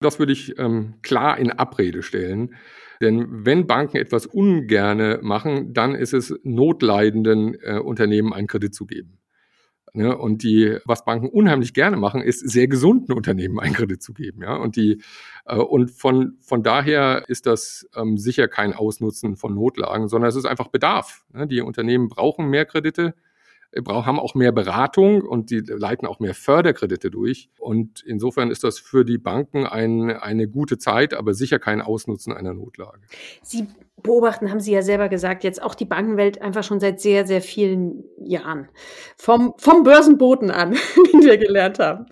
Das 0.00 0.18
würde 0.18 0.32
ich 0.32 0.58
ähm, 0.58 0.94
klar 1.02 1.38
in 1.38 1.50
Abrede 1.50 2.02
stellen. 2.02 2.54
Denn 3.00 3.46
wenn 3.46 3.66
Banken 3.66 3.96
etwas 3.96 4.26
ungerne 4.26 5.20
machen, 5.22 5.72
dann 5.72 5.94
ist 5.94 6.12
es 6.12 6.34
notleidenden 6.42 7.54
äh, 7.62 7.78
Unternehmen 7.78 8.32
einen 8.32 8.48
Kredit 8.48 8.74
zu 8.74 8.86
geben. 8.86 9.17
Ne? 9.92 10.16
Und 10.16 10.42
die, 10.42 10.78
was 10.84 11.04
Banken 11.04 11.28
unheimlich 11.28 11.74
gerne 11.74 11.96
machen, 11.96 12.22
ist 12.22 12.48
sehr 12.48 12.68
gesunden 12.68 13.12
Unternehmen 13.12 13.58
einen 13.60 13.74
Kredit 13.74 14.02
zu 14.02 14.12
geben. 14.12 14.42
Ja? 14.42 14.56
Und 14.56 14.76
die, 14.76 15.02
äh, 15.46 15.56
und 15.56 15.90
von, 15.90 16.36
von 16.40 16.62
daher 16.62 17.24
ist 17.28 17.46
das 17.46 17.88
ähm, 17.96 18.18
sicher 18.18 18.48
kein 18.48 18.72
Ausnutzen 18.72 19.36
von 19.36 19.54
Notlagen, 19.54 20.08
sondern 20.08 20.28
es 20.28 20.36
ist 20.36 20.46
einfach 20.46 20.68
Bedarf. 20.68 21.24
Ne? 21.32 21.46
Die 21.46 21.60
Unternehmen 21.60 22.08
brauchen 22.08 22.48
mehr 22.48 22.64
Kredite 22.64 23.14
haben 23.86 24.18
auch 24.18 24.34
mehr 24.34 24.52
Beratung 24.52 25.22
und 25.22 25.50
die 25.50 25.60
leiten 25.60 26.06
auch 26.06 26.20
mehr 26.20 26.34
Förderkredite 26.34 27.10
durch. 27.10 27.50
Und 27.58 28.02
insofern 28.06 28.50
ist 28.50 28.64
das 28.64 28.78
für 28.78 29.04
die 29.04 29.18
Banken 29.18 29.66
ein, 29.66 30.10
eine 30.10 30.48
gute 30.48 30.78
Zeit, 30.78 31.14
aber 31.14 31.34
sicher 31.34 31.58
kein 31.58 31.80
Ausnutzen 31.82 32.32
einer 32.32 32.54
Notlage. 32.54 33.00
Sie 33.42 33.68
beobachten, 34.02 34.50
haben 34.50 34.60
Sie 34.60 34.72
ja 34.72 34.82
selber 34.82 35.08
gesagt, 35.08 35.44
jetzt 35.44 35.62
auch 35.62 35.74
die 35.74 35.84
Bankenwelt 35.84 36.40
einfach 36.40 36.64
schon 36.64 36.80
seit 36.80 37.00
sehr, 37.00 37.26
sehr 37.26 37.42
vielen 37.42 38.04
Jahren. 38.18 38.68
Vom, 39.16 39.54
vom 39.58 39.82
Börsenboten 39.82 40.50
an, 40.50 40.72
wie 41.12 41.26
wir 41.26 41.36
gelernt 41.36 41.78
haben. 41.78 42.06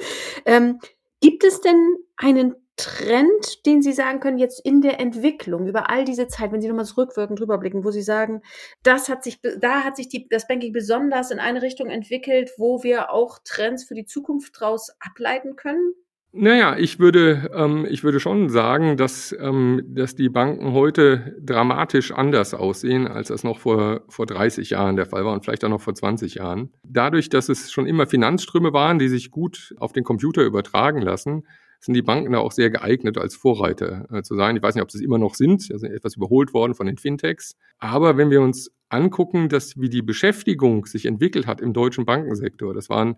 Ähm, 0.45 0.79
gibt 1.21 1.45
es 1.45 1.61
denn 1.61 1.97
einen 2.16 2.55
Trend, 2.77 3.65
den 3.65 3.81
Sie 3.81 3.93
sagen 3.93 4.21
können, 4.21 4.39
jetzt 4.39 4.65
in 4.65 4.83
der 4.83 5.01
Entwicklung 5.01 5.67
über 5.67 5.91
all 5.91 6.05
diese 6.05 6.29
Zeit, 6.29 6.53
wenn 6.53 6.61
Sie 6.61 6.69
nochmal 6.69 6.85
zurückwirkend 6.85 7.41
drüber 7.41 7.59
blicken, 7.59 7.85
wo 7.85 7.91
Sie 7.91 8.03
sagen, 8.03 8.43
das 8.83 9.09
hat 9.09 9.25
sich, 9.25 9.41
da 9.41 9.83
hat 9.83 9.97
sich 9.97 10.09
die, 10.09 10.29
das 10.29 10.47
Banking 10.47 10.73
besonders 10.73 11.31
in 11.31 11.39
eine 11.39 11.62
Richtung 11.62 11.89
entwickelt, 11.89 12.53
wo 12.59 12.83
wir 12.83 13.11
auch 13.11 13.39
Trends 13.45 13.85
für 13.85 13.95
die 13.95 14.05
Zukunft 14.05 14.61
daraus 14.61 14.91
ableiten 15.01 15.57
können? 15.57 15.95
Naja, 16.39 16.77
ich 16.77 16.99
würde, 16.99 17.51
ähm, 17.55 17.87
ich 17.89 18.05
würde 18.05 18.21
schon 18.21 18.51
sagen, 18.51 18.99
dass, 18.99 19.35
ähm, 19.41 19.83
dass 19.87 20.15
die 20.15 20.29
Banken 20.29 20.75
heute 20.75 21.35
dramatisch 21.41 22.12
anders 22.12 22.53
aussehen, 22.53 23.09
als 23.09 23.29
das 23.29 23.43
noch 23.43 23.59
vor, 23.59 24.03
vor 24.09 24.27
30 24.27 24.69
Jahren 24.69 24.97
der 24.97 25.07
Fall 25.07 25.25
war 25.25 25.33
und 25.33 25.47
vielleicht 25.47 25.65
auch 25.65 25.71
noch 25.71 25.81
vor 25.81 25.95
20 25.95 26.35
Jahren. 26.35 26.75
Dadurch, 26.83 27.31
dass 27.31 27.49
es 27.49 27.73
schon 27.73 27.87
immer 27.87 28.07
Finanzströme 28.07 28.75
waren, 28.75 28.99
die 28.99 29.09
sich 29.09 29.31
gut 29.31 29.75
auf 29.79 29.95
den 29.95 30.05
Computer 30.05 30.43
übertragen 30.43 31.01
lassen, 31.01 31.45
sind 31.81 31.95
die 31.95 32.03
Banken 32.03 32.33
da 32.33 32.39
auch 32.39 32.53
sehr 32.53 32.71
geeignet, 32.71 33.19
als 33.19 33.35
Vorreiter 33.35 34.07
äh, 34.12 34.23
zu 34.23 34.35
sein. 34.35 34.57
Ich 34.57 34.62
weiß 34.62 34.75
nicht, 34.75 34.83
ob 34.83 34.91
sie 34.91 34.99
es 34.99 35.05
immer 35.05 35.19
noch 35.19 35.35
sind, 35.35 35.62
sie 35.62 35.79
sind 35.79 35.93
etwas 35.93 36.17
überholt 36.17 36.55
worden 36.55 36.75
von 36.75 36.87
den 36.87 36.99
Fintechs. 36.99 37.57
Aber 37.79 38.17
wenn 38.17 38.31
wir 38.31 38.41
uns 38.41 38.71
angucken, 38.89 39.49
dass 39.49 39.79
wie 39.79 39.89
die 39.89 40.03
Beschäftigung 40.03 40.87
sich 40.87 41.07
entwickelt 41.07 41.47
hat 41.47 41.61
im 41.61 41.73
deutschen 41.73 42.05
Bankensektor, 42.05 42.75
das 42.75 42.89
waren, 42.89 43.17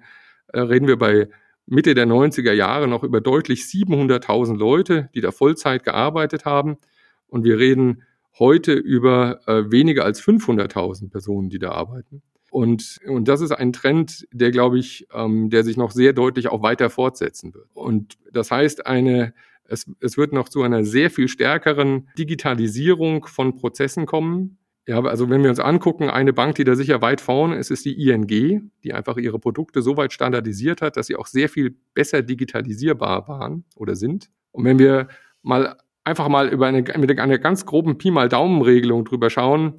äh, 0.49 0.61
reden 0.61 0.87
wir 0.87 0.99
bei 0.99 1.29
Mitte 1.67 1.95
der 1.95 2.07
90er 2.07 2.53
Jahre 2.53 2.89
noch 2.89 3.05
über 3.05 3.21
deutlich 3.21 3.63
700.000 3.63 4.57
Leute, 4.57 5.11
die 5.15 5.21
da 5.21 5.33
Vollzeit 5.33 5.85
gearbeitet 5.85 6.45
haben. 6.47 6.79
Und 7.27 7.45
wir 7.45 7.59
reden 7.59 8.03
heute 8.39 8.73
über 8.73 9.41
äh, 9.47 9.71
weniger 9.71 10.05
als 10.05 10.23
500.000 10.23 11.11
Personen, 11.11 11.51
die 11.51 11.59
da 11.59 11.73
arbeiten. 11.73 12.23
Und, 12.51 12.99
und 13.07 13.29
das 13.29 13.41
ist 13.41 13.53
ein 13.53 13.73
Trend, 13.73 14.27
der, 14.33 14.51
glaube 14.51 14.79
ich, 14.79 15.07
ähm, 15.13 15.51
der 15.51 15.65
sich 15.65 15.77
noch 15.77 15.91
sehr 15.91 16.13
deutlich 16.13 16.49
auch 16.49 16.63
weiter 16.63 16.91
fortsetzen 16.91 17.55
wird. 17.55 17.69
Und 17.75 18.19
das 18.33 18.51
heißt, 18.51 18.87
eine, 18.87 19.35
es, 19.65 19.91
es 20.01 20.17
wird 20.17 20.33
noch 20.33 20.49
zu 20.49 20.63
einer 20.63 20.85
sehr 20.85 21.11
viel 21.11 21.29
stärkeren 21.29 22.09
Digitalisierung 22.19 23.27
von 23.27 23.55
Prozessen 23.55 24.07
kommen. 24.07 24.59
Ja, 24.87 25.03
also 25.05 25.29
wenn 25.29 25.43
wir 25.43 25.51
uns 25.51 25.61
angucken, 25.61 26.09
eine 26.09 26.33
Bank, 26.33 26.55
die 26.55 26.65
da 26.65 26.75
sicher 26.75 27.03
weit 27.03 27.21
vorne 27.21 27.57
ist, 27.57 27.71
ist 27.71 27.85
die 27.85 28.09
ING, 28.09 28.71
die 28.83 28.95
einfach 28.95 29.19
ihre 29.19 29.39
Produkte 29.39 29.83
so 29.83 29.99
weit 29.99 30.15
standardisiert 30.15 30.81
hat, 30.81 30.97
dass 30.97 31.09
sie 31.09 31.17
auch 31.17 31.27
sehr 31.27 31.51
viel 31.51 31.77
besser 31.93 32.23
digitalisierbar 32.23 33.29
waren 33.29 33.65
oder 33.77 33.97
sind. 33.97 34.31
Und 34.51 34.65
wenn 34.65 34.79
wir 34.79 35.09
mal 35.43 35.77
einfach 36.05 36.29
mal 36.29 36.49
über 36.49 36.67
eine, 36.67 36.83
mit 36.97 37.21
einer 37.21 37.39
ganz 37.39 37.67
groben 37.67 37.99
Pi 37.99 38.11
mal 38.11 38.31
Daumen-Regelung 38.31 39.05
drüber 39.05 39.29
schauen, 39.29 39.75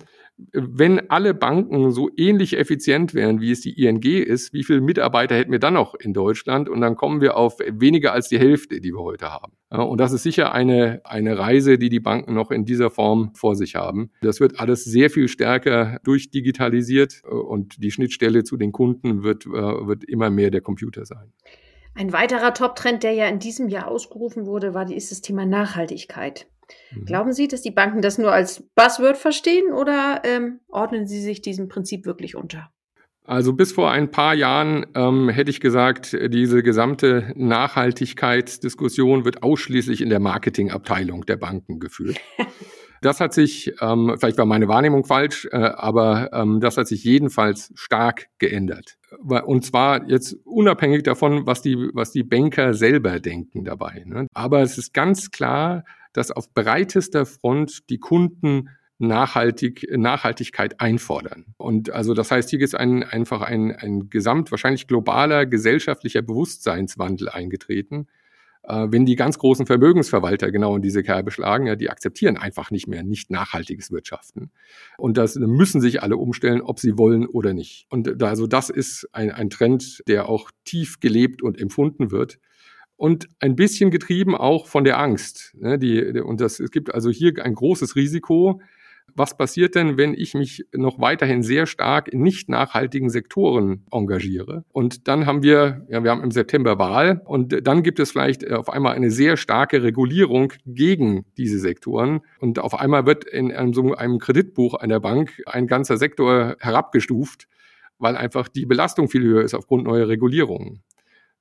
wenn 0.53 1.09
alle 1.09 1.33
Banken 1.33 1.91
so 1.91 2.09
ähnlich 2.15 2.57
effizient 2.57 3.13
wären, 3.13 3.41
wie 3.41 3.51
es 3.51 3.61
die 3.61 3.81
ING 3.83 4.03
ist, 4.03 4.53
wie 4.53 4.63
viele 4.63 4.81
Mitarbeiter 4.81 5.35
hätten 5.35 5.51
wir 5.51 5.59
dann 5.59 5.73
noch 5.73 5.95
in 5.95 6.13
Deutschland? 6.13 6.69
Und 6.69 6.81
dann 6.81 6.95
kommen 6.95 7.21
wir 7.21 7.37
auf 7.37 7.59
weniger 7.59 8.13
als 8.13 8.29
die 8.29 8.39
Hälfte, 8.39 8.79
die 8.79 8.91
wir 8.91 9.01
heute 9.01 9.31
haben. 9.31 9.53
Und 9.69 9.99
das 9.99 10.11
ist 10.11 10.23
sicher 10.23 10.53
eine, 10.53 11.01
eine 11.03 11.37
Reise, 11.37 11.77
die 11.77 11.89
die 11.89 11.99
Banken 11.99 12.33
noch 12.33 12.51
in 12.51 12.65
dieser 12.65 12.89
Form 12.89 13.31
vor 13.35 13.55
sich 13.55 13.75
haben. 13.75 14.11
Das 14.21 14.39
wird 14.39 14.59
alles 14.59 14.83
sehr 14.83 15.09
viel 15.09 15.27
stärker 15.27 15.99
durchdigitalisiert 16.03 17.21
und 17.23 17.83
die 17.83 17.91
Schnittstelle 17.91 18.43
zu 18.43 18.57
den 18.57 18.71
Kunden 18.71 19.23
wird, 19.23 19.45
äh, 19.45 19.49
wird 19.51 20.03
immer 20.05 20.29
mehr 20.29 20.51
der 20.51 20.61
Computer 20.61 21.05
sein. 21.05 21.31
Ein 21.95 22.13
weiterer 22.13 22.53
Top-Trend, 22.53 23.03
der 23.03 23.13
ja 23.13 23.27
in 23.27 23.39
diesem 23.39 23.67
Jahr 23.67 23.87
ausgerufen 23.87 24.45
wurde, 24.45 24.73
war, 24.73 24.89
ist 24.89 25.11
das 25.11 25.21
Thema 25.21 25.45
Nachhaltigkeit. 25.45 26.47
Mhm. 26.91 27.05
Glauben 27.05 27.33
Sie, 27.33 27.47
dass 27.47 27.61
die 27.61 27.71
Banken 27.71 28.01
das 28.01 28.17
nur 28.17 28.31
als 28.31 28.63
Buzzword 28.75 29.17
verstehen 29.17 29.73
oder 29.73 30.21
ähm, 30.23 30.59
ordnen 30.67 31.07
Sie 31.07 31.21
sich 31.21 31.41
diesem 31.41 31.67
Prinzip 31.67 32.05
wirklich 32.05 32.35
unter? 32.35 32.69
Also 33.29 33.53
bis 33.53 33.71
vor 33.73 33.91
ein 33.91 34.09
paar 34.09 34.33
Jahren 34.33 34.87
ähm, 34.95 35.29
hätte 35.29 35.51
ich 35.51 35.59
gesagt, 35.59 36.17
diese 36.29 36.63
gesamte 36.63 37.31
Nachhaltigkeitsdiskussion 37.35 39.23
wird 39.23 39.43
ausschließlich 39.43 40.01
in 40.01 40.09
der 40.09 40.19
Marketingabteilung 40.19 41.27
der 41.27 41.37
Banken 41.37 41.79
geführt. 41.79 42.17
Das 43.01 43.21
hat 43.21 43.33
sich, 43.33 43.73
ähm, 43.79 44.15
vielleicht 44.19 44.37
war 44.37 44.45
meine 44.45 44.67
Wahrnehmung 44.67 45.05
falsch, 45.05 45.47
äh, 45.51 45.57
aber 45.57 46.31
ähm, 46.33 46.59
das 46.59 46.77
hat 46.77 46.87
sich 46.87 47.03
jedenfalls 47.03 47.71
stark 47.75 48.27
geändert. 48.39 48.97
Und 49.45 49.65
zwar 49.65 50.07
jetzt 50.09 50.35
unabhängig 50.43 51.03
davon, 51.03 51.45
was 51.45 51.61
die, 51.61 51.77
was 51.93 52.11
die 52.11 52.23
Banker 52.23 52.73
selber 52.73 53.19
denken 53.19 53.63
dabei. 53.63 54.03
Ne? 54.05 54.27
Aber 54.33 54.61
es 54.61 54.77
ist 54.77 54.93
ganz 54.93 55.31
klar, 55.31 55.85
dass 56.13 56.31
auf 56.31 56.53
breitester 56.53 57.25
Front 57.25 57.89
die 57.89 57.99
Kunden 57.99 58.69
Nachhaltig, 59.01 59.87
Nachhaltigkeit 59.95 60.81
einfordern. 60.81 61.45
Und 61.57 61.89
also 61.89 62.13
das 62.13 62.31
heißt, 62.31 62.49
hier 62.49 62.59
ist 62.59 62.75
ein, 62.75 63.03
einfach 63.03 63.41
ein, 63.41 63.73
ein 63.73 64.09
gesamt, 64.09 64.51
wahrscheinlich 64.51 64.87
globaler 64.87 65.45
gesellschaftlicher 65.45 66.21
Bewusstseinswandel 66.21 67.29
eingetreten. 67.29 68.07
Äh, 68.63 68.87
wenn 68.89 69.05
die 69.05 69.15
ganz 69.15 69.37
großen 69.37 69.65
Vermögensverwalter 69.65 70.51
genau 70.51 70.75
in 70.75 70.81
diese 70.81 71.01
Kerbe 71.01 71.31
schlagen, 71.31 71.65
ja, 71.65 71.77
die 71.77 71.89
akzeptieren 71.89 72.35
einfach 72.35 72.71
nicht 72.71 72.87
mehr 72.87 73.03
nicht 73.03 73.31
nachhaltiges 73.31 73.89
Wirtschaften. 73.89 74.51
Und 74.97 75.17
das 75.17 75.35
müssen 75.35 75.79
sich 75.79 76.03
alle 76.03 76.17
umstellen, 76.17 76.61
ob 76.61 76.79
sie 76.79 76.97
wollen 76.97 77.25
oder 77.25 77.53
nicht. 77.53 77.87
Und 77.89 78.21
also 78.21 78.47
das 78.47 78.69
ist 78.69 79.07
ein, 79.13 79.31
ein 79.31 79.49
Trend, 79.49 80.03
der 80.07 80.27
auch 80.27 80.51
tief 80.65 80.99
gelebt 80.99 81.41
und 81.41 81.57
empfunden 81.57 82.11
wird 82.11 82.37
und 82.99 83.29
ein 83.39 83.55
bisschen 83.55 83.91
getrieben 83.91 84.35
auch 84.35 84.67
von 84.67 84.83
der 84.83 84.99
Angst. 84.99 85.55
Ne, 85.57 85.79
die, 85.79 86.19
und 86.19 86.41
das, 86.41 86.59
es 86.59 86.69
gibt 86.69 86.93
also 86.93 87.09
hier 87.09 87.33
ein 87.41 87.55
großes 87.55 87.95
Risiko. 87.95 88.61
Was 89.15 89.37
passiert 89.37 89.75
denn, 89.75 89.97
wenn 89.97 90.13
ich 90.13 90.33
mich 90.33 90.65
noch 90.75 90.99
weiterhin 90.99 91.41
sehr 91.41 91.65
stark 91.65 92.09
in 92.09 92.21
nicht 92.21 92.49
nachhaltigen 92.49 93.09
Sektoren 93.09 93.85
engagiere? 93.89 94.65
Und 94.73 95.07
dann 95.07 95.25
haben 95.25 95.43
wir, 95.43 95.87
ja, 95.89 96.03
wir 96.03 96.11
haben 96.11 96.21
im 96.21 96.31
September 96.31 96.77
Wahl 96.77 97.21
und 97.23 97.65
dann 97.65 97.83
gibt 97.83 97.99
es 97.99 98.11
vielleicht 98.11 98.51
auf 98.51 98.69
einmal 98.69 98.95
eine 98.95 99.11
sehr 99.11 99.37
starke 99.37 99.81
Regulierung 99.81 100.51
gegen 100.65 101.25
diese 101.37 101.57
Sektoren. 101.57 102.19
Und 102.39 102.59
auf 102.59 102.77
einmal 102.77 103.05
wird 103.05 103.23
in 103.23 103.51
einem, 103.53 103.73
so 103.73 103.93
einem 103.95 104.19
Kreditbuch 104.19 104.73
einer 104.73 104.99
Bank 104.99 105.41
ein 105.45 105.67
ganzer 105.67 105.95
Sektor 105.95 106.57
herabgestuft, 106.59 107.47
weil 107.97 108.17
einfach 108.17 108.49
die 108.49 108.65
Belastung 108.65 109.07
viel 109.07 109.23
höher 109.23 109.43
ist 109.43 109.53
aufgrund 109.53 109.85
neuer 109.85 110.09
Regulierungen. 110.09 110.83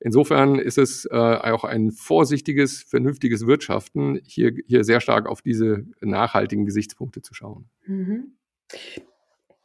Insofern 0.00 0.58
ist 0.58 0.78
es 0.78 1.06
äh, 1.06 1.16
auch 1.16 1.64
ein 1.64 1.90
vorsichtiges, 1.90 2.82
vernünftiges 2.82 3.46
Wirtschaften, 3.46 4.20
hier, 4.24 4.52
hier 4.66 4.84
sehr 4.84 5.00
stark 5.00 5.26
auf 5.26 5.42
diese 5.42 5.86
nachhaltigen 6.00 6.66
Gesichtspunkte 6.66 7.20
zu 7.22 7.34
schauen. 7.34 7.68
Mhm. 7.86 8.36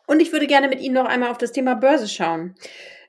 Und 0.08 0.22
ich 0.22 0.32
würde 0.32 0.48
gerne 0.48 0.68
mit 0.68 0.82
Ihnen 0.82 0.96
noch 0.96 1.06
einmal 1.06 1.30
auf 1.30 1.38
das 1.38 1.52
Thema 1.52 1.76
Börse 1.76 2.08
schauen. 2.08 2.56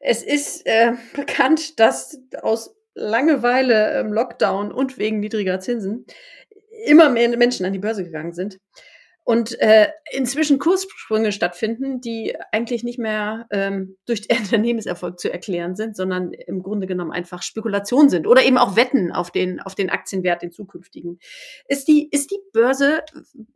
Es 0.00 0.22
ist 0.22 0.66
äh, 0.66 0.92
bekannt, 1.14 1.80
dass 1.80 2.20
aus 2.42 2.76
Langeweile 2.94 3.98
im 4.00 4.12
Lockdown 4.12 4.70
und 4.70 4.98
wegen 4.98 5.18
niedriger 5.18 5.58
Zinsen 5.60 6.06
immer 6.86 7.08
mehr 7.08 7.36
Menschen 7.36 7.66
an 7.66 7.72
die 7.72 7.78
Börse 7.78 8.04
gegangen 8.04 8.32
sind 8.32 8.60
und 9.24 9.58
äh, 9.58 9.88
inzwischen 10.12 10.58
Kurssprünge 10.58 11.32
stattfinden, 11.32 12.00
die 12.00 12.36
eigentlich 12.52 12.84
nicht 12.84 12.98
mehr 12.98 13.46
ähm, 13.50 13.96
durch 14.06 14.28
Unternehmenserfolg 14.38 15.18
zu 15.18 15.32
erklären 15.32 15.74
sind, 15.76 15.96
sondern 15.96 16.32
im 16.32 16.62
Grunde 16.62 16.86
genommen 16.86 17.10
einfach 17.10 17.42
Spekulation 17.42 18.10
sind 18.10 18.26
oder 18.26 18.44
eben 18.44 18.58
auch 18.58 18.76
Wetten 18.76 19.12
auf 19.12 19.30
den 19.30 19.60
auf 19.60 19.74
den 19.74 19.90
Aktienwert, 19.90 20.42
den 20.42 20.52
zukünftigen. 20.52 21.18
Ist 21.66 21.88
die 21.88 22.08
ist 22.10 22.30
die 22.30 22.40
Börse 22.52 23.02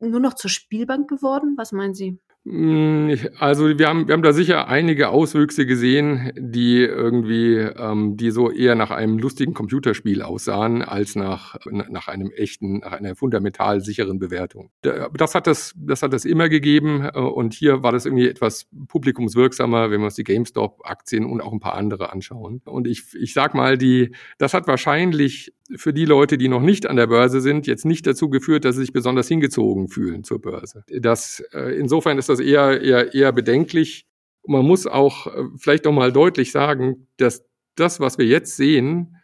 nur 0.00 0.20
noch 0.20 0.34
zur 0.34 0.50
Spielbank 0.50 1.08
geworden? 1.08 1.54
Was 1.56 1.72
meinen 1.72 1.94
Sie? 1.94 2.18
Hm, 2.44 3.16
also 3.38 3.78
wir 3.78 3.88
haben, 3.88 4.06
wir 4.06 4.14
haben 4.14 4.22
da 4.22 4.32
sicher 4.32 4.68
einige 4.68 5.08
Auswüchse 5.08 5.66
gesehen, 5.66 6.32
die 6.36 6.78
irgendwie, 6.78 7.56
ähm, 7.56 8.16
die 8.16 8.30
so 8.30 8.50
eher 8.50 8.74
nach 8.74 8.90
einem 8.90 9.18
lustigen 9.18 9.54
Computerspiel 9.54 10.22
aussahen, 10.22 10.82
als 10.82 11.16
nach, 11.16 11.56
nach 11.66 12.08
einem 12.08 12.30
echten, 12.30 12.78
nach 12.78 12.92
einer 12.92 13.16
fundamental 13.16 13.80
sicheren 13.80 14.18
Bewertung. 14.18 14.70
Das 14.82 15.34
hat 15.34 15.46
das, 15.46 15.74
das 15.76 16.02
hat 16.02 16.12
das 16.12 16.24
immer 16.24 16.48
gegeben 16.48 17.08
äh, 17.12 17.18
und 17.18 17.54
hier 17.54 17.82
war 17.82 17.92
das 17.92 18.06
irgendwie 18.06 18.28
etwas 18.28 18.68
publikumswirksamer, 18.86 19.90
wenn 19.90 20.00
wir 20.00 20.06
uns 20.06 20.14
die 20.14 20.24
GameStop-Aktien 20.24 21.26
und 21.26 21.40
auch 21.40 21.52
ein 21.52 21.60
paar 21.60 21.74
andere 21.74 22.12
anschauen. 22.12 22.62
Und 22.64 22.86
ich, 22.86 23.14
ich 23.14 23.34
sag 23.34 23.54
mal, 23.54 23.76
die, 23.76 24.12
das 24.38 24.54
hat 24.54 24.66
wahrscheinlich 24.68 25.52
für 25.76 25.92
die 25.92 26.04
Leute, 26.04 26.38
die 26.38 26.48
noch 26.48 26.62
nicht 26.62 26.86
an 26.86 26.96
der 26.96 27.06
Börse 27.06 27.40
sind, 27.40 27.66
jetzt 27.66 27.84
nicht 27.84 28.06
dazu 28.06 28.30
geführt, 28.30 28.64
dass 28.64 28.76
sie 28.76 28.82
sich 28.82 28.92
besonders 28.92 29.28
hingezogen 29.28 29.88
fühlen 29.88 30.24
zur 30.24 30.40
Börse. 30.40 30.84
Das, 30.88 31.40
äh, 31.52 31.78
insofern 31.78 32.18
ist 32.18 32.28
das 32.28 32.40
eher, 32.40 32.80
eher, 32.80 33.14
eher 33.14 33.32
bedenklich. 33.32 34.06
man 34.46 34.64
muss 34.64 34.86
auch 34.86 35.26
äh, 35.26 35.44
vielleicht 35.58 35.84
noch 35.84 35.92
mal 35.92 36.12
deutlich 36.12 36.52
sagen, 36.52 37.06
dass 37.18 37.44
das, 37.74 38.00
was 38.00 38.18
wir 38.18 38.26
jetzt 38.26 38.56
sehen, 38.56 39.16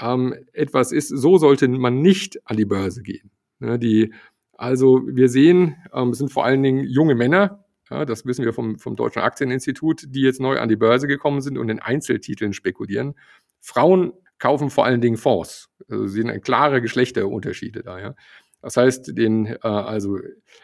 ähm, 0.00 0.34
etwas 0.52 0.92
ist, 0.92 1.08
so 1.08 1.38
sollte 1.38 1.66
man 1.68 2.00
nicht 2.00 2.40
an 2.44 2.56
die 2.56 2.64
Börse 2.64 3.02
gehen. 3.02 3.30
Ne, 3.58 3.78
die, 3.78 4.14
also 4.52 5.02
wir 5.04 5.28
sehen, 5.28 5.76
ähm, 5.92 6.10
es 6.10 6.18
sind 6.18 6.30
vor 6.30 6.44
allen 6.44 6.62
Dingen 6.62 6.84
junge 6.84 7.16
Männer, 7.16 7.64
das 7.90 8.26
wissen 8.26 8.44
wir 8.44 8.52
vom, 8.52 8.78
vom 8.78 8.96
Deutschen 8.96 9.22
Aktieninstitut, 9.22 10.14
die 10.14 10.20
jetzt 10.20 10.40
neu 10.40 10.58
an 10.58 10.68
die 10.68 10.76
Börse 10.76 11.06
gekommen 11.06 11.40
sind 11.40 11.56
und 11.56 11.70
in 11.70 11.78
Einzeltiteln 11.78 12.52
spekulieren. 12.52 13.14
Frauen 13.60 14.12
kaufen 14.38 14.70
vor 14.70 14.84
allen 14.84 15.00
Dingen 15.00 15.16
Fonds. 15.16 15.70
Also 15.88 16.06
sind 16.06 16.42
klare 16.42 16.80
Geschlechterunterschiede 16.80 17.82
da. 17.82 17.98
Ja. 17.98 18.14
Das 18.62 18.76
heißt, 18.76 19.16
den, 19.16 19.46
äh, 19.46 19.58
also 19.62 20.18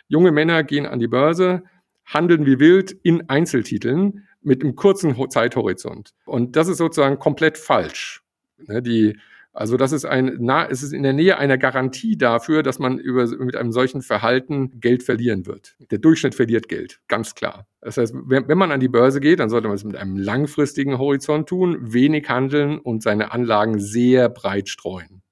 junge 0.09 0.33
Männer 0.33 0.65
gehen 0.65 0.87
an 0.87 0.99
die 0.99 1.09
Börse, 1.09 1.63
handeln 2.05 2.47
wie 2.47 2.59
wild 2.59 2.93
in 3.03 3.29
Einzeltiteln 3.29 4.27
mit 4.43 4.63
einem 4.63 4.75
kurzen 4.75 5.17
Zeithorizont. 5.31 6.13
Und 6.27 6.57
das 6.57 6.69
ist 6.69 6.79
sozusagen 6.79 7.19
komplett 7.19 7.57
falsch. 7.57 8.23
Ne, 8.59 8.83
die, 8.83 9.19
also 9.55 9.77
das 9.77 9.93
ist 9.93 10.05
ein, 10.05 10.37
na, 10.41 10.69
es 10.69 10.83
ist 10.83 10.93
in 10.93 11.05
der 11.05 11.13
Nähe 11.13 11.39
einer 11.39 11.57
Garantie 11.57 12.19
dafür, 12.19 12.65
dass 12.65 12.81
man 12.81 12.99
über, 12.99 13.25
mit 13.39 13.55
einem 13.55 13.71
solchen 13.71 14.03
Verhalten 14.03 14.81
Geld 14.81 15.05
verlieren 15.05 15.47
wird. 15.47 15.77
Der 15.93 15.99
Durchschnitt 15.99 16.35
verliert 16.35 16.69
Geld, 16.69 17.01
ganz 17.07 17.37
klar. 17.37 17.69
Das 17.81 17.97
heißt, 17.97 18.15
wenn, 18.27 18.49
wenn 18.49 18.59
man 18.59 18.73
an 18.73 18.81
die 18.81 18.89
Börse 18.89 19.21
geht, 19.21 19.39
dann 19.39 19.51
sollte 19.51 19.69
man 19.69 19.77
es 19.77 19.85
mit 19.85 19.95
einem 19.95 20.17
langfristigen 20.17 20.99
Horizont 20.99 21.49
tun, 21.49 21.79
wenig 21.81 22.29
handeln 22.29 22.81
und 22.81 23.05
seine 23.05 23.31
Anlagen 23.31 23.79
sehr 23.79 24.29
breit 24.29 24.69
streuen. 24.69 25.23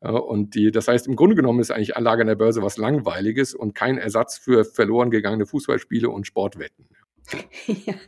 Und 0.00 0.56
die, 0.56 0.72
das 0.72 0.88
heißt, 0.88 1.06
im 1.06 1.14
Grunde 1.14 1.36
genommen 1.36 1.60
ist 1.60 1.70
eigentlich 1.70 1.96
Anlage 1.96 2.22
an 2.22 2.26
der 2.26 2.34
Börse 2.34 2.60
was 2.60 2.76
Langweiliges 2.76 3.54
und 3.54 3.74
kein 3.74 3.98
Ersatz 3.98 4.36
für 4.36 4.64
verloren 4.64 5.10
gegangene 5.10 5.46
Fußballspiele 5.46 6.10
und 6.10 6.26
Sportwetten. 6.26 6.88
Ja. 7.66 7.94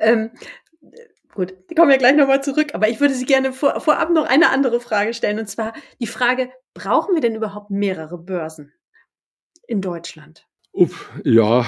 Ähm, 0.00 0.30
gut, 1.34 1.54
die 1.70 1.74
kommen 1.74 1.90
ja 1.90 1.96
gleich 1.96 2.16
nochmal 2.16 2.42
zurück, 2.42 2.74
aber 2.74 2.88
ich 2.88 3.00
würde 3.00 3.14
Sie 3.14 3.26
gerne 3.26 3.52
vor, 3.52 3.80
vorab 3.80 4.10
noch 4.10 4.26
eine 4.26 4.50
andere 4.50 4.80
Frage 4.80 5.14
stellen, 5.14 5.38
und 5.38 5.48
zwar 5.48 5.72
die 6.00 6.06
Frage, 6.06 6.50
brauchen 6.74 7.14
wir 7.14 7.20
denn 7.20 7.34
überhaupt 7.34 7.70
mehrere 7.70 8.18
Börsen 8.18 8.72
in 9.66 9.80
Deutschland? 9.80 10.46
Uff, 10.72 11.12
ja, 11.24 11.64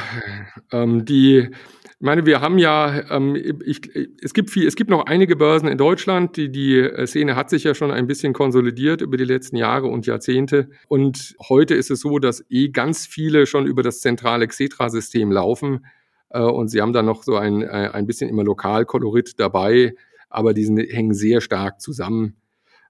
ähm, 0.72 1.04
die, 1.04 1.38
ich 1.38 2.00
meine, 2.00 2.26
wir 2.26 2.40
haben 2.40 2.58
ja, 2.58 3.08
ähm, 3.08 3.36
ich, 3.64 3.80
es 4.20 4.34
gibt 4.34 4.50
viel, 4.50 4.66
es 4.66 4.74
gibt 4.74 4.90
noch 4.90 5.06
einige 5.06 5.36
Börsen 5.36 5.68
in 5.68 5.78
Deutschland. 5.78 6.36
Die, 6.36 6.50
die 6.50 6.80
äh, 6.80 7.06
Szene 7.06 7.36
hat 7.36 7.48
sich 7.48 7.62
ja 7.62 7.76
schon 7.76 7.92
ein 7.92 8.08
bisschen 8.08 8.32
konsolidiert 8.32 9.02
über 9.02 9.16
die 9.16 9.24
letzten 9.24 9.56
Jahre 9.56 9.86
und 9.86 10.06
Jahrzehnte. 10.06 10.70
Und 10.88 11.36
heute 11.48 11.76
ist 11.76 11.92
es 11.92 12.00
so, 12.00 12.18
dass 12.18 12.44
eh 12.50 12.70
ganz 12.70 13.06
viele 13.06 13.46
schon 13.46 13.64
über 13.66 13.84
das 13.84 14.00
zentrale 14.00 14.48
Xetra-System 14.48 15.30
laufen. 15.30 15.86
Äh, 16.30 16.40
und 16.40 16.68
sie 16.68 16.80
haben 16.80 16.92
da 16.92 17.02
noch 17.02 17.22
so 17.22 17.36
ein, 17.36 17.62
äh, 17.62 17.90
ein 17.92 18.06
bisschen 18.06 18.28
immer 18.28 18.44
Lokalkolorit 18.44 19.38
dabei, 19.38 19.94
aber 20.28 20.54
die 20.54 20.64
sind, 20.64 20.78
hängen 20.78 21.14
sehr 21.14 21.40
stark 21.40 21.80
zusammen. 21.80 22.36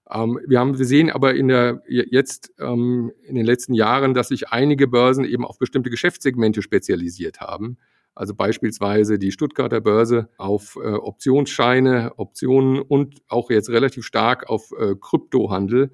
Ähm, 0.09 0.39
wir 0.47 0.59
haben, 0.59 0.77
wir 0.77 0.85
sehen 0.85 1.09
aber 1.09 1.35
in 1.35 1.49
der, 1.49 1.81
jetzt, 1.87 2.53
ähm, 2.59 3.11
in 3.23 3.35
den 3.35 3.45
letzten 3.45 3.73
Jahren, 3.73 4.13
dass 4.13 4.29
sich 4.29 4.49
einige 4.49 4.87
Börsen 4.87 5.25
eben 5.25 5.45
auf 5.45 5.57
bestimmte 5.57 5.89
Geschäftssegmente 5.89 6.61
spezialisiert 6.61 7.41
haben. 7.41 7.77
Also 8.15 8.33
beispielsweise 8.33 9.19
die 9.19 9.31
Stuttgarter 9.31 9.79
Börse 9.79 10.29
auf 10.37 10.75
äh, 10.81 10.87
Optionsscheine, 10.87 12.13
Optionen 12.17 12.81
und 12.81 13.21
auch 13.27 13.51
jetzt 13.51 13.69
relativ 13.69 14.05
stark 14.05 14.49
auf 14.49 14.71
äh, 14.71 14.95
Kryptohandel. 14.99 15.91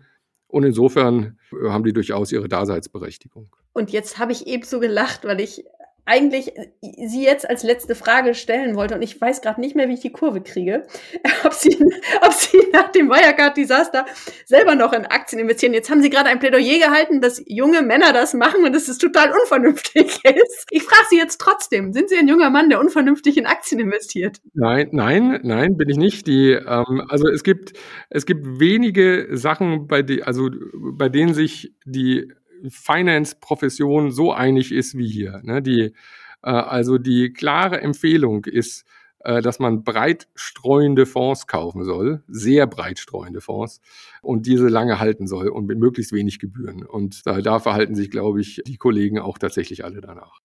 Und 0.48 0.64
insofern 0.64 1.38
äh, 1.52 1.70
haben 1.70 1.84
die 1.84 1.92
durchaus 1.92 2.32
ihre 2.32 2.48
Daseinsberechtigung. 2.48 3.54
Und 3.74 3.92
jetzt 3.92 4.20
habe 4.20 4.32
ich 4.32 4.48
eben 4.48 4.64
so 4.64 4.80
gelacht, 4.80 5.26
weil 5.26 5.42
ich 5.42 5.66
eigentlich 6.06 6.56
äh, 6.58 6.68
sie 7.08 7.24
jetzt 7.24 7.50
als 7.50 7.64
letzte 7.64 7.96
Frage 7.96 8.34
stellen 8.34 8.76
wollte 8.76 8.96
und 8.96 9.02
ich 9.02 9.20
weiß 9.20 9.42
gerade 9.42 9.62
nicht 9.62 9.76
mehr, 9.76 9.88
wie 9.88 9.94
ich 9.94 10.02
die 10.02 10.12
Kurve 10.12 10.42
kriege, 10.42 10.86
ob 11.46 11.54
sie, 11.54 11.78
ob 12.22 12.34
sie 12.34 12.58
nach 12.72 12.90
dem 12.90 13.10
Wirecard-Desaster 13.10 14.06
selber 14.46 14.76
noch 14.76 14.94
in 14.94 15.06
Aktien 15.06 15.40
investieren. 15.42 15.74
Jetzt 15.74 15.90
haben 15.90 16.02
sie 16.02 16.10
gerade 16.10 16.30
ein 16.30 16.40
Plädoyer 16.40 16.80
gehalten, 16.80 17.22
dass 17.22 17.42
junge 17.46 17.82
Männer 17.82 18.12
das 18.14 18.34
machen 18.34 18.64
und 18.66 18.74
dass 18.74 18.88
es 18.88 18.98
total 18.98 19.32
unvernünftig 19.32 20.04
ist. 20.24 20.68
Ich 20.70 20.84
frage 20.84 21.08
Sie 21.10 21.18
jetzt 21.18 21.40
trotzdem, 21.40 21.94
sind 21.94 22.10
Sie 22.10 22.18
ein 22.18 22.28
junger 22.28 22.50
Mann, 22.50 22.70
der 22.70 22.80
unvernünftig 22.80 23.38
in 23.38 23.46
Aktien 23.46 23.80
investiert? 23.80 24.38
Nein, 24.54 24.90
nein, 24.92 25.40
nein, 25.44 25.78
bin 25.78 25.90
ich 25.90 25.98
nicht. 25.98 26.28
Die, 26.28 26.52
ähm, 26.52 27.04
also 27.08 27.30
es 27.30 27.44
gibt, 27.44 27.74
es 28.10 28.26
gibt 28.26 28.60
wenige 28.60 29.28
Sachen, 29.32 29.88
bei 29.88 30.02
die, 30.02 30.24
also 30.24 30.50
bei 30.74 31.10
denen 31.10 31.34
sich 31.34 31.74
die 31.86 32.32
Finance-Profession 32.70 34.12
so 34.12 34.32
einig 34.32 34.72
ist 34.72 34.98
wie 34.98 35.08
hier. 35.08 35.42
Ne? 35.44 35.62
Die, 35.62 35.94
äh, 36.42 36.50
also 36.50 36.98
die 36.98 37.34
klare 37.34 37.82
Empfehlung 37.82 38.46
ist, 38.46 38.86
äh, 39.24 39.42
dass 39.42 39.60
man 39.60 39.84
breit 39.84 40.28
streuende 40.36 41.06
Fonds 41.06 41.48
kaufen 41.48 41.84
soll, 41.84 42.24
sehr 42.28 42.68
breit 42.68 43.00
streuende 43.00 43.42
Fonds 43.42 43.80
und 44.22 44.46
diese 44.46 44.68
lange 44.68 45.00
halten 45.00 45.28
soll 45.28 45.48
und 45.48 45.66
mit 45.66 45.80
möglichst 45.80 46.12
wenig 46.12 46.40
Gebühren. 46.40 46.86
Und 46.86 47.26
da, 47.26 47.42
da 47.42 47.60
verhalten 47.60 47.96
sich, 47.96 48.12
glaube 48.12 48.42
ich, 48.42 48.62
die 48.68 48.78
Kollegen 48.78 49.20
auch 49.20 49.38
tatsächlich 49.38 49.86
alle 49.86 50.02
danach. 50.02 50.40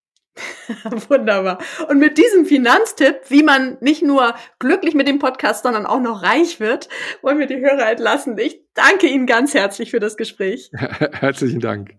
Wunderbar. 1.09 1.59
Und 1.89 1.99
mit 1.99 2.17
diesem 2.17 2.45
Finanztipp, 2.45 3.17
wie 3.27 3.43
man 3.43 3.77
nicht 3.81 4.01
nur 4.01 4.35
glücklich 4.59 4.93
mit 4.93 5.07
dem 5.07 5.19
Podcast, 5.19 5.63
sondern 5.63 5.85
auch 5.85 5.99
noch 5.99 6.23
reich 6.23 6.59
wird, 6.59 6.89
wollen 7.21 7.39
wir 7.39 7.47
die 7.47 7.57
Hörer 7.59 7.89
entlassen. 7.89 8.37
Ich 8.37 8.61
danke 8.73 9.07
Ihnen 9.07 9.25
ganz 9.25 9.53
herzlich 9.53 9.91
für 9.91 9.99
das 9.99 10.15
Gespräch. 10.15 10.71
Herzlichen 10.73 11.59
Dank. 11.59 11.95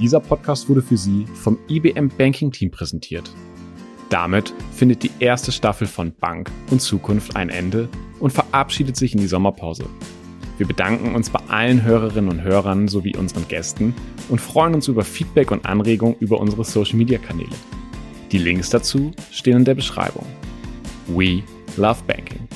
Dieser 0.00 0.20
Podcast 0.20 0.66
wurde 0.70 0.80
für 0.80 0.96
Sie 0.96 1.26
vom 1.34 1.58
IBM 1.68 2.08
Banking 2.08 2.50
Team 2.50 2.70
präsentiert. 2.70 3.30
Damit 4.08 4.54
findet 4.72 5.02
die 5.02 5.10
erste 5.18 5.52
Staffel 5.52 5.86
von 5.86 6.14
Bank 6.14 6.50
und 6.70 6.80
Zukunft 6.80 7.36
ein 7.36 7.50
Ende 7.50 7.86
und 8.18 8.32
verabschiedet 8.32 8.96
sich 8.96 9.12
in 9.12 9.20
die 9.20 9.26
Sommerpause. 9.26 9.84
Wir 10.56 10.66
bedanken 10.66 11.14
uns 11.14 11.28
bei 11.28 11.40
allen 11.48 11.82
Hörerinnen 11.82 12.30
und 12.30 12.42
Hörern 12.42 12.88
sowie 12.88 13.14
unseren 13.14 13.46
Gästen 13.46 13.94
und 14.30 14.40
freuen 14.40 14.74
uns 14.74 14.88
über 14.88 15.04
Feedback 15.04 15.50
und 15.50 15.66
Anregungen 15.66 16.16
über 16.18 16.40
unsere 16.40 16.64
Social 16.64 16.96
Media 16.96 17.18
Kanäle. 17.18 17.48
Die 18.32 18.38
Links 18.38 18.70
dazu 18.70 19.10
stehen 19.30 19.58
in 19.58 19.64
der 19.66 19.74
Beschreibung. 19.74 20.24
We 21.08 21.42
love 21.76 22.02
banking. 22.06 22.48